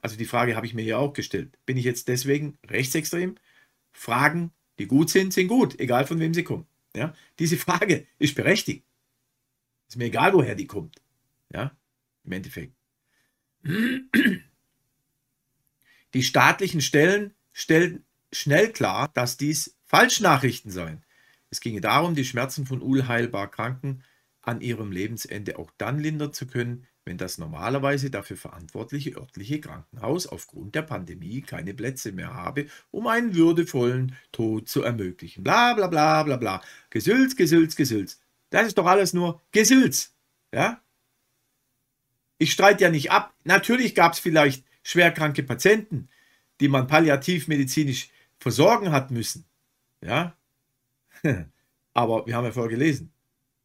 also 0.00 0.16
die 0.16 0.24
Frage 0.24 0.56
habe 0.56 0.66
ich 0.66 0.74
mir 0.74 0.84
ja 0.84 0.98
auch 0.98 1.12
gestellt, 1.12 1.58
bin 1.66 1.76
ich 1.76 1.84
jetzt 1.84 2.08
deswegen 2.08 2.58
rechtsextrem? 2.68 3.36
Fragen, 3.92 4.52
die 4.78 4.86
gut 4.86 5.10
sind, 5.10 5.32
sind 5.32 5.48
gut, 5.48 5.78
egal 5.78 6.06
von 6.06 6.18
wem 6.18 6.34
sie 6.34 6.44
kommen. 6.44 6.66
Ja? 6.94 7.14
Diese 7.38 7.56
Frage 7.56 8.06
ist 8.18 8.34
berechtigt. 8.34 8.84
Ist 9.92 9.98
mir 9.98 10.06
egal, 10.06 10.32
woher 10.32 10.54
die 10.54 10.66
kommt. 10.66 11.02
Ja, 11.52 11.76
im 12.24 12.32
Endeffekt. 12.32 12.74
Die 16.14 16.22
staatlichen 16.22 16.80
Stellen 16.80 17.34
stellen 17.52 18.02
schnell 18.32 18.72
klar, 18.72 19.10
dass 19.12 19.36
dies 19.36 19.76
Falschnachrichten 19.84 20.70
seien. 20.70 21.04
Es 21.50 21.60
ginge 21.60 21.82
darum, 21.82 22.14
die 22.14 22.24
Schmerzen 22.24 22.64
von 22.64 22.80
unheilbar 22.80 23.50
Kranken 23.50 24.02
an 24.40 24.62
ihrem 24.62 24.92
Lebensende 24.92 25.58
auch 25.58 25.70
dann 25.76 25.98
lindern 25.98 26.32
zu 26.32 26.46
können, 26.46 26.86
wenn 27.04 27.18
das 27.18 27.36
normalerweise 27.36 28.08
dafür 28.08 28.38
verantwortliche 28.38 29.14
örtliche 29.14 29.60
Krankenhaus 29.60 30.26
aufgrund 30.26 30.74
der 30.74 30.82
Pandemie 30.82 31.42
keine 31.42 31.74
Plätze 31.74 32.12
mehr 32.12 32.32
habe, 32.32 32.64
um 32.90 33.08
einen 33.08 33.34
würdevollen 33.34 34.16
Tod 34.32 34.70
zu 34.70 34.80
ermöglichen. 34.80 35.44
Bla 35.44 35.74
bla 35.74 35.86
bla 35.88 36.22
bla 36.22 36.38
bla. 36.38 36.62
Gesülz, 36.88 37.36
Gesülz, 37.36 37.76
Gesülz. 37.76 38.21
Das 38.52 38.66
ist 38.66 38.78
doch 38.78 38.86
alles 38.86 39.12
nur 39.12 39.40
Gesülz. 39.50 40.14
Ja? 40.52 40.80
Ich 42.38 42.52
streite 42.52 42.84
ja 42.84 42.90
nicht 42.90 43.10
ab. 43.10 43.34
Natürlich 43.44 43.94
gab 43.94 44.12
es 44.12 44.18
vielleicht 44.18 44.64
schwerkranke 44.82 45.42
Patienten, 45.42 46.08
die 46.60 46.68
man 46.68 46.86
palliativmedizinisch 46.86 48.10
versorgen 48.38 48.92
hat 48.92 49.10
müssen. 49.10 49.44
Ja, 50.00 50.36
Aber 51.94 52.26
wir 52.26 52.36
haben 52.36 52.44
ja 52.44 52.52
vorher 52.52 52.70
gelesen, 52.70 53.12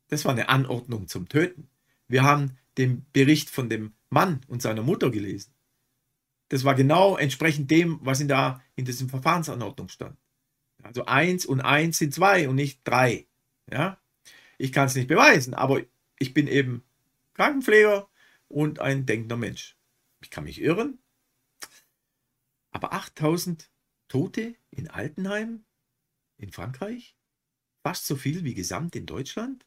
das 0.09 0.25
war 0.25 0.31
eine 0.31 0.49
Anordnung 0.49 1.07
zum 1.07 1.27
Töten. 1.27 1.69
Wir 2.07 2.23
haben 2.23 2.57
den 2.77 3.05
Bericht 3.11 3.49
von 3.49 3.69
dem 3.69 3.93
Mann 4.09 4.41
und 4.47 4.61
seiner 4.61 4.83
Mutter 4.83 5.09
gelesen. 5.09 5.53
Das 6.49 6.63
war 6.63 6.75
genau 6.75 7.17
entsprechend 7.17 7.69
dem, 7.71 7.99
was 8.01 8.21
in, 8.21 8.29
der, 8.29 8.61
in 8.75 8.85
diesem 8.85 9.09
Verfahrensanordnung 9.09 9.89
stand. 9.89 10.17
Also 10.81 11.05
eins 11.05 11.45
und 11.45 11.59
eins 11.59 11.97
sind 11.97 12.13
zwei 12.13 12.47
und 12.47 12.55
nicht 12.55 12.79
drei. 12.85 13.25
Ja? 13.69 13.97
Ich 14.57 14.71
kann 14.71 14.87
es 14.87 14.95
nicht 14.95 15.07
beweisen, 15.07 15.53
aber 15.53 15.81
ich 16.19 16.33
bin 16.33 16.47
eben 16.47 16.83
Krankenpfleger 17.33 18.09
und 18.47 18.79
ein 18.79 19.05
denkender 19.05 19.37
Mensch. 19.37 19.77
Ich 20.21 20.29
kann 20.29 20.45
mich 20.45 20.61
irren, 20.61 20.99
aber 22.71 22.93
8000 22.93 23.69
Tote 24.07 24.55
in 24.71 24.89
Altenheim 24.89 25.65
in 26.37 26.51
Frankreich? 26.51 27.17
fast 27.87 28.05
so 28.05 28.17
viel 28.17 28.43
wie 28.43 28.53
gesamt 28.53 28.97
in 28.97 29.05
Deutschland. 29.05 29.65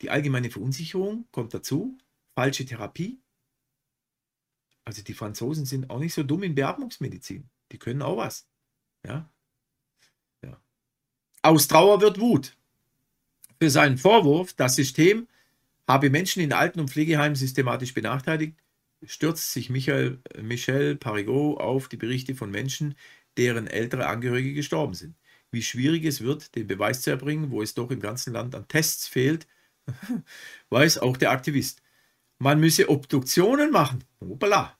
Die 0.00 0.10
allgemeine 0.10 0.50
Verunsicherung 0.50 1.28
kommt 1.30 1.54
dazu. 1.54 1.96
Falsche 2.34 2.66
Therapie. 2.66 3.22
Also 4.84 5.00
die 5.02 5.14
Franzosen 5.14 5.64
sind 5.64 5.90
auch 5.90 6.00
nicht 6.00 6.12
so 6.12 6.24
dumm 6.24 6.42
in 6.42 6.56
Beatmungsmedizin. 6.56 7.48
Die 7.70 7.78
können 7.78 8.02
auch 8.02 8.16
was. 8.16 8.48
Ja? 9.06 9.32
Ja. 10.42 10.60
Aus 11.42 11.68
Trauer 11.68 12.00
wird 12.00 12.18
Wut. 12.18 12.56
Für 13.62 13.70
seinen 13.70 13.96
Vorwurf, 13.96 14.54
das 14.54 14.74
System 14.74 15.28
habe 15.86 16.10
Menschen 16.10 16.42
in 16.42 16.52
Alten- 16.52 16.80
und 16.80 16.90
Pflegeheimen 16.90 17.36
systematisch 17.36 17.94
benachteiligt, 17.94 18.56
stürzt 19.04 19.52
sich 19.52 19.70
Michael, 19.70 20.18
Michel 20.40 20.96
Parigot 20.96 21.60
auf 21.60 21.88
die 21.88 21.96
Berichte 21.96 22.34
von 22.34 22.50
Menschen, 22.50 22.96
deren 23.36 23.68
ältere 23.68 24.06
Angehörige 24.06 24.52
gestorben 24.52 24.94
sind 24.94 25.14
wie 25.52 25.62
schwierig 25.62 26.04
es 26.04 26.22
wird, 26.22 26.54
den 26.56 26.66
Beweis 26.66 27.02
zu 27.02 27.10
erbringen, 27.10 27.50
wo 27.50 27.62
es 27.62 27.74
doch 27.74 27.90
im 27.90 28.00
ganzen 28.00 28.32
Land 28.32 28.54
an 28.54 28.66
Tests 28.68 29.06
fehlt, 29.06 29.46
weiß 30.70 30.98
auch 30.98 31.16
der 31.16 31.30
Aktivist. 31.30 31.82
Man 32.38 32.58
müsse 32.58 32.88
Obduktionen 32.88 33.70
machen. 33.70 34.02
Hoppala. 34.20 34.76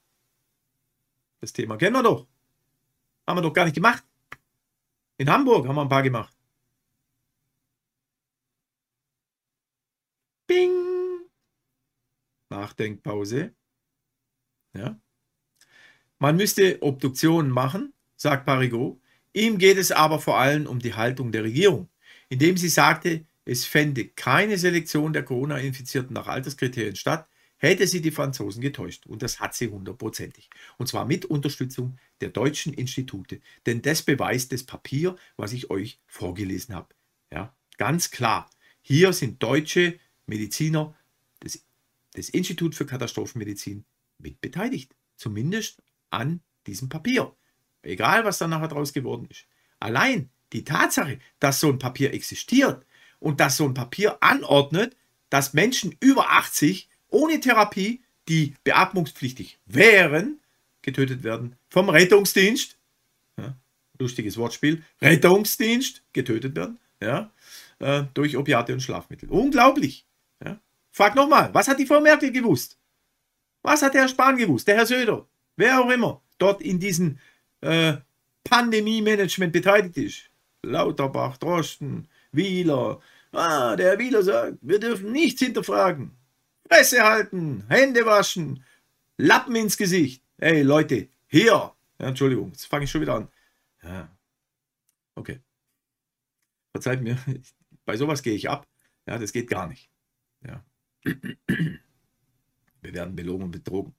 Das 1.41 1.53
Thema 1.53 1.77
kennen 1.77 1.95
wir 1.95 2.03
doch. 2.03 2.27
Haben 3.27 3.39
wir 3.39 3.43
doch 3.43 3.53
gar 3.53 3.67
nicht 3.67 3.75
gemacht. 3.75 4.03
In 5.19 5.31
Hamburg 5.31 5.69
haben 5.69 5.77
wir 5.77 5.83
ein 5.83 5.89
paar 5.89 6.03
gemacht. 6.03 6.35
Nachdenkpause. 12.53 13.55
Ja. 14.75 15.01
Man 16.19 16.37
müsste 16.37 16.83
Obduktionen 16.83 17.51
machen, 17.51 17.93
sagt 18.17 18.47
Parigot, 18.47 19.01
Ihm 19.35 19.59
geht 19.59 19.79
es 19.79 19.93
aber 19.93 20.21
vor 20.21 20.39
allem 20.39 20.67
um 20.67 20.79
die 20.79 20.95
Haltung 20.95 21.33
der 21.33 21.45
Regierung, 21.45 21.89
indem 22.29 22.57
sie 22.57 22.69
sagte, 22.69 23.25
es 23.45 23.65
fände 23.65 24.07
keine 24.07 24.59
Selektion 24.59 25.13
der 25.13 25.25
Corona-Infizierten 25.25 26.13
nach 26.13 26.29
Alterskriterien 26.29 26.97
statt, 26.97 27.29
hätte 27.57 27.87
sie 27.87 28.03
die 28.03 28.11
Franzosen 28.11 28.61
getäuscht. 28.61 29.07
Und 29.07 29.23
das 29.23 29.41
hat 29.41 29.55
sie 29.55 29.69
hundertprozentig. 29.69 30.51
Und 30.79 30.89
zwar 30.89 31.07
mit 31.07 31.25
Unterstützung 31.25 31.97
der 32.21 32.29
deutschen 32.29 32.75
Institute. 32.75 33.41
Denn 33.67 33.83
das 33.83 34.03
beweist 34.03 34.53
das 34.53 34.65
Papier, 34.65 35.17
was 35.37 35.53
ich 35.53 35.71
euch 35.71 36.01
vorgelesen 36.07 36.75
habe. 36.75 36.95
Ja, 37.33 37.57
ganz 37.79 38.11
klar. 38.11 38.51
Hier 38.83 39.13
sind 39.13 39.43
deutsche 39.43 39.99
Mediziner 40.27 40.95
des, 41.43 41.65
des 42.17 42.29
Institut 42.29 42.75
für 42.75 42.87
Katastrophenmedizin 42.87 43.85
mit 44.19 44.41
beteiligt. 44.41 44.95
Zumindest 45.17 45.83
an 46.11 46.41
diesem 46.67 46.89
Papier. 46.89 47.35
Egal, 47.83 48.25
was 48.25 48.39
dann 48.39 48.51
nachher 48.51 48.69
draus 48.69 48.93
geworden 48.93 49.27
ist. 49.31 49.47
Allein 49.81 50.31
die 50.53 50.65
Tatsache, 50.65 51.19
dass 51.41 51.61
so 51.61 51.69
ein 51.69 51.79
Papier 51.79 52.13
existiert 52.13 52.87
und 53.19 53.41
dass 53.41 53.57
so 53.57 53.65
ein 53.65 53.75
Papier 53.75 54.19
anordnet, 54.23 54.97
dass 55.31 55.55
Menschen 55.55 55.97
über 56.01 56.31
80 56.31 56.89
ohne 57.09 57.41
Therapie, 57.41 58.03
die 58.29 58.55
beatmungspflichtig 58.65 59.59
wären, 59.67 60.41
getötet 60.83 61.23
werden 61.23 61.57
vom 61.69 61.89
Rettungsdienst. 61.89 62.77
Ja, 63.37 63.57
lustiges 63.99 64.37
Wortspiel. 64.37 64.83
Rettungsdienst 65.01 66.03
getötet 66.13 66.55
werden. 66.55 66.79
Ja, 67.01 67.33
äh, 67.79 68.05
durch 68.15 68.37
Opiate 68.37 68.73
und 68.73 68.81
Schlafmittel. 68.81 69.29
Unglaublich. 69.31 70.07
Frag 70.93 71.15
nochmal, 71.15 71.53
was 71.53 71.69
hat 71.69 71.79
die 71.79 71.87
Frau 71.87 72.01
Merkel 72.01 72.31
gewusst? 72.31 72.79
Was 73.63 73.83
hat 73.83 73.95
der 73.95 74.03
Herr 74.03 74.09
Spahn 74.09 74.37
gewusst? 74.37 74.69
Der 74.69 74.77
Herr 74.77 74.87
Söder? 74.87 75.27
Wer 75.57 75.81
auch 75.81 75.91
immer 75.91 76.23
dort 76.39 76.61
in 76.61 76.79
diesen 76.79 77.19
äh, 77.63 77.95
Pandemie-Management 78.45 79.53
beteiligt 79.53 79.97
ist. 79.97 80.31
Lauterbach, 80.63 81.39
Drosten, 81.39 82.09
Wieler. 82.33 83.01
Ah, 83.33 83.75
der 83.77 83.99
Wieler 83.99 84.23
sagt, 84.23 84.59
wir 84.61 84.79
dürfen 84.79 85.13
nichts 85.13 85.41
hinterfragen. 85.41 86.13
Fresse 86.69 87.03
halten, 87.03 87.65
Hände 87.69 88.05
waschen, 88.05 88.65
Lappen 89.17 89.57
ins 89.57 89.77
Gesicht. 89.77 90.23
Ey, 90.39 90.63
Leute, 90.63 91.09
hier. 91.29 91.73
Ja, 91.99 92.07
Entschuldigung, 92.07 92.51
jetzt 92.51 92.67
fange 92.67 92.85
ich 92.85 92.91
schon 92.91 93.01
wieder 93.01 93.15
an. 93.15 93.29
Ja. 93.83 94.09
Okay. 95.15 95.41
Verzeiht 96.73 97.01
mir, 97.01 97.17
bei 97.85 97.97
sowas 97.97 98.23
gehe 98.23 98.35
ich 98.35 98.51
ab. 98.51 98.67
Ja, 99.07 99.19
das 99.19 99.33
geht 99.33 99.49
gar 99.49 99.67
nicht. 99.67 99.89
Ja. 100.47 100.63
Wir 101.05 102.95
werden 102.95 103.17
belogen 103.17 103.45
und 103.45 103.51
betrogen. 103.51 103.95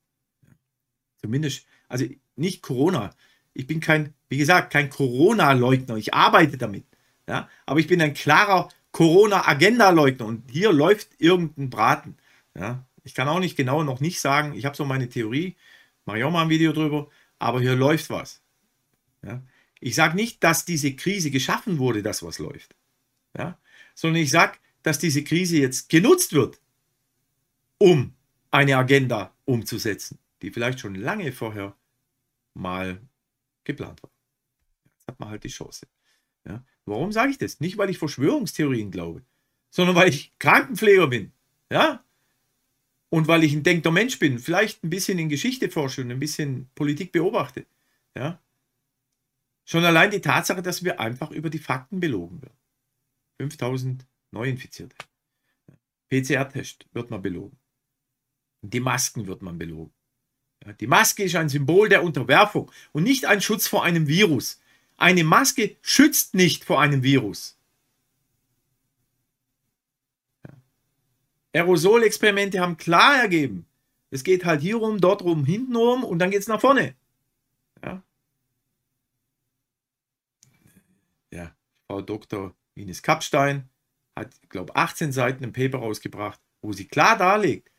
Zumindest, 1.17 1.65
also 1.87 2.05
nicht 2.35 2.61
Corona. 2.61 3.15
Ich 3.53 3.67
bin 3.67 3.79
kein, 3.79 4.13
wie 4.29 4.37
gesagt, 4.37 4.73
kein 4.73 4.89
Corona-Leugner. 4.89 5.95
Ich 5.97 6.13
arbeite 6.13 6.57
damit. 6.57 6.85
Ja? 7.27 7.49
Aber 7.65 7.79
ich 7.79 7.87
bin 7.87 8.01
ein 8.01 8.13
klarer 8.13 8.69
Corona-Agenda-Leugner. 8.91 10.25
Und 10.25 10.51
hier 10.51 10.73
läuft 10.73 11.09
irgendein 11.19 11.69
Braten. 11.69 12.17
Ja? 12.55 12.85
Ich 13.03 13.13
kann 13.13 13.27
auch 13.27 13.39
nicht 13.39 13.55
genau 13.55 13.83
noch 13.83 13.99
nicht 13.99 14.19
sagen, 14.19 14.53
ich 14.53 14.65
habe 14.65 14.75
so 14.75 14.85
meine 14.85 15.09
Theorie, 15.09 15.55
mache 16.05 16.19
ich 16.19 16.23
auch 16.23 16.31
mal 16.31 16.43
ein 16.43 16.49
Video 16.49 16.73
drüber, 16.73 17.09
aber 17.39 17.61
hier 17.61 17.75
läuft 17.75 18.09
was. 18.09 18.41
Ja? 19.23 19.41
Ich 19.79 19.95
sage 19.95 20.15
nicht, 20.15 20.43
dass 20.43 20.65
diese 20.65 20.95
Krise 20.95 21.31
geschaffen 21.31 21.77
wurde, 21.77 22.03
dass 22.03 22.23
was 22.23 22.39
läuft. 22.39 22.75
Ja? 23.37 23.57
Sondern 23.95 24.21
ich 24.21 24.29
sage, 24.29 24.57
dass 24.81 24.99
diese 24.99 25.23
Krise 25.23 25.57
jetzt 25.57 25.89
genutzt 25.89 26.33
wird, 26.33 26.59
um 27.83 28.13
eine 28.49 28.77
Agenda 28.77 29.35
umzusetzen, 29.43 30.17
die 30.41 30.51
vielleicht 30.51 30.79
schon 30.79 30.95
lange 30.95 31.33
vorher 31.33 31.75
mal 32.53 33.01
geplant 33.65 34.01
war. 34.01 34.09
Jetzt 34.85 35.05
hat 35.05 35.19
man 35.19 35.27
halt 35.27 35.43
die 35.43 35.49
Chance. 35.49 35.85
Ja? 36.47 36.63
Warum 36.85 37.11
sage 37.11 37.31
ich 37.31 37.37
das? 37.37 37.59
Nicht, 37.59 37.77
weil 37.77 37.89
ich 37.89 37.97
Verschwörungstheorien 37.97 38.89
glaube, 38.89 39.21
sondern 39.69 39.97
weil 39.97 40.07
ich 40.07 40.31
Krankenpfleger 40.39 41.07
bin. 41.07 41.33
Ja? 41.69 42.05
Und 43.09 43.27
weil 43.27 43.43
ich 43.43 43.51
ein 43.51 43.63
denkender 43.63 43.91
Mensch 43.91 44.17
bin, 44.17 44.39
vielleicht 44.39 44.81
ein 44.85 44.89
bisschen 44.89 45.19
in 45.19 45.27
Geschichte 45.27 45.69
forsche 45.69 46.03
und 46.03 46.11
ein 46.11 46.21
bisschen 46.21 46.69
Politik 46.75 47.11
beobachte. 47.11 47.65
Ja? 48.15 48.41
Schon 49.65 49.83
allein 49.83 50.09
die 50.09 50.21
Tatsache, 50.21 50.61
dass 50.61 50.85
wir 50.85 51.01
einfach 51.01 51.31
über 51.31 51.49
die 51.49 51.59
Fakten 51.59 51.99
belogen 51.99 52.41
werden. 52.41 52.57
5000 53.41 54.05
Neuinfizierte. 54.31 54.95
PCR-Test 56.09 56.87
wird 56.93 57.09
man 57.09 57.21
belogen. 57.21 57.57
Die 58.63 58.79
Masken 58.79 59.27
wird 59.27 59.41
man 59.41 59.57
belogen. 59.57 59.93
Die 60.79 60.87
Maske 60.87 61.23
ist 61.23 61.35
ein 61.35 61.49
Symbol 61.49 61.89
der 61.89 62.03
Unterwerfung 62.03 62.71
und 62.93 63.03
nicht 63.03 63.25
ein 63.25 63.41
Schutz 63.41 63.67
vor 63.67 63.83
einem 63.83 64.07
Virus. 64.07 64.61
Eine 64.95 65.25
Maske 65.25 65.75
schützt 65.81 66.33
nicht 66.33 66.63
vor 66.63 66.79
einem 66.79 67.03
Virus. 67.03 67.57
Aerosolexperimente 71.53 72.59
haben 72.61 72.77
klar 72.77 73.17
ergeben, 73.17 73.67
es 74.09 74.23
geht 74.23 74.45
halt 74.45 74.61
hier 74.61 74.77
rum, 74.77 75.01
dort 75.01 75.23
rum, 75.23 75.45
hinten 75.45 75.75
rum 75.75 76.03
und 76.03 76.19
dann 76.19 76.31
geht 76.31 76.41
es 76.41 76.47
nach 76.47 76.61
vorne. 76.61 76.95
Ja. 77.83 78.01
ja, 81.31 81.55
Frau 81.87 82.01
Dr. 82.01 82.55
Ines 82.75 83.03
Kapstein 83.03 83.69
hat, 84.15 84.31
glaube 84.49 84.75
18 84.75 85.11
Seiten 85.11 85.43
ein 85.43 85.53
Paper 85.53 85.79
rausgebracht, 85.79 86.39
wo 86.61 86.71
sie 86.73 86.87
klar 86.87 87.17
darlegt, 87.17 87.72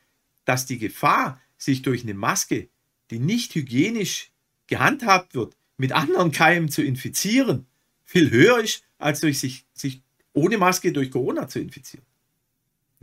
dass 0.45 0.66
die 0.66 0.78
Gefahr, 0.78 1.40
sich 1.57 1.82
durch 1.82 2.03
eine 2.03 2.14
Maske, 2.14 2.68
die 3.11 3.18
nicht 3.18 3.55
hygienisch 3.55 4.32
gehandhabt 4.66 5.34
wird, 5.34 5.57
mit 5.76 5.92
anderen 5.92 6.32
Keimen 6.32 6.68
zu 6.68 6.82
infizieren, 6.82 7.66
viel 8.05 8.30
höher 8.30 8.61
ist, 8.61 8.84
als 8.99 9.20
durch 9.20 9.38
sich, 9.40 9.66
sich 9.72 10.03
ohne 10.32 10.59
Maske 10.59 10.92
durch 10.92 11.11
Corona 11.11 11.49
zu 11.49 11.61
infizieren. 11.61 12.07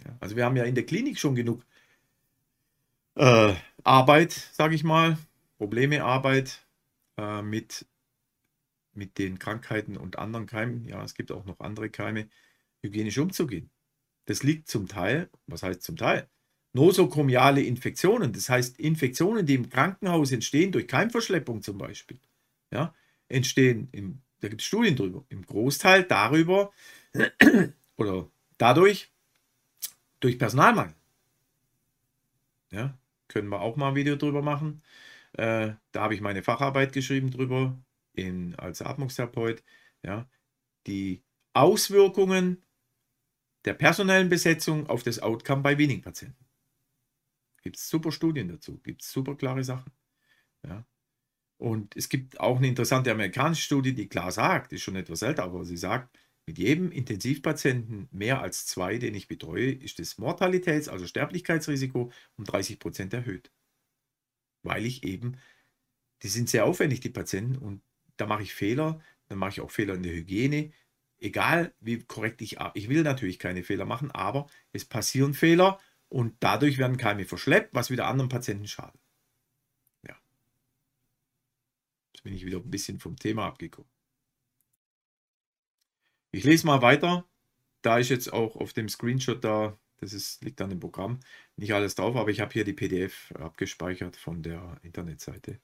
Ja, 0.04 0.16
also 0.20 0.36
wir 0.36 0.46
haben 0.46 0.56
ja 0.56 0.64
in 0.64 0.76
der 0.76 0.86
Klinik 0.86 1.20
schon 1.20 1.36
genug 1.36 1.66
äh, 3.16 3.54
Arbeit, 3.84 4.32
sage 4.32 4.76
ich 4.76 4.84
mal, 4.84 5.18
Probleme 5.58 6.04
Arbeit 6.04 6.66
äh, 7.18 7.42
mit, 7.42 7.86
mit 8.94 9.18
den 9.18 9.38
Krankheiten 9.38 9.98
und 9.98 10.18
anderen 10.18 10.46
Keimen. 10.46 10.86
Ja, 10.88 11.04
es 11.04 11.14
gibt 11.14 11.32
auch 11.32 11.46
noch 11.46 11.60
andere 11.60 11.89
Keime, 11.89 12.30
hygienisch 12.82 13.18
umzugehen. 13.18 13.70
Das 14.26 14.44
liegt 14.44 14.70
zum 14.70 14.88
Teil, 14.88 15.30
was 15.48 15.64
heißt 15.64 15.82
zum 15.82 15.98
Teil? 15.98 16.28
Nosokomiale 16.74 17.62
Infektionen, 17.62 18.32
das 18.32 18.50
heißt 18.50 18.80
Infektionen, 18.80 19.46
die 19.46 19.56
im 19.56 19.70
Krankenhaus 19.70 20.32
entstehen 20.32 20.72
durch 20.72 20.88
Keimverschleppung 20.88 21.62
zum 21.62 21.78
Beispiel, 21.78 22.20
ja, 22.72 22.94
entstehen, 23.28 23.90
im, 23.92 24.22
da 24.40 24.48
gibt 24.48 24.62
es 24.62 24.68
Studien 24.68 24.96
drüber, 24.96 25.26
im 25.30 25.46
Großteil 25.46 26.04
darüber 26.04 26.72
oder 27.98 28.30
dadurch 28.58 29.12
durch 30.22 30.38
Personalmangel. 30.38 30.96
Ja, 32.72 32.98
können 33.28 33.50
wir 33.50 33.60
auch 33.60 33.76
mal 33.76 33.90
ein 33.90 33.96
Video 33.96 34.16
drüber 34.16 34.42
machen. 34.42 34.82
Äh, 35.34 35.74
da 35.92 36.02
habe 36.02 36.16
ich 36.16 36.22
meine 36.22 36.44
Facharbeit 36.44 36.94
geschrieben 36.94 37.32
drüber 37.32 37.78
in, 38.14 38.56
als 38.56 38.82
Atmungstherapeut. 38.82 39.64
Ja, 40.04 40.30
die 40.88 41.24
Auswirkungen 41.54 42.64
der 43.66 43.74
personellen 43.74 44.30
Besetzung 44.30 44.88
auf 44.88 45.04
das 45.04 45.20
Outcome 45.20 45.62
bei 45.62 45.78
wenigen 45.78 46.02
Patienten. 46.02 46.46
Gibt 47.62 47.78
es 47.78 47.89
super 47.89 48.12
Studien 48.12 48.47
dazu, 48.47 48.80
gibt 48.80 49.01
es 49.03 49.12
super 49.12 49.36
klare 49.36 49.64
Sachen. 49.64 49.91
Ja. 50.68 50.86
Und 51.57 51.95
es 51.95 52.09
gibt 52.09 52.39
auch 52.39 52.57
eine 52.57 52.68
interessante 52.68 53.12
amerikanische 53.12 53.62
Studie, 53.62 53.93
die 53.93 54.09
klar 54.09 54.32
sagt, 54.32 54.74
ist 54.74 54.82
schon 54.82 54.95
etwas 54.95 55.22
älter, 55.22 55.43
aber 55.43 55.64
sie 55.64 55.78
sagt, 55.78 56.18
mit 56.47 56.57
jedem 56.57 56.91
Intensivpatienten 56.91 58.07
mehr 58.12 58.41
als 58.41 58.66
zwei, 58.66 58.97
den 58.97 59.14
ich 59.14 59.28
betreue, 59.28 59.72
ist 59.72 59.99
das 59.99 60.18
Mortalitäts-, 60.18 60.89
also 60.89 61.05
Sterblichkeitsrisiko 61.05 62.12
um 62.36 62.43
30 62.45 62.80
Prozent 62.80 63.14
erhöht. 63.14 63.51
Weil 64.64 64.86
ich 64.86 65.03
eben, 65.03 65.38
die 66.24 66.30
sind 66.30 66.49
sehr 66.49 66.66
aufwendig, 66.66 66.99
die 66.99 67.09
Patienten, 67.09 67.57
und 67.57 67.84
da 68.18 68.26
mache 68.26 68.43
ich 68.43 68.53
Fehler, 68.53 68.99
dann 69.28 69.38
mache 69.38 69.51
ich 69.51 69.62
auch 69.62 69.72
Fehler 69.72 69.93
in 69.93 70.03
der 70.03 70.14
Hygiene, 70.14 70.72
egal 71.20 71.74
wie 71.80 71.99
korrekt 71.99 72.41
ich, 72.41 72.57
ich 72.74 72.89
will 72.89 73.03
natürlich 73.03 73.39
keine 73.39 73.64
Fehler 73.64 73.86
machen, 73.86 74.12
aber 74.12 74.47
es 74.74 74.84
passieren 74.86 75.34
Fehler 75.34 75.80
und 76.12 76.36
dadurch 76.41 76.78
werden 76.78 76.97
Keime 76.97 77.24
verschleppt, 77.26 77.74
was 77.74 77.89
wieder 77.89 78.07
anderen 78.07 78.30
Patienten 78.30 78.68
schadet. 78.68 78.99
Ja. 80.05 80.16
Jetzt 82.14 82.24
bin 82.24 82.34
ich 82.34 82.45
wieder 82.45 82.57
ein 82.57 82.70
bisschen 82.70 82.99
vom 82.99 83.16
Thema 83.16 83.45
abgekommen. 83.45 83.89
Ich 86.32 86.43
lese 86.43 86.68
mal 86.68 86.82
weiter. 86.82 87.26
Da 87.82 87.97
ist 87.97 88.09
jetzt 88.09 88.32
auch 88.32 88.57
auf 88.57 88.74
dem 88.74 88.89
Screenshot 88.89 89.43
da, 89.43 89.78
das 89.99 90.12
ist, 90.12 90.43
liegt 90.43 90.62
an 90.62 90.70
dem 90.70 90.82
Programm, 90.82 91.20
nicht 91.55 91.74
alles 91.74 91.95
drauf, 91.95 92.16
aber 92.16 92.30
ich 92.30 92.41
habe 92.41 92.51
hier 92.51 92.66
die 92.66 92.74
PDF 92.74 93.32
abgespeichert 93.39 94.18
von 94.18 94.43
der 94.43 94.78
Internetseite. 94.84 95.59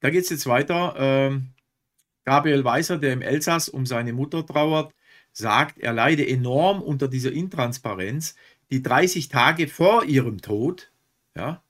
Da 0.00 0.08
geht 0.08 0.24
es 0.24 0.30
jetzt 0.30 0.46
weiter. 0.46 0.94
Ähm, 0.96 1.52
Gabriel 2.24 2.64
Weißer, 2.64 2.96
der 2.98 3.12
im 3.12 3.22
Elsass 3.22 3.68
um 3.68 3.84
seine 3.84 4.14
Mutter 4.14 4.46
trauert, 4.46 4.94
sagt, 5.32 5.78
er 5.78 5.92
leide 5.92 6.26
enorm 6.26 6.82
unter 6.82 7.06
dieser 7.06 7.32
Intransparenz. 7.32 8.34
Die 8.70 8.82
30 8.82 9.28
Tage 9.28 9.68
vor 9.68 10.04
ihrem 10.04 10.40
Tod, 10.40 10.92
ja, 11.34 11.62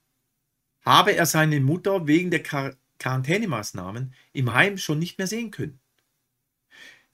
habe 0.81 1.15
er 1.15 1.25
seine 1.25 1.59
Mutter 1.59 2.07
wegen 2.07 2.31
der 2.31 2.43
Quar 2.43 2.75
Quarantänemaßnahmen 2.99 4.13
im 4.31 4.53
Heim 4.53 4.77
schon 4.77 4.99
nicht 4.99 5.17
mehr 5.17 5.25
sehen 5.25 5.49
können. 5.49 5.79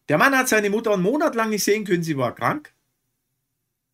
Der 0.10 0.18
Mann 0.18 0.36
hat 0.38 0.50
seine 0.50 0.70
Mutter 0.70 0.92
einen 0.92 1.02
Monat 1.02 1.34
lang 1.34 1.50
nicht 1.50 1.64
sehen 1.64 1.86
können, 1.86 2.04
sie 2.04 2.18
war 2.18 2.36
krank. 2.36 2.74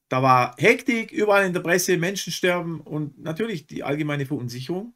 Da 0.09 0.23
war 0.23 0.55
Hektik, 0.57 1.11
überall 1.11 1.45
in 1.45 1.53
der 1.53 1.61
Presse, 1.61 1.97
Menschen 1.97 2.33
sterben 2.33 2.81
und 2.81 3.19
natürlich 3.19 3.67
die 3.67 3.83
allgemeine 3.83 4.25
Verunsicherung. 4.25 4.95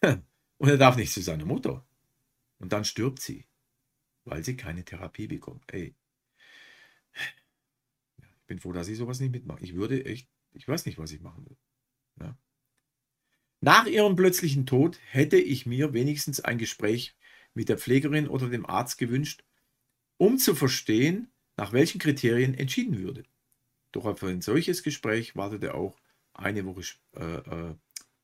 Und 0.58 0.68
er 0.68 0.78
darf 0.78 0.96
nicht 0.96 1.12
zu 1.12 1.20
seiner 1.20 1.44
Mutter. 1.44 1.84
Und 2.58 2.72
dann 2.72 2.84
stirbt 2.84 3.20
sie, 3.20 3.44
weil 4.24 4.44
sie 4.44 4.56
keine 4.56 4.84
Therapie 4.84 5.26
bekommt. 5.26 5.64
Ey. 5.72 5.94
Bin 8.46 8.58
froh, 8.58 8.72
dass 8.72 8.88
ich 8.88 8.98
sowas 8.98 9.20
nicht 9.20 9.32
mitmache. 9.32 9.62
Ich 9.62 9.74
würde 9.74 10.04
echt, 10.04 10.28
ich 10.52 10.68
weiß 10.68 10.86
nicht, 10.86 10.98
was 10.98 11.12
ich 11.12 11.20
machen 11.20 11.44
würde. 11.44 11.60
Ja. 12.20 12.38
Nach 13.60 13.86
ihrem 13.86 14.16
plötzlichen 14.16 14.66
Tod 14.66 14.98
hätte 15.10 15.38
ich 15.38 15.64
mir 15.64 15.94
wenigstens 15.94 16.40
ein 16.40 16.58
Gespräch 16.58 17.16
mit 17.54 17.68
der 17.68 17.78
Pflegerin 17.78 18.28
oder 18.28 18.48
dem 18.48 18.66
Arzt 18.66 18.98
gewünscht, 18.98 19.44
um 20.18 20.38
zu 20.38 20.54
verstehen, 20.54 21.32
nach 21.56 21.72
welchen 21.72 21.98
Kriterien 21.98 22.54
entschieden 22.54 22.98
würde. 22.98 23.24
Doch 23.92 24.04
auf 24.04 24.22
ein 24.22 24.42
solches 24.42 24.82
Gespräch 24.82 25.36
wartete 25.36 25.74
auch 25.74 25.98
eine 26.34 26.66
Woche 26.66 26.82
äh, 27.14 27.70
äh, 27.70 27.74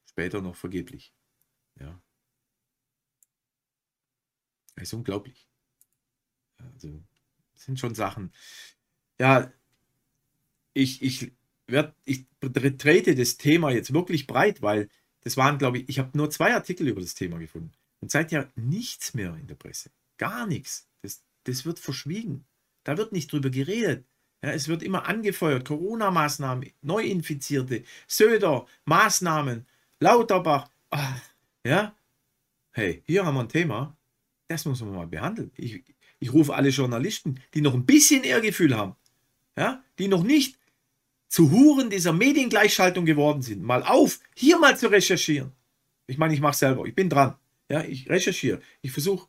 später 0.05 0.43
noch 0.43 0.57
vergeblich. 0.57 1.15
Ja. 1.79 2.03
Das 4.75 4.89
ist 4.89 4.93
unglaublich. 4.95 5.49
Also, 6.59 7.03
das 7.53 7.65
sind 7.65 7.79
schon 7.79 7.95
Sachen. 7.95 8.33
Ja, 9.19 9.53
ich, 10.73 11.03
ich, 11.03 11.33
werd, 11.67 11.95
ich 12.05 12.27
trete 12.79 13.15
das 13.15 13.37
Thema 13.37 13.71
jetzt 13.71 13.93
wirklich 13.93 14.27
breit, 14.27 14.63
weil 14.63 14.89
das 15.23 15.37
waren, 15.37 15.59
glaube 15.59 15.79
ich, 15.79 15.89
ich 15.89 15.99
habe 15.99 16.17
nur 16.17 16.31
zwei 16.31 16.55
Artikel 16.55 16.89
über 16.89 17.01
das 17.01 17.15
Thema 17.15 17.39
gefunden. 17.39 17.73
Und 18.01 18.11
seither 18.11 18.51
nichts 18.57 19.15
mehr 19.15 19.35
in 19.35 19.47
der 19.47 19.55
Presse. 19.55 19.91
Gar 20.17 20.47
nichts. 20.47 20.89
Das, 21.03 21.23
das 21.45 21.67
wird 21.67 21.79
verschwiegen. 21.79 22.45
Da 22.85 22.97
wird 22.97 23.13
nicht 23.13 23.31
drüber 23.31 23.51
geredet. 23.51 24.07
Ja, 24.43 24.53
es 24.53 24.69
wird 24.69 24.83
immer 24.83 25.07
angefeuert. 25.07 25.67
Corona-Maßnahmen, 25.67 26.71
Neuinfizierte, 26.81 27.85
Söder, 28.07 28.67
Maßnahmen, 28.87 29.67
Lauterbach. 29.99 30.71
Ach, 30.89 31.21
ja, 31.65 31.95
hey, 32.71 33.03
hier 33.07 33.27
haben 33.27 33.35
wir 33.35 33.43
ein 33.43 33.49
Thema. 33.51 33.97
Das 34.49 34.65
muss 34.65 34.81
man 34.81 34.95
mal 34.95 35.07
behandeln. 35.07 35.53
Ich, 35.57 35.85
ich 36.19 36.33
rufe 36.33 36.55
alle 36.55 36.71
Journalisten, 36.71 37.41
die 37.55 37.61
noch 37.61 37.75
ein 37.75 37.87
bisschen 37.87 38.25
Ehrgefühl 38.25 38.77
haben, 38.77 38.97
ja, 39.57 39.83
die 39.99 40.09
noch 40.09 40.23
nicht 40.23 40.59
zu 41.31 41.53
Huren 41.53 41.91
dieser 41.91 42.13
Mediengleichschaltung 42.13 43.07
geworden 43.07 43.41
sind, 43.41 43.63
mal 43.63 43.85
auf, 43.85 44.19
hier 44.35 44.59
mal 44.59 44.77
zu 44.77 44.89
recherchieren. 44.89 45.53
Ich 46.09 46.19
meine, 46.19 46.35
ich 46.35 46.41
mache 46.41 46.57
selber. 46.57 46.85
Ich 46.87 46.95
bin 46.95 47.09
dran. 47.09 47.39
Ja, 47.71 47.85
ich 47.85 48.11
recherchiere. 48.11 48.61
Ich 48.83 48.91
versuche, 48.91 49.29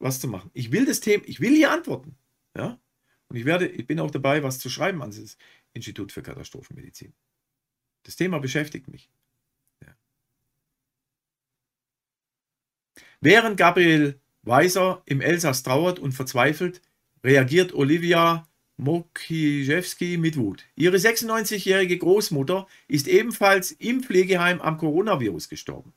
was 0.00 0.18
zu 0.18 0.26
machen. 0.26 0.50
Ich 0.52 0.72
will 0.72 0.84
das 0.84 0.98
Thema, 0.98 1.22
ich 1.26 1.40
will 1.40 1.54
hier 1.54 1.70
antworten. 1.70 2.16
Ja, 2.56 2.80
und 3.28 3.36
ich 3.36 3.44
werde, 3.44 3.68
ich 3.68 3.86
bin 3.86 4.00
auch 4.00 4.10
dabei, 4.10 4.42
was 4.42 4.58
zu 4.58 4.68
schreiben 4.68 5.00
an 5.00 5.10
das 5.10 5.38
Institut 5.74 6.10
für 6.10 6.22
Katastrophenmedizin. 6.22 7.14
Das 8.02 8.16
Thema 8.16 8.40
beschäftigt 8.40 8.88
mich. 8.88 9.08
Ja. 9.84 9.94
Während 13.20 13.56
Gabriel 13.56 14.20
Weiser 14.42 15.02
im 15.04 15.20
Elsass 15.20 15.62
trauert 15.62 16.00
und 16.00 16.12
verzweifelt, 16.12 16.82
reagiert 17.22 17.74
Olivia 17.74 18.48
Mokiszewski 18.78 20.16
mit 20.18 20.36
Wut. 20.36 20.64
Ihre 20.76 20.96
96-jährige 20.96 21.98
Großmutter 21.98 22.66
ist 22.86 23.08
ebenfalls 23.08 23.72
im 23.72 24.02
Pflegeheim 24.02 24.60
am 24.60 24.78
Coronavirus 24.78 25.48
gestorben. 25.48 25.92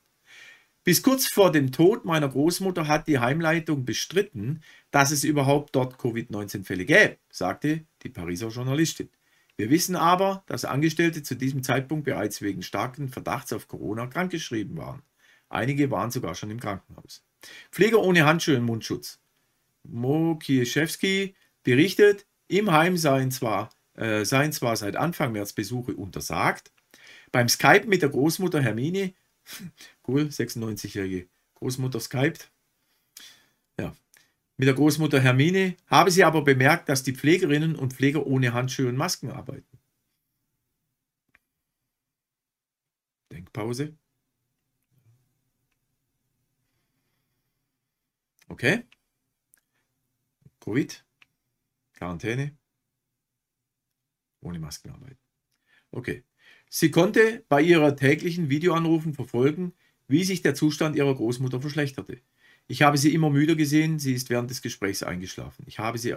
Bis 0.84 1.04
kurz 1.04 1.28
vor 1.28 1.52
dem 1.52 1.72
Tod 1.72 2.06
meiner 2.06 2.28
Großmutter 2.28 2.88
hat 2.88 3.08
die 3.08 3.20
Heimleitung 3.20 3.86
bestritten, 3.86 4.62
dass 4.90 5.12
es 5.12 5.24
überhaupt 5.24 5.76
dort 5.76 6.00
Covid-19-Fälle 6.00 6.86
gäbe, 6.86 7.18
sagte 7.30 7.86
die 8.02 8.10
Pariser 8.10 8.50
Journalistin. 8.50 9.10
Wir 9.58 9.70
wissen 9.70 9.96
aber, 9.96 10.44
dass 10.48 10.66
Angestellte 10.66 11.22
zu 11.22 11.36
diesem 11.36 11.62
Zeitpunkt 11.62 12.06
bereits 12.06 12.42
wegen 12.42 12.64
starken 12.64 13.10
Verdachts 13.10 13.54
auf 13.54 13.68
Corona 13.68 14.08
krankgeschrieben 14.08 14.76
waren. 14.76 15.04
Einige 15.50 15.92
waren 15.92 16.10
sogar 16.10 16.34
schon 16.34 16.50
im 16.50 16.60
Krankenhaus. 16.60 17.24
Pfleger 17.72 18.00
ohne 18.00 18.26
Handschuhe 18.26 18.58
und 18.58 18.66
Mundschutz. 18.66 19.20
Mokieszewski 19.84 21.36
berichtet, 21.62 22.26
im 22.52 22.72
Heim 22.72 22.98
seien 22.98 23.32
zwar, 23.32 23.70
äh, 23.96 24.26
seien 24.26 24.52
zwar 24.52 24.76
seit 24.76 24.96
Anfang 24.96 25.32
März 25.32 25.54
Besuche 25.54 25.96
untersagt. 25.96 26.72
Beim 27.32 27.50
Skype 27.50 27.88
mit 27.88 28.02
der 28.02 28.10
Großmutter 28.10 28.62
Hermine, 28.62 29.14
cool, 30.08 30.24
96-jährige 30.24 31.28
Großmutter 31.56 32.00
skypt, 32.00 32.52
ja, 33.80 33.96
mit 34.58 34.68
der 34.68 34.76
Großmutter 34.76 35.20
Hermine, 35.22 35.78
habe 35.88 36.12
sie 36.12 36.24
aber 36.24 36.44
bemerkt, 36.44 36.90
dass 36.90 37.04
die 37.04 37.16
Pflegerinnen 37.16 37.76
und 37.76 37.94
Pfleger 37.94 38.28
ohne 38.28 38.54
Handschuhe 38.54 38.90
und 38.90 38.98
Masken 38.98 39.32
arbeiten. 39.32 39.80
Denkpause. 43.32 43.96
Okay. 48.50 48.84
Covid. 50.60 51.04
Quarantäne. 52.02 52.58
Ohne 54.42 54.58
Masken 54.58 54.90
arbeiten. 54.90 55.20
Okay. 55.92 56.24
Sie 56.68 56.90
konnte 56.90 57.46
bei 57.48 57.62
ihrer 57.62 57.96
täglichen 57.96 58.50
Videoanrufen 58.50 59.14
verfolgen, 59.14 59.74
wie 60.08 60.24
sich 60.24 60.42
der 60.42 60.56
Zustand 60.56 60.96
ihrer 60.96 61.14
Großmutter 61.14 61.62
verschlechterte. 61.62 62.20
Ich 62.66 62.82
habe 62.82 62.98
sie 62.98 63.14
immer 63.14 63.30
müder 63.30 63.56
gesehen, 63.56 64.00
sie 64.00 64.16
ist 64.16 64.32
während 64.32 64.50
des 64.50 64.64
Gesprächs 64.64 65.04
eingeschlafen. 65.04 65.64
Ich 65.68 65.78
habe 65.78 66.00
sie 66.00 66.16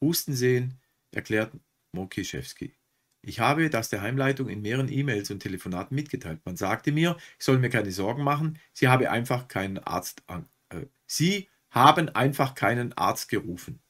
husten 0.00 0.34
sehen, 0.34 0.80
erklärt 1.12 1.52
Mokiszewski. 1.92 2.74
Ich 3.22 3.38
habe 3.38 3.70
das 3.70 3.88
der 3.88 4.02
Heimleitung 4.02 4.48
in 4.48 4.62
mehreren 4.62 4.90
E-Mails 4.90 5.30
und 5.30 5.40
Telefonaten 5.40 5.94
mitgeteilt. 5.94 6.40
Man 6.44 6.56
sagte 6.56 6.90
mir, 6.90 7.16
ich 7.38 7.44
soll 7.44 7.58
mir 7.58 7.70
keine 7.70 7.92
Sorgen 7.92 8.24
machen, 8.24 8.58
sie 8.72 8.88
habe 8.88 9.12
einfach 9.12 9.46
keinen 9.46 9.78
Arzt 9.78 10.24
an. 10.26 10.48
Äh, 10.70 10.86
sie 11.06 11.48
haben 11.70 12.08
einfach 12.08 12.56
keinen 12.56 12.92
Arzt 12.94 13.28
gerufen. 13.28 13.80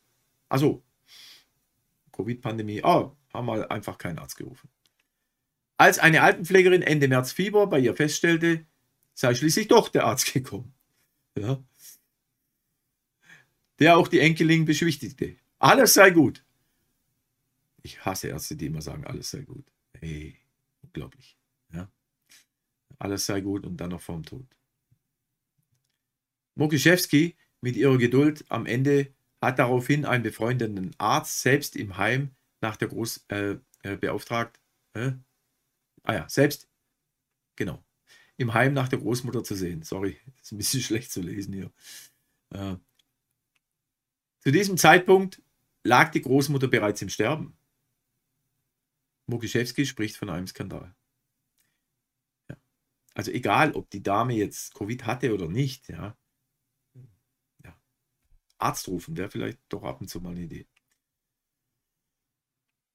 Also, 0.51 0.83
Covid-Pandemie, 2.23 2.83
oh, 2.85 3.17
haben 3.33 3.47
wir 3.47 3.71
einfach 3.71 3.99
keinen 3.99 4.19
Arzt 4.19 4.37
gerufen. 4.37 4.69
Als 5.77 5.99
eine 5.99 6.23
Altenpflegerin 6.23 6.83
Ende 6.83 7.09
März 7.09 7.33
Fieber 7.33 7.67
bei 7.67 7.79
ihr 7.79 7.95
feststellte, 7.95 8.67
sei 9.15 9.35
schließlich 9.35 9.69
doch 9.69 9.89
der 9.89 10.05
Arzt 10.05 10.33
gekommen. 10.33 10.75
Ja 11.39 11.63
der 13.81 13.97
auch 13.97 14.07
die 14.07 14.21
Enkelin 14.21 14.67
beschwichtigte. 14.67 15.37
Alles 15.59 15.95
sei 15.95 16.11
gut. 16.11 16.45
Ich 17.83 18.05
hasse 18.05 18.29
Ärzte, 18.29 18.57
die 18.57 18.67
immer 18.67 18.83
sagen, 18.83 19.07
alles 19.07 19.31
sei 19.31 19.41
gut. 19.41 19.65
Hey, 19.95 20.37
unglaublich. 20.83 21.37
Ja? 21.73 21.91
Alles 22.99 23.25
sei 23.27 23.41
gut 23.41 23.65
und 23.67 23.79
dann 23.79 23.91
noch 23.91 24.03
vorm 24.03 24.23
Tod. 24.23 24.47
Mokiszewski 26.57 27.37
mit 27.63 27.77
ihrer 27.77 27.97
Geduld 27.97 28.45
am 28.51 28.67
Ende 28.67 29.15
hat 29.41 29.59
daraufhin 29.59 30.05
einen 30.05 30.23
befreundeten 30.23 30.95
Arzt 30.99 31.41
selbst 31.41 31.77
im 31.77 31.97
Heim 31.97 32.35
nach 32.61 32.77
der 32.77 32.89
Groß 32.89 33.25
äh, 33.29 33.57
äh, 33.83 33.97
beauftragt. 33.97 34.61
Äh? 34.93 35.13
Ah 36.03 36.15
ja, 36.15 36.29
selbst, 36.29 36.69
genau, 37.57 37.83
im 38.37 38.55
Heim 38.55 38.73
nach 38.75 38.89
der 38.89 38.99
Großmutter 38.99 39.45
zu 39.45 39.55
sehen. 39.55 39.83
Sorry, 39.83 40.19
ist 40.41 40.53
ein 40.53 40.59
bisschen 40.59 40.83
schlecht 40.83 41.11
zu 41.11 41.21
lesen 41.23 41.55
hier. 41.55 41.73
Äh, 42.51 42.77
zu 44.41 44.51
diesem 44.51 44.77
Zeitpunkt 44.77 45.43
lag 45.85 46.11
die 46.11 46.23
Großmutter 46.23 46.69
bereits 46.69 47.03
im 47.03 47.09
Sterben. 47.09 47.57
Mokiszewski 49.27 49.87
spricht 49.87 50.17
von 50.17 50.31
einem 50.31 50.47
Skandal. 50.47 50.95
Ja. 52.49 52.57
Also 53.15 53.31
egal, 53.31 53.73
ob 53.73 53.91
die 53.91 54.03
Dame 54.03 54.35
jetzt 54.35 54.75
Covid 54.75 55.07
hatte 55.07 55.33
oder 55.33 55.49
nicht, 55.49 55.89
ja. 55.89 56.17
Arzt 58.61 58.89
rufen 58.89 59.17
wäre 59.17 59.31
vielleicht 59.31 59.59
doch 59.69 59.83
ab 59.85 60.01
und 60.01 60.09
zu 60.09 60.21
mal 60.21 60.31
eine 60.31 60.43
Idee. 60.43 60.67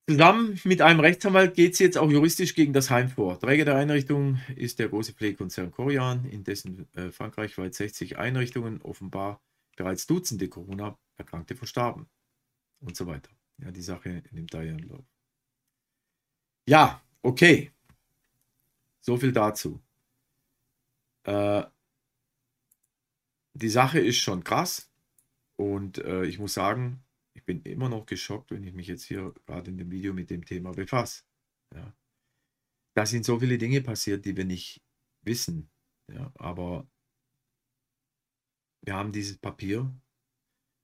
Zusammen 0.08 0.60
mit 0.66 0.84
einem 0.84 1.00
Rechtsanwalt 1.00 1.56
geht 1.56 1.76
sie 1.76 1.84
jetzt 1.84 1.98
auch 1.98 2.12
juristisch 2.12 2.54
gegen 2.54 2.74
das 2.74 2.92
Heim 2.92 3.10
vor. 3.10 3.40
Träger 3.40 3.66
der 3.66 3.76
Einrichtung 3.76 4.40
ist 4.56 4.78
der 4.78 4.90
große 4.90 5.14
Pflegekonzern 5.14 5.72
Corian, 5.72 6.26
in 6.26 6.44
dessen 6.44 6.88
äh, 6.94 7.10
Frankreich 7.10 7.58
weit 7.58 7.74
60 7.74 8.20
Einrichtungen 8.20 8.84
offenbar 8.84 9.42
bereits 9.76 10.06
Dutzende 10.06 10.48
Corona-Erkrankte 10.48 11.56
verstarben 11.56 12.08
und 12.82 12.96
so 12.96 13.08
weiter. 13.08 13.32
Ja, 13.58 13.72
die 13.72 13.82
Sache 13.82 14.22
nimmt 14.30 14.54
da 14.54 14.62
ihren 14.62 14.88
Lauf. 14.88 15.06
Ja, 16.68 17.02
okay. 17.24 17.72
So 19.02 19.18
viel 19.18 19.32
dazu. 19.32 19.82
Äh, 21.24 21.64
die 23.54 23.70
Sache 23.70 24.00
ist 24.00 24.18
schon 24.18 24.44
krass 24.44 24.92
und 25.58 26.00
äh, 26.00 26.26
ich 26.26 26.40
muss 26.40 26.54
sagen, 26.54 27.04
ich 27.34 27.44
bin 27.44 27.62
immer 27.64 27.90
noch 27.90 28.06
geschockt, 28.06 28.52
wenn 28.52 28.64
ich 28.64 28.74
mich 28.74 28.88
jetzt 28.88 29.04
hier 29.04 29.34
gerade 29.46 29.70
in 29.70 29.78
dem 29.78 29.92
Video 29.92 30.14
mit 30.14 30.30
dem 30.30 30.46
Thema 30.46 30.72
befasse. 30.72 31.24
Ja. 31.74 31.94
Da 32.96 33.06
sind 33.06 33.26
so 33.26 33.40
viele 33.40 33.58
Dinge 33.58 33.82
passiert, 33.82 34.26
die 34.26 34.38
wir 34.38 34.46
nicht 34.46 34.82
wissen. 35.22 35.70
Ja, 36.12 36.32
aber 36.36 36.88
wir 38.82 38.96
haben 38.96 39.12
dieses 39.12 39.38
Papier. 39.38 39.94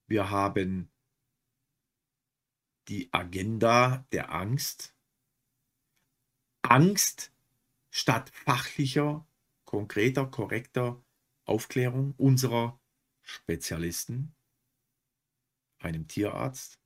Wir 0.07 0.29
haben 0.29 0.91
die 2.87 3.07
Agenda 3.13 4.05
der 4.11 4.33
Angst. 4.33 4.93
Angst 6.63 7.31
statt 7.89 8.29
fachlicher, 8.33 9.25
konkreter, 9.65 10.25
korrekter 10.25 11.01
Aufklärung 11.45 12.13
unserer 12.17 12.79
Spezialisten, 13.21 14.35
einem 15.81 16.07
Tierarzt, 16.07 16.79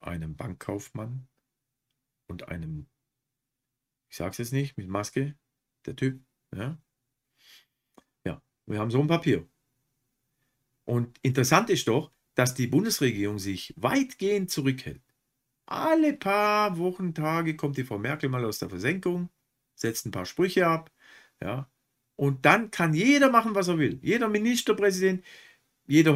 einem 0.00 0.36
Bankkaufmann 0.36 1.28
und 2.26 2.48
einem, 2.48 2.86
ich 4.10 4.16
sage 4.16 4.32
es 4.32 4.38
jetzt 4.38 4.52
nicht, 4.52 4.76
mit 4.76 4.88
Maske, 4.88 5.36
der 5.86 5.96
Typ. 5.96 6.20
Ja, 6.54 6.78
ja 8.24 8.42
wir 8.66 8.78
haben 8.78 8.90
so 8.90 9.00
ein 9.00 9.06
Papier. 9.06 9.48
Und 10.84 11.18
interessant 11.22 11.70
ist 11.70 11.88
doch, 11.88 12.10
dass 12.34 12.54
die 12.54 12.66
Bundesregierung 12.66 13.38
sich 13.38 13.72
weitgehend 13.76 14.50
zurückhält. 14.50 15.02
Alle 15.66 16.14
paar 16.14 16.76
Wochen, 16.78 17.14
Tage 17.14 17.56
kommt 17.56 17.76
die 17.76 17.84
Frau 17.84 17.98
Merkel 17.98 18.28
mal 18.28 18.44
aus 18.44 18.58
der 18.58 18.68
Versenkung, 18.68 19.30
setzt 19.74 20.06
ein 20.06 20.10
paar 20.10 20.26
Sprüche 20.26 20.66
ab, 20.66 20.90
ja, 21.40 21.70
und 22.16 22.44
dann 22.44 22.70
kann 22.70 22.94
jeder 22.94 23.30
machen, 23.30 23.54
was 23.54 23.68
er 23.68 23.78
will. 23.78 23.98
Jeder 24.02 24.28
Ministerpräsident, 24.28 25.24
jeder 25.86 26.14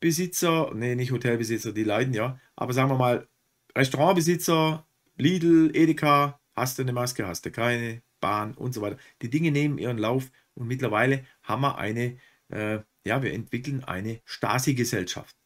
Hotelbesitzer, 0.00 0.72
nee, 0.74 0.94
nicht 0.94 1.12
Hotelbesitzer, 1.12 1.72
die 1.72 1.84
leiden 1.84 2.14
ja, 2.14 2.40
aber 2.56 2.72
sagen 2.72 2.90
wir 2.90 2.96
mal, 2.96 3.28
Restaurantbesitzer, 3.76 4.86
Lidl, 5.16 5.70
Edeka, 5.74 6.40
hast 6.54 6.78
du 6.78 6.82
eine 6.82 6.92
Maske, 6.92 7.26
hast 7.26 7.44
du 7.46 7.50
keine, 7.50 8.02
Bahn 8.20 8.54
und 8.54 8.74
so 8.74 8.80
weiter. 8.80 8.98
Die 9.22 9.30
Dinge 9.30 9.52
nehmen 9.52 9.78
ihren 9.78 9.98
Lauf 9.98 10.30
und 10.54 10.66
mittlerweile 10.66 11.24
haben 11.42 11.62
wir 11.62 11.78
eine 11.78 12.18
äh, 12.48 12.80
ja, 13.08 13.22
wir 13.22 13.32
entwickeln 13.32 13.82
eine 13.84 14.20
Stasi-Gesellschaft. 14.24 15.36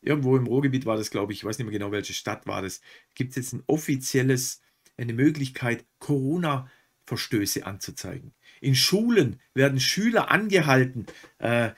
Irgendwo 0.00 0.36
im 0.36 0.46
Ruhrgebiet 0.46 0.86
war 0.86 0.96
das, 0.96 1.10
glaube 1.10 1.32
ich, 1.32 1.40
ich 1.40 1.44
weiß 1.44 1.58
nicht 1.58 1.66
mehr 1.66 1.78
genau, 1.78 1.92
welche 1.92 2.14
Stadt 2.14 2.46
war 2.46 2.62
das, 2.62 2.80
gibt 3.14 3.30
es 3.30 3.36
jetzt 3.36 3.52
ein 3.52 3.62
offizielles, 3.66 4.62
eine 4.96 5.12
Möglichkeit, 5.12 5.84
Corona-Verstöße 5.98 7.66
anzuzeigen. 7.66 8.32
In 8.62 8.74
Schulen 8.74 9.40
werden 9.54 9.78
Schüler 9.80 10.30
angehalten, 10.30 11.06
äh, 11.38 11.72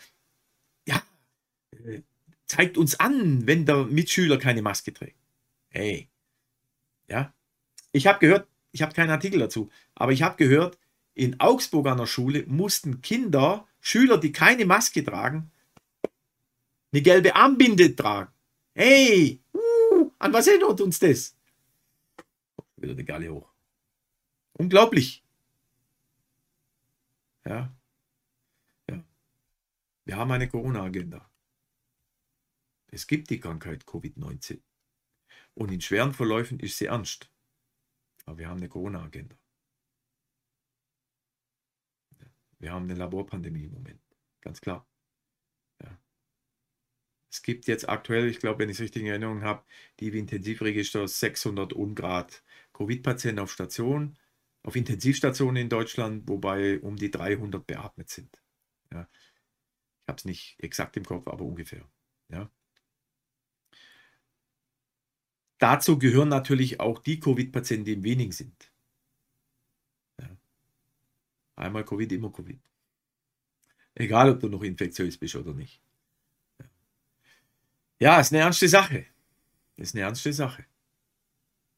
ja, 0.87 1.03
äh, 1.72 2.03
zeigt 2.53 2.77
uns 2.77 3.01
an, 3.01 3.47
wenn 3.47 3.65
der 3.65 3.87
Mitschüler 3.87 4.37
keine 4.37 4.61
Maske 4.61 4.93
trägt. 4.93 5.17
Hey, 5.71 6.11
ja, 7.09 7.33
ich 7.93 8.07
habe 8.07 8.19
gehört, 8.19 8.47
ich 8.73 8.83
habe 8.83 8.93
keinen 8.93 9.09
Artikel 9.09 9.41
dazu, 9.41 9.71
aber 9.95 10.13
ich 10.13 10.23
habe 10.23 10.37
gehört, 10.37 10.79
in 11.15 11.41
Augsburg 11.41 11.87
an 11.87 11.97
der 11.97 12.07
Schule 12.07 12.45
mussten 12.47 13.01
Kinder, 13.01 13.67
Schüler, 13.81 14.19
die 14.19 14.33
keine 14.33 14.67
Maske 14.67 15.03
tragen, 15.03 15.51
eine 16.93 17.01
gelbe 17.01 17.35
Armbinde 17.35 17.97
tragen. 17.97 18.31
Hey, 18.75 19.41
uh, 19.55 20.11
an 20.19 20.35
was 20.35 20.47
erinnert 20.47 20.79
uns 20.83 20.99
das? 20.99 21.35
Wieder 22.77 22.95
die 22.95 23.05
Galle 23.05 23.33
hoch. 23.33 23.49
Unglaublich. 24.53 25.25
Ja. 27.47 27.73
ja. 28.91 29.03
Wir 30.05 30.17
haben 30.17 30.31
eine 30.33 30.49
Corona-Agenda. 30.49 31.32
Es 32.93 33.07
gibt 33.07 33.30
die 33.30 33.40
Krankheit 33.40 33.84
Covid-19. 33.86 34.61
Und 35.55 35.72
in 35.72 35.80
schweren 35.80 36.12
Verläufen 36.12 36.61
ist 36.61 36.76
sie 36.76 36.86
ernst. 36.86 37.30
Aber 38.26 38.38
wir 38.38 38.49
haben 38.49 38.59
eine 38.59 38.68
Corona-Agenda. 38.68 39.36
Wir 42.59 42.72
haben 42.72 42.84
eine 42.84 42.95
Laborpandemie 42.95 43.64
im 43.64 43.72
Moment. 43.72 44.01
Ganz 44.40 44.61
klar. 44.61 44.86
Ja. 45.82 45.99
Es 47.30 47.43
gibt 47.43 47.66
jetzt 47.66 47.88
aktuell, 47.88 48.28
ich 48.28 48.38
glaube, 48.38 48.61
wenn 48.61 48.68
ich 48.68 48.76
es 48.76 48.82
richtig 48.82 49.03
in 49.03 49.09
Erinnerung 49.09 49.43
habe, 49.43 49.64
die 49.99 50.16
Intensivregister 50.16 51.09
600 51.09 51.72
Ungrad 51.72 52.45
Covid-Patienten 52.74 53.40
auf 53.40 53.51
Station, 53.51 54.16
auf 54.62 54.76
Intensivstationen 54.76 55.62
in 55.62 55.68
Deutschland, 55.70 56.28
wobei 56.28 56.78
um 56.80 56.97
die 56.97 57.11
300 57.11 57.66
beatmet 57.66 58.11
sind. 58.11 58.40
Ja. 58.93 59.09
Ich 60.03 60.09
habe 60.09 60.18
es 60.18 60.24
nicht 60.24 60.57
exakt 60.61 60.97
im 60.97 61.05
Kopf, 61.05 61.26
aber 61.26 61.45
ungefähr. 61.45 61.90
Ja. 62.28 62.51
Dazu 65.63 65.97
gehören 65.97 66.29
natürlich 66.29 66.81
auch 66.81 66.99
die 66.99 67.21
Covid-Patienten, 67.21 67.85
die 67.85 67.93
im 67.93 68.03
Wenigen 68.03 68.33
sind. 68.33 68.73
Ja. 70.21 70.29
Einmal 71.55 71.85
Covid, 71.85 72.11
immer 72.11 72.33
Covid. 72.33 72.59
Egal, 73.95 74.31
ob 74.31 74.41
du 74.41 74.49
noch 74.49 74.65
infektiös 74.65 75.17
bist 75.17 75.37
oder 75.37 75.55
nicht. 75.55 75.81
Ja, 76.59 76.67
ja 78.01 78.21
ist 78.21 78.33
eine 78.33 78.43
ernste 78.43 78.67
Sache. 78.67 79.07
Ist 79.77 79.95
eine 79.95 80.03
ernste 80.03 80.33
Sache. 80.33 80.65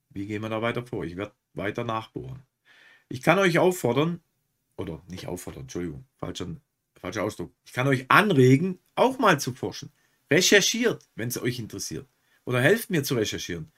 Wie 0.08 0.26
gehen 0.26 0.40
wir 0.40 0.48
da 0.48 0.62
weiter 0.62 0.86
vor? 0.86 1.04
Ich 1.04 1.18
werde 1.18 1.34
weiter 1.52 1.84
nachbohren. 1.84 2.42
Ich 3.10 3.20
kann 3.20 3.38
euch 3.38 3.58
auffordern, 3.58 4.22
oder 4.78 5.02
nicht 5.08 5.26
auffordern, 5.26 5.64
Entschuldigung, 5.64 6.06
falscher, 6.16 6.56
falscher 6.94 7.22
Ausdruck. 7.22 7.54
Ich 7.66 7.74
kann 7.74 7.86
euch 7.86 8.10
anregen, 8.10 8.78
auch 8.94 9.18
mal 9.18 9.38
zu 9.38 9.52
forschen. 9.52 9.92
Recherchiert, 10.30 11.06
wenn 11.16 11.28
es 11.28 11.36
euch 11.36 11.58
interessiert. 11.58 12.08
Oder 12.46 12.62
helft 12.62 12.88
mir 12.88 13.02
zu 13.02 13.14
recherchieren. 13.14 13.72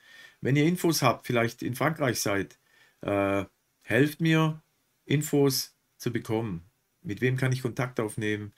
Wenn 0.47 0.55
ihr 0.55 0.65
Infos 0.65 1.03
habt, 1.03 1.27
vielleicht 1.27 1.65
in 1.65 1.75
Frankreich 1.75 2.21
seid, 2.21 2.57
äh, 3.01 3.47
helft 3.83 4.21
mir, 4.21 4.63
Infos 5.05 5.77
zu 5.97 6.13
bekommen. 6.13 6.71
Mit 7.03 7.21
wem 7.21 7.37
kann 7.37 7.51
ich 7.51 7.63
Kontakt 7.63 7.99
aufnehmen? 7.99 8.53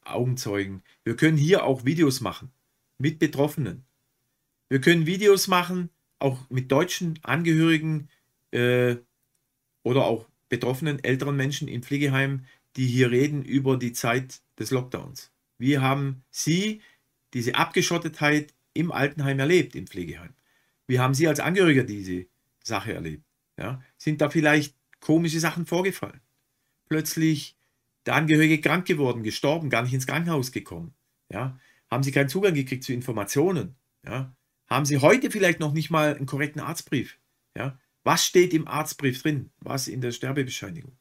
Augenzeugen. 0.00 0.82
Wir 1.04 1.14
können 1.14 1.36
hier 1.36 1.64
auch 1.64 1.84
Videos 1.84 2.22
machen 2.22 2.52
mit 2.96 3.18
Betroffenen. 3.18 3.84
Wir 4.70 4.80
können 4.80 5.04
Videos 5.04 5.46
machen, 5.46 5.90
auch 6.20 6.48
mit 6.48 6.72
deutschen 6.72 7.18
Angehörigen 7.20 8.08
äh, 8.52 8.96
oder 9.82 10.06
auch 10.06 10.30
betroffenen 10.48 11.04
älteren 11.04 11.36
Menschen 11.36 11.68
in 11.68 11.82
Pflegeheimen, 11.82 12.46
die 12.76 12.86
hier 12.86 13.10
reden 13.10 13.44
über 13.44 13.76
die 13.76 13.92
Zeit 13.92 14.40
des 14.58 14.70
Lockdowns. 14.70 15.30
Wie 15.58 15.80
haben 15.80 16.24
Sie 16.30 16.80
diese 17.34 17.56
Abgeschottetheit 17.56 18.54
im 18.72 18.90
Altenheim 18.90 19.38
erlebt, 19.38 19.76
im 19.76 19.86
Pflegeheim? 19.86 20.32
Wie 20.86 20.98
haben 20.98 21.14
Sie 21.14 21.28
als 21.28 21.40
Angehöriger 21.40 21.84
diese 21.84 22.26
Sache 22.62 22.94
erlebt? 22.94 23.24
Ja? 23.58 23.82
Sind 23.96 24.20
da 24.20 24.30
vielleicht 24.30 24.76
komische 25.00 25.40
Sachen 25.40 25.66
vorgefallen? 25.66 26.20
Plötzlich 26.88 27.56
der 28.06 28.14
Angehörige 28.14 28.60
krank 28.60 28.86
geworden, 28.86 29.22
gestorben, 29.22 29.70
gar 29.70 29.82
nicht 29.82 29.94
ins 29.94 30.06
Krankenhaus 30.06 30.52
gekommen. 30.52 30.94
Ja? 31.28 31.58
Haben 31.90 32.02
Sie 32.02 32.12
keinen 32.12 32.28
Zugang 32.28 32.54
gekriegt 32.54 32.84
zu 32.84 32.92
Informationen? 32.92 33.74
Ja? 34.04 34.34
Haben 34.68 34.86
Sie 34.86 34.98
heute 34.98 35.30
vielleicht 35.30 35.60
noch 35.60 35.72
nicht 35.72 35.90
mal 35.90 36.14
einen 36.14 36.26
korrekten 36.26 36.60
Arztbrief? 36.60 37.18
Ja? 37.56 37.78
Was 38.04 38.24
steht 38.24 38.54
im 38.54 38.68
Arztbrief 38.68 39.22
drin? 39.22 39.50
Was 39.58 39.88
in 39.88 40.00
der 40.00 40.12
Sterbebescheinigung? 40.12 40.96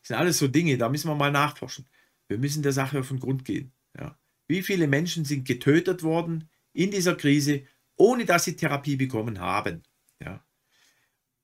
Das 0.00 0.08
sind 0.08 0.16
alles 0.16 0.38
so 0.38 0.48
Dinge, 0.48 0.78
da 0.78 0.88
müssen 0.88 1.08
wir 1.08 1.14
mal 1.14 1.30
nachforschen. 1.30 1.86
Wir 2.26 2.38
müssen 2.38 2.62
der 2.62 2.72
Sache 2.72 3.00
auf 3.00 3.08
den 3.08 3.20
Grund 3.20 3.44
gehen. 3.44 3.72
Ja? 3.96 4.18
Wie 4.48 4.62
viele 4.62 4.88
Menschen 4.88 5.24
sind 5.24 5.46
getötet 5.46 6.02
worden 6.02 6.48
in 6.72 6.90
dieser 6.90 7.14
Krise 7.14 7.62
ohne 7.98 8.24
dass 8.24 8.44
sie 8.44 8.56
Therapie 8.56 8.96
bekommen 8.96 9.40
haben. 9.40 9.82
Ja. 10.20 10.42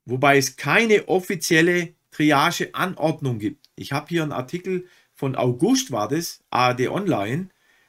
Wobei 0.07 0.39
es 0.39 0.57
keine 0.57 1.09
offizielle 1.09 1.95
Triage-Anordnung 2.11 3.39
gibt. 3.39 3.69
Ich 3.77 3.93
habe 3.93 4.07
hier 4.09 4.23
einen 4.23 4.33
Artikel 4.33 4.87
von 5.15 5.37
August, 5.37 5.91
war 5.91 6.09
das, 6.09 6.43
ARD 6.51 6.89
Online. 6.89 7.49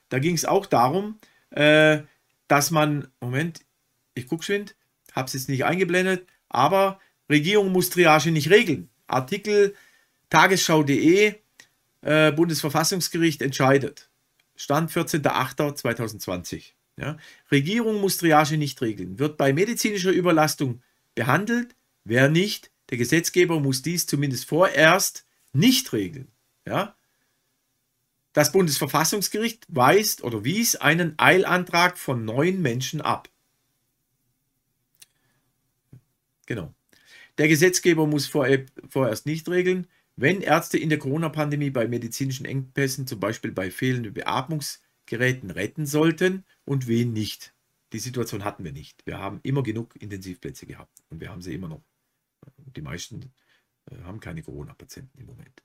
Da 0.09 0.19
ging 0.19 0.35
es 0.35 0.45
auch 0.45 0.65
darum, 0.65 1.19
äh, 1.51 2.01
dass 2.47 2.71
man, 2.71 3.07
Moment, 3.19 3.61
ich 4.13 4.27
gucke 4.27 4.43
schon, 4.43 4.65
habe 5.13 5.27
es 5.27 5.33
jetzt 5.33 5.49
nicht 5.49 5.65
eingeblendet, 5.65 6.27
aber 6.49 6.99
Regierung 7.29 7.71
muss 7.71 7.89
Triage 7.89 8.31
nicht 8.31 8.49
regeln. 8.49 8.89
Artikel 9.07 9.75
tagesschau.de, 10.29 11.35
äh, 12.01 12.31
Bundesverfassungsgericht 12.31 13.41
entscheidet. 13.41 14.09
Stand 14.55 14.91
14.08.2020. 14.91 16.73
Ja? 16.97 17.17
Regierung 17.51 18.01
muss 18.01 18.17
Triage 18.17 18.57
nicht 18.57 18.81
regeln. 18.81 19.19
Wird 19.19 19.37
bei 19.37 19.53
medizinischer 19.53 20.11
Überlastung 20.11 20.81
behandelt, 21.13 21.75
wer 22.03 22.29
nicht, 22.29 22.71
der 22.89 22.97
Gesetzgeber 22.97 23.59
muss 23.59 23.81
dies 23.81 24.05
zumindest 24.05 24.45
vorerst 24.45 25.25
nicht 25.53 25.91
regeln. 25.93 26.27
Ja? 26.65 26.95
Das 28.33 28.51
Bundesverfassungsgericht 28.51 29.65
weist 29.69 30.23
oder 30.23 30.43
wies 30.43 30.75
einen 30.75 31.15
Eilantrag 31.17 31.97
von 31.97 32.25
neun 32.25 32.61
Menschen 32.61 33.01
ab. 33.01 33.29
Genau. 36.45 36.73
Der 37.37 37.47
Gesetzgeber 37.47 38.07
muss 38.07 38.27
vorerst 38.27 39.25
nicht 39.25 39.49
regeln, 39.49 39.87
wenn 40.15 40.41
Ärzte 40.41 40.77
in 40.77 40.89
der 40.89 40.99
Corona-Pandemie 40.99 41.69
bei 41.69 41.87
medizinischen 41.87 42.45
Engpässen, 42.45 43.07
zum 43.07 43.19
Beispiel 43.19 43.51
bei 43.51 43.71
fehlenden 43.71 44.13
Beatmungsgeräten, 45.05 45.51
retten 45.51 45.85
sollten 45.85 46.45
und 46.65 46.87
wen 46.87 47.13
nicht. 47.13 47.53
Die 47.93 47.99
Situation 47.99 48.43
hatten 48.43 48.63
wir 48.63 48.71
nicht. 48.71 49.05
Wir 49.05 49.19
haben 49.19 49.39
immer 49.43 49.63
genug 49.63 49.95
Intensivplätze 50.01 50.65
gehabt 50.65 51.03
und 51.09 51.21
wir 51.21 51.29
haben 51.29 51.41
sie 51.41 51.53
immer 51.53 51.67
noch. 51.67 51.83
Die 52.57 52.81
meisten 52.81 53.33
äh, 53.91 54.01
haben 54.03 54.19
keine 54.19 54.43
Corona-Patienten 54.43 55.17
im 55.19 55.27
Moment. 55.27 55.63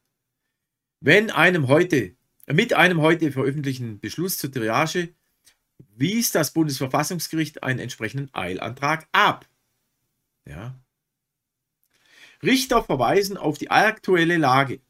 Wenn 1.01 1.31
einem 1.31 1.69
heute, 1.69 2.15
mit 2.47 2.75
einem 2.75 3.01
heute 3.01 3.33
veröffentlichten 3.33 4.01
Beschluss 4.01 4.39
zur 4.39 4.53
Triage 4.53 5.15
wies 5.97 6.31
das 6.31 6.53
Bundesverfassungsgericht 6.53 7.63
einen 7.63 7.79
entsprechenden 7.79 8.33
Eilantrag 8.35 9.09
ab. 9.13 9.49
Ja. 10.45 10.79
Richter 12.43 12.83
verweisen 12.83 13.37
auf 13.37 13.59
die 13.59 13.71
aktuelle 13.71 14.37
Lage. 14.37 14.81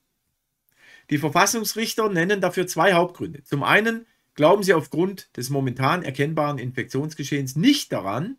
Die 1.10 1.18
Verfassungsrichter 1.18 2.08
nennen 2.08 2.40
dafür 2.40 2.66
zwei 2.66 2.92
Hauptgründe. 2.92 3.42
Zum 3.42 3.62
einen 3.62 4.06
glauben 4.34 4.62
Sie 4.62 4.74
aufgrund 4.74 5.36
des 5.36 5.50
momentan 5.50 6.02
erkennbaren 6.02 6.58
Infektionsgeschehens 6.58 7.56
nicht 7.56 7.92
daran, 7.92 8.36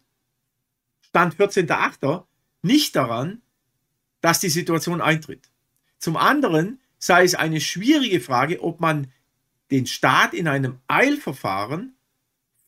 Stand 1.01 1.35
14.8., 1.35 2.25
nicht 2.61 2.95
daran, 2.95 3.41
dass 4.21 4.39
die 4.39 4.49
Situation 4.49 5.01
eintritt. 5.01 5.49
Zum 5.97 6.15
anderen 6.15 6.79
sei 6.97 7.23
es 7.23 7.35
eine 7.35 7.59
schwierige 7.59 8.21
Frage, 8.21 8.61
ob 8.61 8.79
man 8.79 9.11
den 9.71 9.87
Staat 9.87 10.33
in 10.33 10.47
einem 10.47 10.79
Eilverfahren 10.87 11.95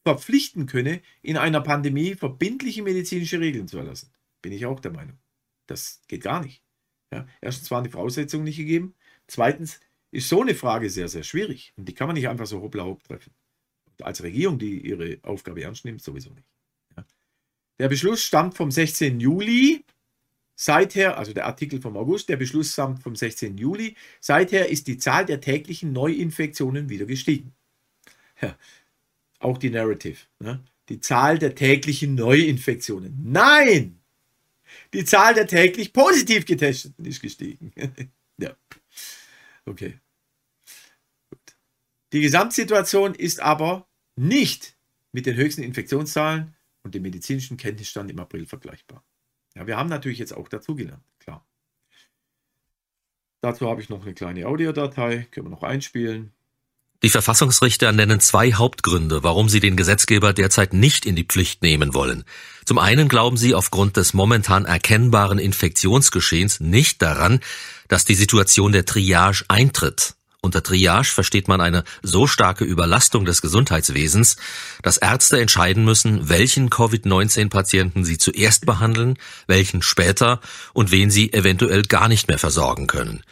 verpflichten 0.03 0.65
könne, 0.65 1.01
in 1.21 1.37
einer 1.37 1.61
Pandemie 1.61 2.15
verbindliche 2.15 2.83
medizinische 2.83 3.39
Regeln 3.39 3.67
zu 3.67 3.77
erlassen. 3.77 4.11
Bin 4.41 4.51
ich 4.51 4.65
auch 4.65 4.79
der 4.79 4.91
Meinung. 4.91 5.17
Das 5.67 6.01
geht 6.07 6.23
gar 6.23 6.41
nicht. 6.41 6.61
Ja, 7.11 7.27
erstens 7.41 7.71
waren 7.71 7.83
die 7.83 7.89
Voraussetzungen 7.89 8.43
nicht 8.43 8.57
gegeben. 8.57 8.95
Zweitens 9.27 9.79
ist 10.13 10.29
so 10.29 10.41
eine 10.41 10.53
Frage 10.53 10.89
sehr, 10.89 11.07
sehr 11.07 11.23
schwierig. 11.23 11.73
Und 11.75 11.89
die 11.89 11.93
kann 11.93 12.07
man 12.07 12.13
nicht 12.13 12.29
einfach 12.29 12.45
so 12.45 12.61
hoppla 12.61 12.83
hopp 12.83 13.03
treffen. 13.03 13.33
Und 13.85 14.05
als 14.05 14.21
Regierung, 14.21 14.59
die 14.59 14.87
ihre 14.87 15.17
Aufgabe 15.23 15.63
ernst 15.63 15.85
nimmt, 15.85 16.03
sowieso 16.03 16.29
nicht. 16.31 16.47
Ja. 16.95 17.05
Der 17.79 17.89
Beschluss 17.89 18.23
stammt 18.23 18.55
vom 18.55 18.69
16. 18.69 19.19
Juli. 19.19 19.83
Seither, 20.55 21.17
also 21.17 21.33
der 21.33 21.47
Artikel 21.47 21.81
vom 21.81 21.97
August, 21.97 22.29
der 22.29 22.37
Beschluss 22.37 22.73
stammt 22.73 23.01
vom 23.01 23.15
16. 23.15 23.57
Juli. 23.57 23.95
Seither 24.21 24.69
ist 24.69 24.87
die 24.87 24.99
Zahl 24.99 25.25
der 25.25 25.41
täglichen 25.41 25.91
Neuinfektionen 25.91 26.89
wieder 26.89 27.07
gestiegen. 27.07 27.53
Ja. 28.39 28.55
Auch 29.39 29.57
die 29.57 29.71
Narrative. 29.71 30.19
Ne? 30.39 30.63
Die 30.89 30.99
Zahl 30.99 31.39
der 31.39 31.55
täglichen 31.55 32.13
Neuinfektionen. 32.13 33.19
Nein! 33.23 33.99
Die 34.93 35.05
Zahl 35.05 35.33
der 35.33 35.47
täglich 35.47 35.91
positiv 35.91 36.45
Getesteten 36.45 37.05
ist 37.05 37.21
gestiegen. 37.21 37.71
ja. 38.37 38.55
Okay. 39.65 39.99
Die 42.13 42.21
Gesamtsituation 42.21 43.15
ist 43.15 43.41
aber 43.41 43.87
nicht 44.15 44.77
mit 45.11 45.25
den 45.25 45.35
höchsten 45.35 45.63
Infektionszahlen 45.63 46.55
und 46.83 46.93
dem 46.93 47.01
medizinischen 47.01 47.57
Kenntnisstand 47.57 48.11
im 48.11 48.19
April 48.19 48.45
vergleichbar. 48.45 49.03
Ja, 49.55 49.65
wir 49.65 49.77
haben 49.77 49.89
natürlich 49.89 50.19
jetzt 50.19 50.35
auch 50.35 50.47
dazugelernt, 50.47 51.03
klar. 51.19 51.45
Dazu 53.41 53.67
habe 53.67 53.81
ich 53.81 53.89
noch 53.89 54.03
eine 54.03 54.13
kleine 54.13 54.47
Audiodatei, 54.47 55.27
können 55.31 55.47
wir 55.47 55.51
noch 55.51 55.63
einspielen. 55.63 56.31
Die 57.01 57.09
Verfassungsrichter 57.09 57.91
nennen 57.91 58.21
zwei 58.21 58.53
Hauptgründe, 58.53 59.23
warum 59.23 59.49
sie 59.49 59.59
den 59.59 59.75
Gesetzgeber 59.75 60.31
derzeit 60.33 60.71
nicht 60.71 61.05
in 61.05 61.15
die 61.15 61.25
Pflicht 61.25 61.61
nehmen 61.61 61.93
wollen. 61.93 62.23
Zum 62.63 62.77
einen 62.77 63.09
glauben 63.09 63.35
sie 63.35 63.55
aufgrund 63.55 63.97
des 63.97 64.13
momentan 64.13 64.65
erkennbaren 64.65 65.39
Infektionsgeschehens 65.39 66.61
nicht 66.61 67.01
daran, 67.01 67.41
dass 67.89 68.05
die 68.05 68.15
Situation 68.15 68.71
der 68.71 68.85
Triage 68.85 69.43
eintritt. 69.49 70.15
Unter 70.45 70.61
Triage 70.61 71.05
versteht 71.05 71.47
man 71.47 71.61
eine 71.61 71.85
so 72.01 72.27
starke 72.27 72.65
Überlastung 72.65 73.23
des 73.23 73.41
Gesundheitswesens, 73.41 74.35
dass 74.81 74.97
Ärzte 74.97 75.39
entscheiden 75.39 75.85
müssen, 75.85 76.27
welchen 76.27 76.69
Covid-19-Patienten 76.69 78.03
sie 78.03 78.17
zuerst 78.17 78.65
behandeln, 78.65 79.17
welchen 79.47 79.81
später 79.81 80.41
und 80.73 80.91
wen 80.91 81.09
sie 81.09 81.31
eventuell 81.31 81.83
gar 81.83 82.09
nicht 82.09 82.27
mehr 82.27 82.39
versorgen 82.39 82.87
können. 82.87 83.23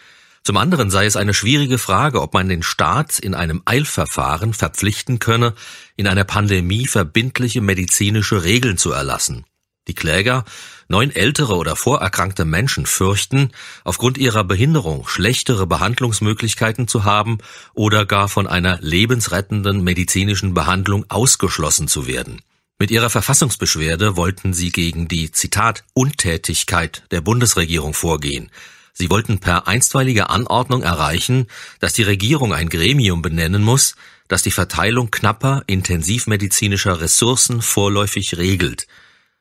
Zum 0.44 0.56
anderen 0.56 0.90
sei 0.90 1.06
es 1.06 1.18
eine 1.18 1.34
schwierige 1.34 1.80
Frage, 1.80 2.22
ob 2.22 2.34
man 2.34 2.48
den 2.48 2.64
Staat 2.64 3.20
in 3.20 3.36
einem 3.36 3.62
Eilverfahren 3.66 4.54
verpflichten 4.54 5.20
könne, 5.20 5.54
in 5.98 6.08
einer 6.08 6.24
Pandemie 6.24 6.88
verbindliche 6.88 7.60
medizinische 7.60 8.44
Regeln 8.44 8.78
zu 8.78 8.94
erlassen. 8.94 9.46
Die 9.88 9.96
Kläger, 9.96 10.46
neun 10.88 11.10
ältere 11.10 11.56
oder 11.56 11.76
vorerkrankte 11.76 12.46
Menschen 12.46 12.86
fürchten, 12.86 13.52
aufgrund 13.84 14.20
ihrer 14.20 14.44
Behinderung 14.44 15.08
schlechtere 15.08 15.66
Behandlungsmöglichkeiten 15.66 16.88
zu 16.88 17.04
haben 17.04 17.40
oder 17.74 18.06
gar 18.06 18.30
von 18.30 18.46
einer 18.46 18.78
lebensrettenden 18.82 19.84
medizinischen 19.84 20.54
Behandlung 20.54 21.06
ausgeschlossen 21.10 21.88
zu 21.88 22.06
werden. 22.06 22.42
Mit 22.78 22.92
ihrer 22.92 23.10
Verfassungsbeschwerde 23.10 24.16
wollten 24.18 24.54
sie 24.54 24.72
gegen 24.72 25.08
die 25.08 25.32
Zitat 25.32 25.84
Untätigkeit 25.94 27.04
der 27.12 27.22
Bundesregierung 27.22 27.94
vorgehen. 27.94 28.52
Sie 28.94 29.10
wollten 29.10 29.40
per 29.40 29.68
einstweilige 29.68 30.30
Anordnung 30.30 30.84
erreichen, 30.84 31.48
dass 31.80 31.94
die 31.94 32.04
Regierung 32.04 32.54
ein 32.54 32.70
Gremium 32.70 33.22
benennen 33.22 33.64
muss, 33.64 33.96
das 34.28 34.44
die 34.44 34.52
Verteilung 34.52 35.12
knapper 35.12 35.64
intensivmedizinischer 35.68 37.02
Ressourcen 37.02 37.62
vorläufig 37.62 38.38
regelt. 38.38 38.88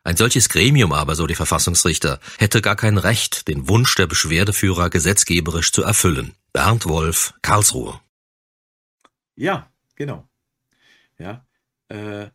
Ein 0.02 0.16
solches 0.16 0.48
Gremium 0.48 0.92
aber, 0.92 1.14
so 1.14 1.26
die 1.26 1.34
Verfassungsrichter, 1.34 2.20
hätte 2.38 2.62
gar 2.62 2.76
kein 2.76 2.96
Recht, 2.96 3.48
den 3.48 3.68
Wunsch 3.68 3.94
der 3.96 4.06
Beschwerdeführer 4.06 4.88
gesetzgeberisch 4.88 5.72
zu 5.72 5.82
erfüllen. 5.82 6.34
Bernd 6.52 6.86
Wolf, 6.86 7.34
Karlsruhe. 7.42 8.00
Ja, 9.36 9.70
genau. 9.94 10.28
Ja, 11.18 11.46
äh, 11.88 12.30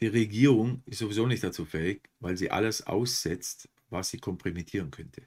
die 0.00 0.06
Regierung 0.06 0.82
ist 0.86 1.00
sowieso 1.00 1.26
nicht 1.26 1.44
dazu 1.44 1.64
fähig, 1.64 2.08
weil 2.20 2.36
sie 2.36 2.50
alles 2.50 2.86
aussetzt, 2.86 3.68
was 3.90 4.10
sie 4.10 4.18
kompromittieren 4.18 4.90
könnte. 4.90 5.22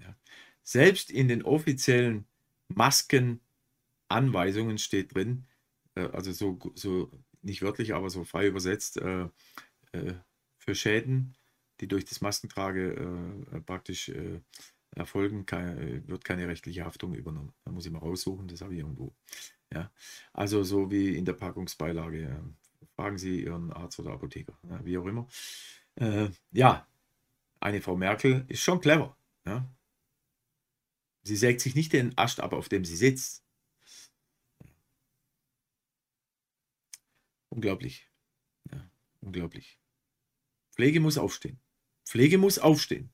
Ja. 0.00 0.14
Selbst 0.62 1.10
in 1.10 1.26
den 1.28 1.42
offiziellen 1.42 2.26
Maskenanweisungen 2.68 4.78
steht 4.78 5.14
drin, 5.14 5.46
äh, 5.94 6.08
also 6.12 6.32
so, 6.32 6.58
so 6.74 7.10
nicht 7.42 7.62
wörtlich, 7.62 7.94
aber 7.94 8.10
so 8.10 8.24
frei 8.24 8.48
übersetzt, 8.48 8.96
äh, 8.98 9.28
äh, 9.92 10.14
für 10.68 10.74
Schäden, 10.74 11.34
die 11.80 11.88
durch 11.88 12.04
das 12.04 12.20
Maskentrage 12.20 12.92
äh, 13.54 13.60
praktisch 13.62 14.10
äh, 14.10 14.42
erfolgen, 14.94 15.46
kann, 15.46 16.06
wird 16.06 16.24
keine 16.24 16.46
rechtliche 16.46 16.84
Haftung 16.84 17.14
übernommen. 17.14 17.54
Da 17.64 17.72
muss 17.72 17.86
ich 17.86 17.92
mal 17.92 18.00
raussuchen, 18.00 18.48
das 18.48 18.60
habe 18.60 18.74
ich 18.74 18.80
irgendwo. 18.80 19.14
Ja. 19.72 19.90
Also 20.34 20.64
so 20.64 20.90
wie 20.90 21.16
in 21.16 21.24
der 21.24 21.32
Packungsbeilage. 21.32 22.44
Fragen 22.96 23.16
Sie 23.16 23.44
Ihren 23.44 23.72
Arzt 23.72 23.98
oder 23.98 24.10
Apotheker, 24.10 24.58
ja, 24.68 24.84
wie 24.84 24.98
auch 24.98 25.06
immer. 25.06 25.26
Äh, 25.94 26.28
ja, 26.52 26.86
eine 27.60 27.80
Frau 27.80 27.96
Merkel 27.96 28.44
ist 28.48 28.60
schon 28.60 28.82
clever. 28.82 29.16
Ja. 29.46 29.66
Sie 31.22 31.36
sägt 31.36 31.62
sich 31.62 31.76
nicht 31.76 31.94
den 31.94 32.16
Ast 32.18 32.40
ab, 32.40 32.52
auf 32.52 32.68
dem 32.68 32.84
sie 32.84 32.96
sitzt. 32.96 33.42
Unglaublich. 37.48 38.10
Ja, 38.70 38.90
unglaublich. 39.20 39.78
Pflege 40.78 41.00
muss 41.00 41.18
aufstehen. 41.18 41.58
Pflege 42.06 42.38
muss 42.38 42.60
aufstehen. 42.60 43.10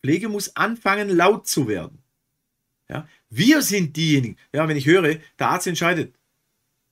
Pflege 0.00 0.30
muss 0.30 0.56
anfangen, 0.56 1.10
laut 1.10 1.46
zu 1.46 1.68
werden. 1.68 2.02
Ja, 2.88 3.06
wir 3.28 3.60
sind 3.60 3.94
diejenigen. 3.94 4.38
Ja, 4.54 4.66
wenn 4.66 4.78
ich 4.78 4.86
höre, 4.86 5.16
der 5.38 5.48
Arzt 5.48 5.66
entscheidet. 5.66 6.14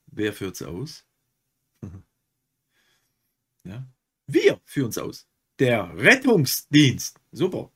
Wer 0.06 0.34
führt 0.34 0.56
es 0.56 0.62
aus? 0.62 1.04
Ja, 3.64 3.86
wir 4.26 4.60
führen 4.64 4.88
es 4.88 4.98
aus. 4.98 5.28
Der 5.60 5.96
Rettungsdienst. 5.96 7.20
Super. 7.30 7.70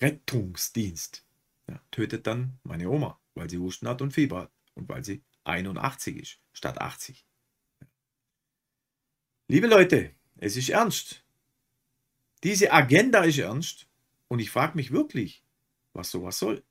Rettungsdienst 0.00 1.22
ja, 1.68 1.78
tötet 1.90 2.26
dann 2.26 2.58
meine 2.62 2.88
Oma, 2.88 3.20
weil 3.34 3.50
sie 3.50 3.58
Husten 3.58 3.86
hat 3.86 4.00
und 4.00 4.12
Fieber 4.12 4.40
hat 4.40 4.50
und 4.74 4.88
weil 4.88 5.04
sie 5.04 5.22
81 5.44 6.16
ist 6.16 6.38
statt 6.54 6.80
80. 6.80 7.26
Liebe 9.48 9.66
Leute, 9.66 10.14
es 10.40 10.56
ist 10.56 10.70
ernst. 10.70 11.22
Diese 12.42 12.72
Agenda 12.72 13.22
ist 13.24 13.38
ernst 13.38 13.86
und 14.28 14.38
ich 14.38 14.50
frage 14.50 14.74
mich 14.74 14.90
wirklich, 14.90 15.44
was 15.92 16.10
sowas 16.10 16.38
soll. 16.38 16.64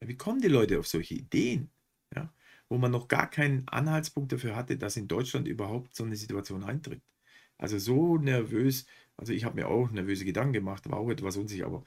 Wie 0.00 0.16
kommen 0.16 0.42
die 0.42 0.48
Leute 0.48 0.78
auf 0.78 0.86
solche 0.86 1.14
Ideen, 1.14 1.70
ja, 2.14 2.30
wo 2.68 2.76
man 2.76 2.90
noch 2.90 3.08
gar 3.08 3.30
keinen 3.30 3.66
Anhaltspunkt 3.68 4.32
dafür 4.32 4.54
hatte, 4.54 4.76
dass 4.76 4.98
in 4.98 5.08
Deutschland 5.08 5.48
überhaupt 5.48 5.96
so 5.96 6.04
eine 6.04 6.16
Situation 6.16 6.64
eintritt? 6.64 7.00
Also 7.56 7.78
so 7.78 8.18
nervös, 8.18 8.84
also 9.16 9.32
ich 9.32 9.44
habe 9.44 9.56
mir 9.56 9.68
auch 9.68 9.90
nervöse 9.90 10.26
Gedanken 10.26 10.52
gemacht, 10.52 10.90
war 10.90 10.98
auch 10.98 11.08
etwas 11.08 11.38
unsicher, 11.38 11.64
aber 11.64 11.82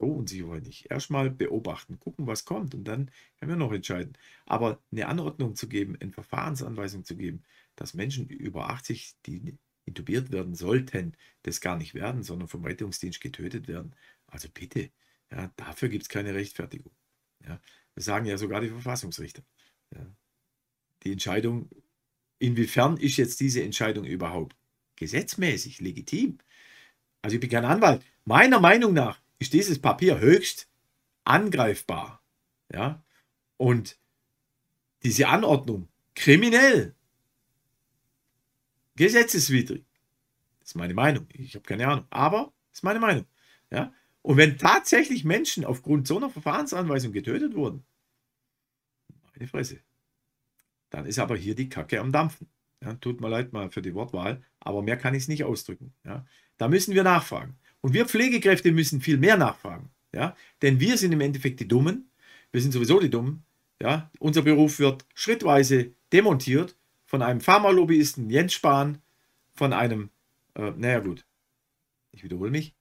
so 0.00 0.06
unsicher 0.06 0.58
nicht. 0.60 0.90
Erstmal 0.90 1.30
beobachten, 1.30 2.00
gucken, 2.00 2.26
was 2.26 2.44
kommt 2.44 2.74
und 2.74 2.82
dann 2.82 3.12
können 3.38 3.52
wir 3.52 3.56
noch 3.56 3.72
entscheiden. 3.72 4.14
Aber 4.44 4.82
eine 4.90 5.06
Anordnung 5.06 5.54
zu 5.54 5.68
geben, 5.68 5.96
eine 6.00 6.12
Verfahrensanweisung 6.12 7.04
zu 7.04 7.16
geben, 7.16 7.44
dass 7.76 7.94
Menschen 7.94 8.28
über 8.28 8.70
80, 8.70 9.14
die 9.24 9.56
intubiert 9.88 10.30
werden 10.30 10.54
sollten, 10.54 11.14
das 11.42 11.60
gar 11.60 11.76
nicht 11.76 11.94
werden, 11.94 12.22
sondern 12.22 12.48
vom 12.48 12.64
Rettungsdienst 12.64 13.20
getötet 13.20 13.68
werden. 13.68 13.94
Also 14.26 14.48
bitte, 14.52 14.90
ja, 15.30 15.50
dafür 15.56 15.88
gibt 15.88 16.04
es 16.04 16.08
keine 16.08 16.34
Rechtfertigung. 16.34 16.92
Ja, 17.46 17.60
das 17.94 18.04
sagen 18.04 18.26
ja 18.26 18.38
sogar 18.38 18.60
die 18.60 18.68
Verfassungsrichter. 18.68 19.42
Ja. 19.94 20.06
Die 21.02 21.12
Entscheidung, 21.12 21.68
inwiefern 22.38 22.96
ist 22.96 23.16
jetzt 23.16 23.40
diese 23.40 23.62
Entscheidung 23.62 24.04
überhaupt 24.04 24.56
gesetzmäßig, 24.96 25.80
legitim? 25.80 26.38
Also 27.22 27.34
ich 27.34 27.40
bin 27.40 27.50
kein 27.50 27.64
Anwalt. 27.64 28.02
Meiner 28.24 28.60
Meinung 28.60 28.92
nach 28.92 29.20
ist 29.38 29.52
dieses 29.52 29.80
Papier 29.80 30.20
höchst 30.20 30.68
angreifbar. 31.24 32.22
Ja? 32.72 33.02
Und 33.56 33.98
diese 35.02 35.28
Anordnung 35.28 35.88
kriminell, 36.14 36.94
gesetzeswidrig. 38.98 39.84
Das 40.60 40.70
ist 40.70 40.74
meine 40.74 40.94
Meinung. 40.94 41.26
Ich 41.32 41.54
habe 41.54 41.64
keine 41.64 41.86
Ahnung. 41.86 42.04
Aber 42.10 42.52
das 42.70 42.80
ist 42.80 42.82
meine 42.82 43.00
Meinung. 43.00 43.24
Ja? 43.70 43.92
Und 44.22 44.36
wenn 44.36 44.58
tatsächlich 44.58 45.24
Menschen 45.24 45.64
aufgrund 45.64 46.06
so 46.06 46.18
einer 46.18 46.28
Verfahrensanweisung 46.28 47.12
getötet 47.12 47.54
wurden, 47.54 47.84
meine 49.34 49.48
Fresse, 49.48 49.78
dann 50.90 51.06
ist 51.06 51.18
aber 51.18 51.36
hier 51.36 51.54
die 51.54 51.68
Kacke 51.68 52.00
am 52.00 52.12
Dampfen. 52.12 52.48
Ja, 52.82 52.94
tut 52.94 53.20
mir 53.20 53.28
leid 53.28 53.52
mal 53.52 53.70
für 53.70 53.82
die 53.82 53.94
Wortwahl, 53.94 54.42
aber 54.60 54.82
mehr 54.82 54.96
kann 54.96 55.14
ich 55.14 55.22
es 55.22 55.28
nicht 55.28 55.44
ausdrücken. 55.44 55.94
Ja. 56.04 56.26
Da 56.58 56.68
müssen 56.68 56.94
wir 56.94 57.02
nachfragen. 57.02 57.56
Und 57.80 57.92
wir 57.92 58.06
Pflegekräfte 58.06 58.72
müssen 58.72 59.00
viel 59.00 59.16
mehr 59.16 59.36
nachfragen. 59.36 59.90
Ja? 60.12 60.36
Denn 60.62 60.80
wir 60.80 60.96
sind 60.98 61.12
im 61.12 61.20
Endeffekt 61.20 61.60
die 61.60 61.68
Dummen. 61.68 62.10
Wir 62.50 62.60
sind 62.60 62.72
sowieso 62.72 63.00
die 63.00 63.10
Dummen. 63.10 63.44
Ja? 63.80 64.10
Unser 64.18 64.42
Beruf 64.42 64.78
wird 64.78 65.06
schrittweise 65.14 65.94
demontiert 66.12 66.76
von 67.08 67.22
einem 67.22 67.40
Pharmalobbyisten 67.40 68.28
Jens 68.28 68.52
Spahn, 68.52 69.00
von 69.54 69.72
einem, 69.72 70.10
äh, 70.54 70.72
naja 70.72 71.00
gut, 71.00 71.24
ich 72.12 72.22
wiederhole 72.22 72.50
mich, 72.50 72.76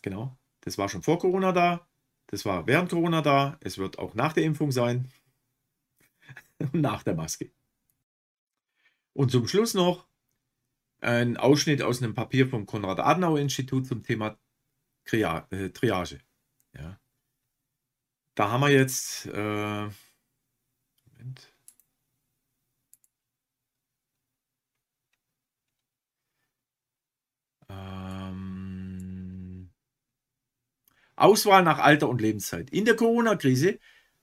genau, 0.00 0.38
das 0.62 0.78
war 0.78 0.88
schon 0.88 1.02
vor 1.02 1.18
Corona 1.18 1.52
da, 1.52 1.86
das 2.28 2.46
war 2.46 2.66
während 2.66 2.88
Corona 2.88 3.20
da, 3.20 3.58
es 3.60 3.76
wird 3.76 3.98
auch 3.98 4.14
nach 4.14 4.32
der 4.32 4.44
Impfung 4.44 4.72
sein, 4.72 5.12
nach 6.72 7.02
der 7.02 7.14
Maske. 7.14 7.50
Und 9.12 9.30
zum 9.30 9.46
Schluss 9.46 9.74
noch, 9.74 10.06
ein 11.00 11.36
Ausschnitt 11.36 11.82
aus 11.82 12.02
einem 12.02 12.14
Papier 12.14 12.48
vom 12.48 12.64
Konrad-Adenauer-Institut 12.64 13.86
zum 13.86 14.02
Thema 14.02 14.38
äh, 15.12 15.68
Triage. 15.68 16.20
Ja. 16.72 16.98
Da 18.34 18.50
haben 18.50 18.62
wir 18.62 18.70
jetzt. 18.70 19.26
Äh, 19.26 19.90
Moment. 21.18 21.52
Ähm, 27.70 29.70
Auswahl 31.16 31.62
nach 31.62 31.78
Alter 31.78 32.08
und 32.08 32.20
Lebenszeit. 32.20 32.70
In 32.70 32.84
der 32.84 32.96
Corona-Krise 32.96 33.78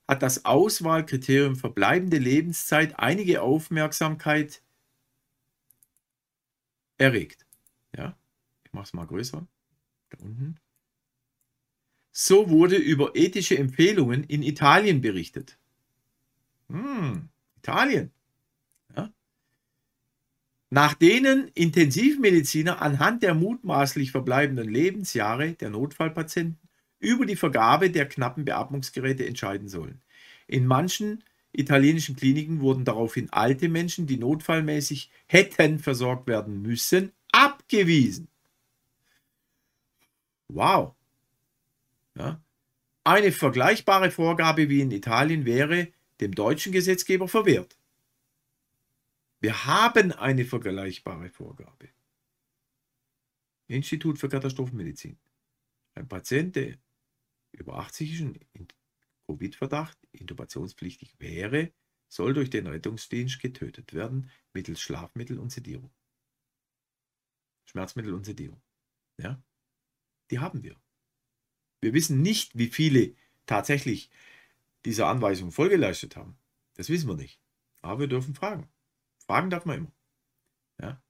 hat 0.08 0.22
das 0.22 0.46
Auswahlkriterium 0.46 1.56
verbleibende 1.56 2.18
Lebenszeit 2.18 3.00
einige 3.00 3.42
Aufmerksamkeit 3.42 4.62
erregt. 6.98 7.46
Ja, 7.96 8.18
ich 8.64 8.74
mache 8.74 8.86
es 8.86 8.94
mal 8.94 9.08
größer. 9.08 9.48
Da 10.10 10.18
unten. 10.20 10.60
So 12.12 12.50
wurde 12.50 12.78
über 12.78 13.16
ethische 13.16 13.58
Empfehlungen 13.58 14.24
in 14.24 14.42
Italien 14.42 15.02
berichtet. 15.02 15.58
Hm, 16.70 17.30
Italien. 17.58 18.12
Nach 20.76 20.94
denen 20.94 21.48
Intensivmediziner 21.54 22.82
anhand 22.82 23.24
der 23.24 23.34
mutmaßlich 23.34 24.12
verbleibenden 24.12 24.68
Lebensjahre 24.68 25.54
der 25.54 25.70
Notfallpatienten 25.70 26.60
über 27.00 27.26
die 27.26 27.38
Vergabe 27.38 27.90
der 27.90 28.10
knappen 28.10 28.44
Beatmungsgeräte 28.44 29.26
entscheiden 29.26 29.70
sollen. 29.70 30.02
In 30.48 30.68
manchen 30.68 31.24
italienischen 31.54 32.18
Kliniken 32.18 32.60
wurden 32.60 32.84
daraufhin 32.84 33.32
alte 33.32 33.70
Menschen, 33.70 34.06
die 34.06 34.18
notfallmäßig 34.18 35.10
hätten 35.28 35.80
versorgt 35.80 36.28
werden 36.28 36.62
müssen, 36.62 37.14
abgewiesen. 37.32 38.28
Wow. 40.50 40.94
Ja. 42.18 42.42
Eine 43.06 43.32
vergleichbare 43.32 44.12
Vorgabe 44.12 44.68
wie 44.68 44.82
in 44.82 44.92
Italien 44.92 45.46
wäre 45.46 45.88
dem 46.20 46.36
deutschen 46.36 46.74
Gesetzgeber 46.74 47.30
verwehrt. 47.30 47.78
Wir 49.46 49.68
haben 49.68 50.12
eine 50.12 50.44
vergleichbare 50.44 51.30
Vorgabe. 51.30 51.90
Institut 53.68 54.18
für 54.18 54.28
Katastrophenmedizin. 54.28 55.20
Ein 55.94 56.08
Patient, 56.08 56.56
der 56.56 56.80
über 57.52 57.78
80 57.78 58.14
ist 58.14 58.22
und 58.22 58.76
Covid-Verdacht 59.28 60.00
intubationspflichtig 60.14 61.20
wäre, 61.20 61.72
soll 62.08 62.34
durch 62.34 62.50
den 62.50 62.66
Rettungsdienst 62.66 63.40
getötet 63.40 63.94
werden 63.94 64.32
mittels 64.52 64.82
Schlafmittel 64.82 65.38
und 65.38 65.52
Sedierung. 65.52 65.94
Schmerzmittel 67.66 68.16
und 68.16 68.26
Sedierung. 68.26 68.64
Ja? 69.20 69.40
Die 70.32 70.40
haben 70.40 70.64
wir. 70.64 70.82
Wir 71.82 71.94
wissen 71.94 72.24
nicht, 72.24 72.58
wie 72.58 72.70
viele 72.70 73.16
tatsächlich 73.46 74.10
dieser 74.86 75.06
Anweisung 75.06 75.52
Folge 75.52 75.76
geleistet 75.76 76.16
haben. 76.16 76.36
Das 76.74 76.90
wissen 76.90 77.08
wir 77.08 77.16
nicht. 77.16 77.40
Aber 77.84 78.00
wir 78.00 78.08
dürfen 78.08 78.34
fragen. 78.34 78.72
Fragen 79.28 79.50
darf 79.50 79.66
man 79.66 79.78
immer. 79.78 79.92
Ja? 80.82 81.02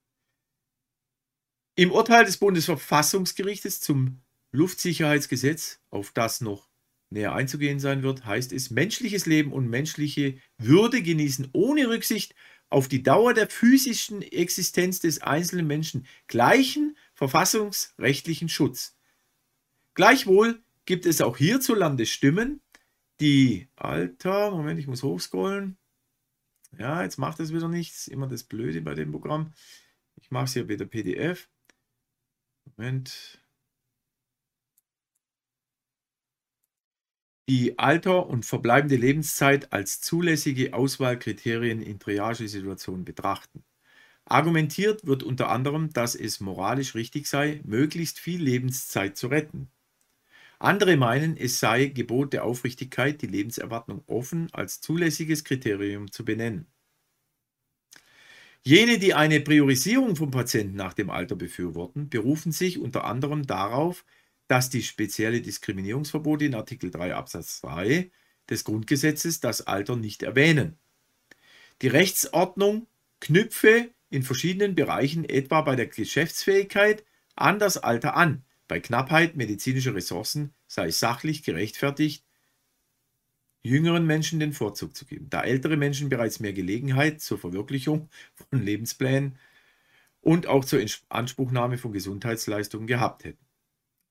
Im 1.76 1.92
Urteil 1.92 2.26
des 2.26 2.38
Bundesverfassungsgerichtes 2.38 3.82
zum 3.82 4.22
Luftsicherheitsgesetz, 4.52 5.82
auf 5.90 6.12
das 6.12 6.42
noch 6.42 6.70
näher 7.10 7.34
einzugehen 7.34 7.80
sein 7.80 8.04
wird, 8.04 8.26
heißt 8.26 8.52
es, 8.54 8.72
menschliches 8.72 9.26
Leben 9.26 9.52
und 9.52 9.70
menschliche 9.70 10.40
Würde 10.58 11.02
genießen 11.02 11.50
ohne 11.54 11.90
Rücksicht 11.90 12.36
auf 12.70 12.88
die 12.88 13.04
Dauer 13.04 13.34
der 13.34 13.50
physischen 13.50 14.22
Existenz 14.22 15.00
des 15.00 15.22
einzelnen 15.22 15.68
Menschen 15.68 16.08
gleichen 16.28 16.98
verfassungsrechtlichen 17.14 18.50
Schutz. 18.50 18.98
Gleichwohl 19.94 20.62
gibt 20.86 21.06
es 21.06 21.22
auch 21.22 21.38
hierzulande 21.38 22.06
Stimmen, 22.06 22.62
die 23.22 23.70
Alter, 23.76 24.52
Moment, 24.52 24.80
ich 24.80 24.88
muss 24.88 25.04
hochscrollen. 25.04 25.78
Ja, 26.78 27.04
jetzt 27.04 27.18
macht 27.18 27.40
es 27.40 27.54
wieder 27.54 27.68
nichts. 27.70 28.08
Immer 28.08 28.28
das 28.28 28.44
Blöde 28.44 28.82
bei 28.82 28.94
dem 28.96 29.12
Programm. 29.12 29.54
Ich 30.18 30.32
mache 30.32 30.46
es 30.46 30.54
hier 30.54 30.68
wieder 30.70 30.86
PDF. 30.86 31.50
Moment. 32.78 33.40
Die 37.50 37.80
Alter 37.80 38.28
und 38.28 38.46
verbleibende 38.46 38.98
Lebenszeit 38.98 39.74
als 39.74 40.00
zulässige 40.00 40.76
Auswahlkriterien 40.76 41.82
in 41.82 41.98
Triagesituationen 42.00 43.04
betrachten. 43.04 43.64
Argumentiert 44.26 45.06
wird 45.08 45.24
unter 45.24 45.50
anderem, 45.50 45.94
dass 45.94 46.16
es 46.16 46.40
moralisch 46.40 46.96
richtig 46.96 47.28
sei, 47.28 47.62
möglichst 47.66 48.20
viel 48.20 48.42
Lebenszeit 48.44 49.18
zu 49.18 49.28
retten. 49.28 49.72
Andere 50.60 50.98
meinen, 50.98 51.38
es 51.38 51.60
sei 51.60 51.88
Gebot 51.88 52.34
der 52.34 52.44
Aufrichtigkeit, 52.44 53.22
die 53.22 53.28
Lebenserwartung 53.28 54.04
offen 54.08 54.50
als 54.54 54.82
zulässiges 54.82 55.44
Kriterium 55.44 56.12
zu 56.12 56.24
benennen. 56.26 56.68
Jene, 58.64 58.98
die 58.98 59.14
eine 59.14 59.42
Priorisierung 59.42 60.16
von 60.16 60.32
Patienten 60.32 60.76
nach 60.76 60.94
dem 60.94 61.12
Alter 61.12 61.36
befürworten, 61.36 62.10
berufen 62.10 62.52
sich 62.52 62.80
unter 62.80 63.06
anderem 63.06 63.46
darauf, 63.46 64.06
dass 64.48 64.70
die 64.70 64.82
spezielle 64.82 65.42
Diskriminierungsverbote 65.42 66.46
in 66.46 66.56
Artikel 66.56 66.90
3 66.90 67.14
Absatz 67.14 67.62
3 67.62 68.10
des 68.50 68.64
Grundgesetzes 68.64 69.40
das 69.40 69.62
Alter 69.68 69.96
nicht 69.96 70.24
erwähnen. 70.24 70.78
Die 71.82 71.88
Rechtsordnung 71.88 72.88
knüpfe 73.20 73.90
in 74.10 74.24
verschiedenen 74.24 74.76
Bereichen, 74.76 75.26
etwa 75.26 75.62
bei 75.62 75.76
der 75.76 75.88
Geschäftsfähigkeit, 75.88 77.04
an 77.36 77.60
das 77.60 77.78
Alter 77.78 78.16
an. 78.16 78.44
Bei 78.68 78.80
Knappheit 78.80 79.36
medizinischer 79.36 79.96
Ressourcen 79.96 80.54
sei 80.68 80.88
es 80.88 81.00
sachlich 81.00 81.44
gerechtfertigt, 81.44 82.26
jüngeren 83.62 84.06
Menschen 84.06 84.40
den 84.40 84.54
Vorzug 84.54 84.96
zu 84.96 85.06
geben, 85.06 85.28
da 85.30 85.44
ältere 85.44 85.78
Menschen 85.78 86.10
bereits 86.10 86.40
mehr 86.40 86.54
Gelegenheit 86.54 87.22
zur 87.22 87.38
Verwirklichung 87.38 88.10
von 88.34 88.62
Lebensplänen 88.64 89.38
und 90.22 90.48
auch 90.48 90.66
zur 90.66 90.84
Anspruchnahme 91.10 91.78
von 91.78 91.92
Gesundheitsleistungen 91.92 92.88
gehabt 92.88 93.24
hätten. 93.24 93.46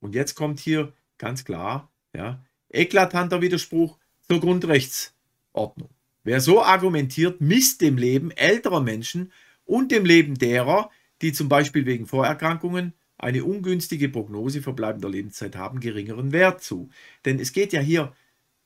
Und 0.00 0.14
jetzt 0.14 0.34
kommt 0.34 0.60
hier 0.60 0.92
ganz 1.18 1.44
klar, 1.44 1.90
ja, 2.14 2.44
eklatanter 2.68 3.42
Widerspruch 3.42 3.98
zur 4.22 4.40
Grundrechtsordnung. 4.40 5.90
Wer 6.24 6.40
so 6.40 6.62
argumentiert, 6.62 7.40
misst 7.40 7.80
dem 7.80 7.96
Leben 7.96 8.30
älterer 8.30 8.80
Menschen 8.80 9.32
und 9.64 9.92
dem 9.92 10.04
Leben 10.04 10.34
derer, 10.36 10.90
die 11.22 11.32
zum 11.32 11.48
Beispiel 11.48 11.86
wegen 11.86 12.06
Vorerkrankungen 12.06 12.92
eine 13.24 13.44
ungünstige 13.44 14.10
Prognose 14.10 14.60
verbleibender 14.60 15.08
Lebenszeit 15.08 15.56
haben, 15.56 15.80
geringeren 15.80 16.30
Wert 16.30 16.62
zu. 16.62 16.90
Denn 17.24 17.40
es 17.40 17.52
geht 17.52 17.72
ja 17.72 17.80
hier 17.80 18.14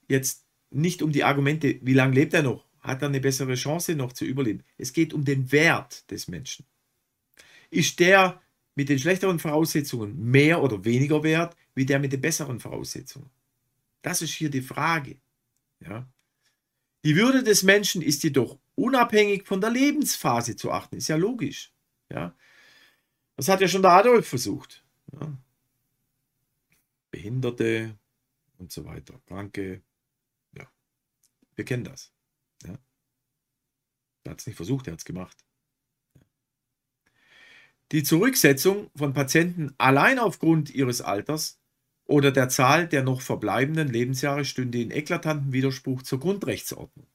jetzt 0.08 0.44
nicht 0.70 1.00
um 1.00 1.12
die 1.12 1.24
Argumente, 1.24 1.78
wie 1.82 1.94
lange 1.94 2.14
lebt 2.14 2.34
er 2.34 2.42
noch, 2.42 2.66
hat 2.80 3.02
er 3.02 3.08
eine 3.08 3.20
bessere 3.20 3.54
Chance 3.54 3.94
noch 3.94 4.12
zu 4.12 4.24
überleben. 4.24 4.64
Es 4.76 4.92
geht 4.92 5.14
um 5.14 5.24
den 5.24 5.52
Wert 5.52 6.10
des 6.10 6.26
Menschen. 6.26 6.66
Ist 7.70 8.00
der 8.00 8.40
mit 8.74 8.88
den 8.88 8.98
schlechteren 8.98 9.38
Voraussetzungen 9.38 10.30
mehr 10.30 10.62
oder 10.62 10.84
weniger 10.84 11.22
wert 11.22 11.56
wie 11.74 11.86
der 11.86 12.00
mit 12.00 12.12
den 12.12 12.20
besseren 12.20 12.58
Voraussetzungen? 12.58 13.30
Das 14.02 14.22
ist 14.22 14.34
hier 14.34 14.50
die 14.50 14.62
Frage. 14.62 15.16
Ja? 15.80 16.08
Die 17.04 17.14
Würde 17.14 17.44
des 17.44 17.62
Menschen 17.62 18.02
ist 18.02 18.24
jedoch 18.24 18.58
unabhängig 18.74 19.46
von 19.46 19.60
der 19.60 19.70
Lebensphase 19.70 20.56
zu 20.56 20.72
achten. 20.72 20.96
Ist 20.96 21.08
ja 21.08 21.16
logisch. 21.16 21.72
Ja? 22.10 22.34
Das 23.38 23.48
hat 23.48 23.60
ja 23.60 23.68
schon 23.68 23.82
der 23.82 23.92
Adolf 23.92 24.26
versucht. 24.26 24.84
Ja. 25.12 25.38
Behinderte 27.12 27.96
und 28.58 28.72
so 28.72 28.84
weiter, 28.84 29.20
Kranke. 29.28 29.80
Ja, 30.56 30.68
wir 31.54 31.64
kennen 31.64 31.84
das. 31.84 32.12
Ja. 32.64 32.76
Er 34.24 34.32
hat 34.32 34.40
es 34.40 34.48
nicht 34.48 34.56
versucht, 34.56 34.88
er 34.88 34.94
hat 34.94 34.98
es 34.98 35.04
gemacht. 35.04 35.36
Die 37.92 38.02
Zurücksetzung 38.02 38.90
von 38.96 39.12
Patienten 39.12 39.72
allein 39.78 40.18
aufgrund 40.18 40.70
ihres 40.70 41.00
Alters 41.00 41.60
oder 42.06 42.32
der 42.32 42.48
Zahl 42.48 42.88
der 42.88 43.04
noch 43.04 43.20
verbleibenden 43.20 43.86
Lebensjahre 43.86 44.44
stünde 44.44 44.82
in 44.82 44.90
eklatanten 44.90 45.52
Widerspruch 45.52 46.02
zur 46.02 46.18
Grundrechtsordnung. 46.18 47.06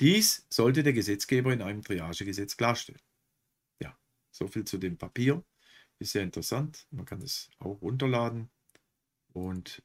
Dies 0.00 0.48
sollte 0.50 0.82
der 0.82 0.94
Gesetzgeber 0.94 1.52
in 1.52 1.62
einem 1.62 1.84
Triagegesetz 1.84 2.56
klarstellen. 2.56 3.00
So 4.34 4.48
viel 4.48 4.64
zu 4.64 4.78
dem 4.78 4.98
Papier. 4.98 5.44
Ist 6.00 6.12
sehr 6.12 6.24
interessant. 6.24 6.88
Man 6.90 7.06
kann 7.06 7.22
es 7.22 7.50
auch 7.58 7.80
runterladen. 7.80 8.50
Und 9.32 9.82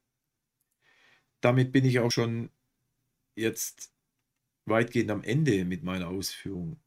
damit 1.41 1.71
bin 1.71 1.85
ich 1.85 1.99
auch 1.99 2.11
schon 2.11 2.49
jetzt 3.35 3.93
weitgehend 4.65 5.11
am 5.11 5.23
Ende 5.23 5.65
mit 5.65 5.83
meiner 5.83 6.07
Ausführung. 6.07 6.79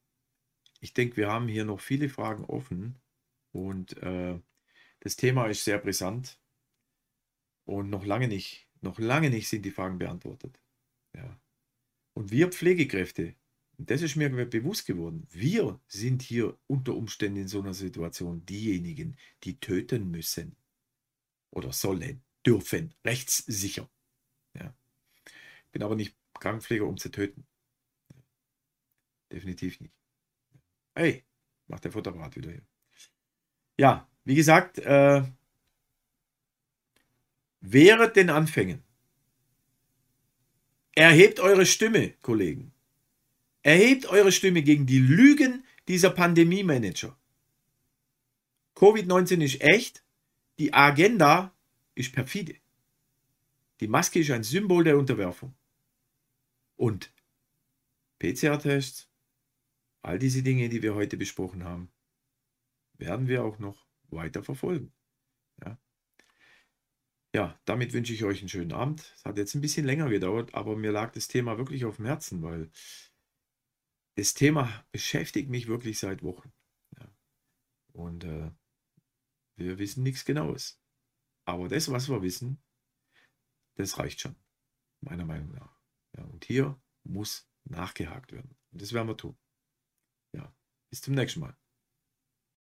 Ich 0.81 0.93
denke, 0.93 1.15
wir 1.15 1.29
haben 1.29 1.47
hier 1.47 1.63
noch 1.63 1.79
viele 1.79 2.09
Fragen 2.09 2.43
offen 2.45 2.99
und 3.51 3.95
äh, 4.03 4.37
das 4.99 5.15
Thema 5.15 5.47
ist 5.47 5.63
sehr 5.63 5.77
brisant 5.77 6.39
und 7.63 7.89
noch 7.89 8.05
lange 8.05 8.27
nicht, 8.27 8.67
noch 8.81 8.99
lange 8.99 9.29
nicht 9.29 9.47
sind 9.47 9.63
die 9.63 9.71
Fragen 9.71 9.99
beantwortet. 9.99 10.61
Ja. 11.15 11.39
Und 12.13 12.31
wir 12.31 12.49
Pflegekräfte, 12.49 13.35
das 13.77 14.01
ist 14.01 14.15
mir 14.15 14.29
bewusst 14.29 14.85
geworden. 14.85 15.27
Wir 15.31 15.79
sind 15.87 16.21
hier 16.21 16.57
unter 16.67 16.95
Umständen 16.95 17.41
in 17.41 17.47
so 17.47 17.59
einer 17.59 17.73
Situation 17.73 18.45
diejenigen, 18.45 19.17
die 19.43 19.59
töten 19.59 20.11
müssen 20.11 20.55
oder 21.49 21.71
sollen, 21.73 22.23
dürfen, 22.45 22.93
rechtssicher. 23.03 23.89
Ja. 24.53 24.75
Bin 25.71 25.83
aber 25.83 25.95
nicht 25.95 26.15
Krankenpfleger, 26.39 26.85
um 26.85 26.97
zu 26.97 27.09
töten. 27.09 27.45
Definitiv 29.31 29.79
nicht. 29.79 29.93
Hey, 30.95 31.23
macht 31.67 31.83
der 31.83 31.91
Futterapparat 31.91 32.35
wieder 32.35 32.51
hier. 32.51 32.65
Ja, 33.77 34.07
wie 34.23 34.35
gesagt, 34.35 34.77
äh, 34.79 35.23
während 37.61 38.15
den 38.15 38.29
Anfängen 38.29 38.83
erhebt 40.95 41.39
eure 41.39 41.65
Stimme, 41.65 42.11
Kollegen. 42.21 42.72
Erhebt 43.63 44.05
eure 44.07 44.33
Stimme 44.33 44.61
gegen 44.61 44.85
die 44.85 44.99
Lügen 44.99 45.63
dieser 45.87 46.09
Pandemie-Manager. 46.09 47.17
Covid-19 48.75 49.41
ist 49.41 49.61
echt, 49.61 50.03
die 50.59 50.73
Agenda 50.73 51.55
ist 51.95 52.13
perfide. 52.13 52.55
Die 53.79 53.87
Maske 53.87 54.19
ist 54.19 54.31
ein 54.31 54.43
Symbol 54.43 54.83
der 54.83 54.97
Unterwerfung. 54.97 55.55
Und 56.75 57.13
PCR-Tests, 58.19 59.09
all 60.01 60.19
diese 60.19 60.43
Dinge, 60.43 60.67
die 60.67 60.81
wir 60.81 60.95
heute 60.95 61.15
besprochen 61.15 61.63
haben, 61.63 61.89
werden 62.97 63.27
wir 63.27 63.45
auch 63.45 63.59
noch 63.59 63.85
weiter 64.09 64.43
verfolgen. 64.43 64.91
Ja, 65.63 65.77
ja 67.33 67.59
damit 67.63 67.93
wünsche 67.93 68.13
ich 68.13 68.25
euch 68.25 68.39
einen 68.39 68.49
schönen 68.49 68.73
Abend. 68.73 69.13
Es 69.15 69.23
hat 69.23 69.37
jetzt 69.37 69.55
ein 69.55 69.61
bisschen 69.61 69.85
länger 69.85 70.09
gedauert, 70.09 70.53
aber 70.53 70.75
mir 70.75 70.91
lag 70.91 71.13
das 71.13 71.29
Thema 71.29 71.57
wirklich 71.57 71.85
auf 71.85 71.95
dem 71.95 72.05
Herzen, 72.05 72.41
weil 72.41 72.69
das 74.15 74.33
Thema 74.33 74.85
beschäftigt 74.91 75.49
mich 75.49 75.67
wirklich 75.67 75.99
seit 75.99 76.23
Wochen. 76.23 76.51
Ja. 76.99 77.15
Und 77.93 78.23
äh, 78.23 78.51
wir 79.55 79.77
wissen 79.79 80.03
nichts 80.03 80.25
Genaues. 80.25 80.79
Aber 81.45 81.67
das, 81.67 81.91
was 81.91 82.09
wir 82.09 82.21
wissen, 82.21 82.61
das 83.75 83.97
reicht 83.97 84.21
schon, 84.21 84.35
meiner 85.01 85.25
Meinung 85.25 85.51
nach. 85.53 85.79
Ja, 86.15 86.23
und 86.25 86.45
hier 86.45 86.81
muss 87.03 87.49
nachgehakt 87.65 88.31
werden. 88.31 88.55
Und 88.71 88.81
das 88.81 88.93
werden 88.93 89.07
wir 89.07 89.17
tun. 89.17 89.37
Ja, 90.33 90.55
bis 90.89 91.01
zum 91.01 91.15
nächsten 91.15 91.41
Mal. 91.41 91.57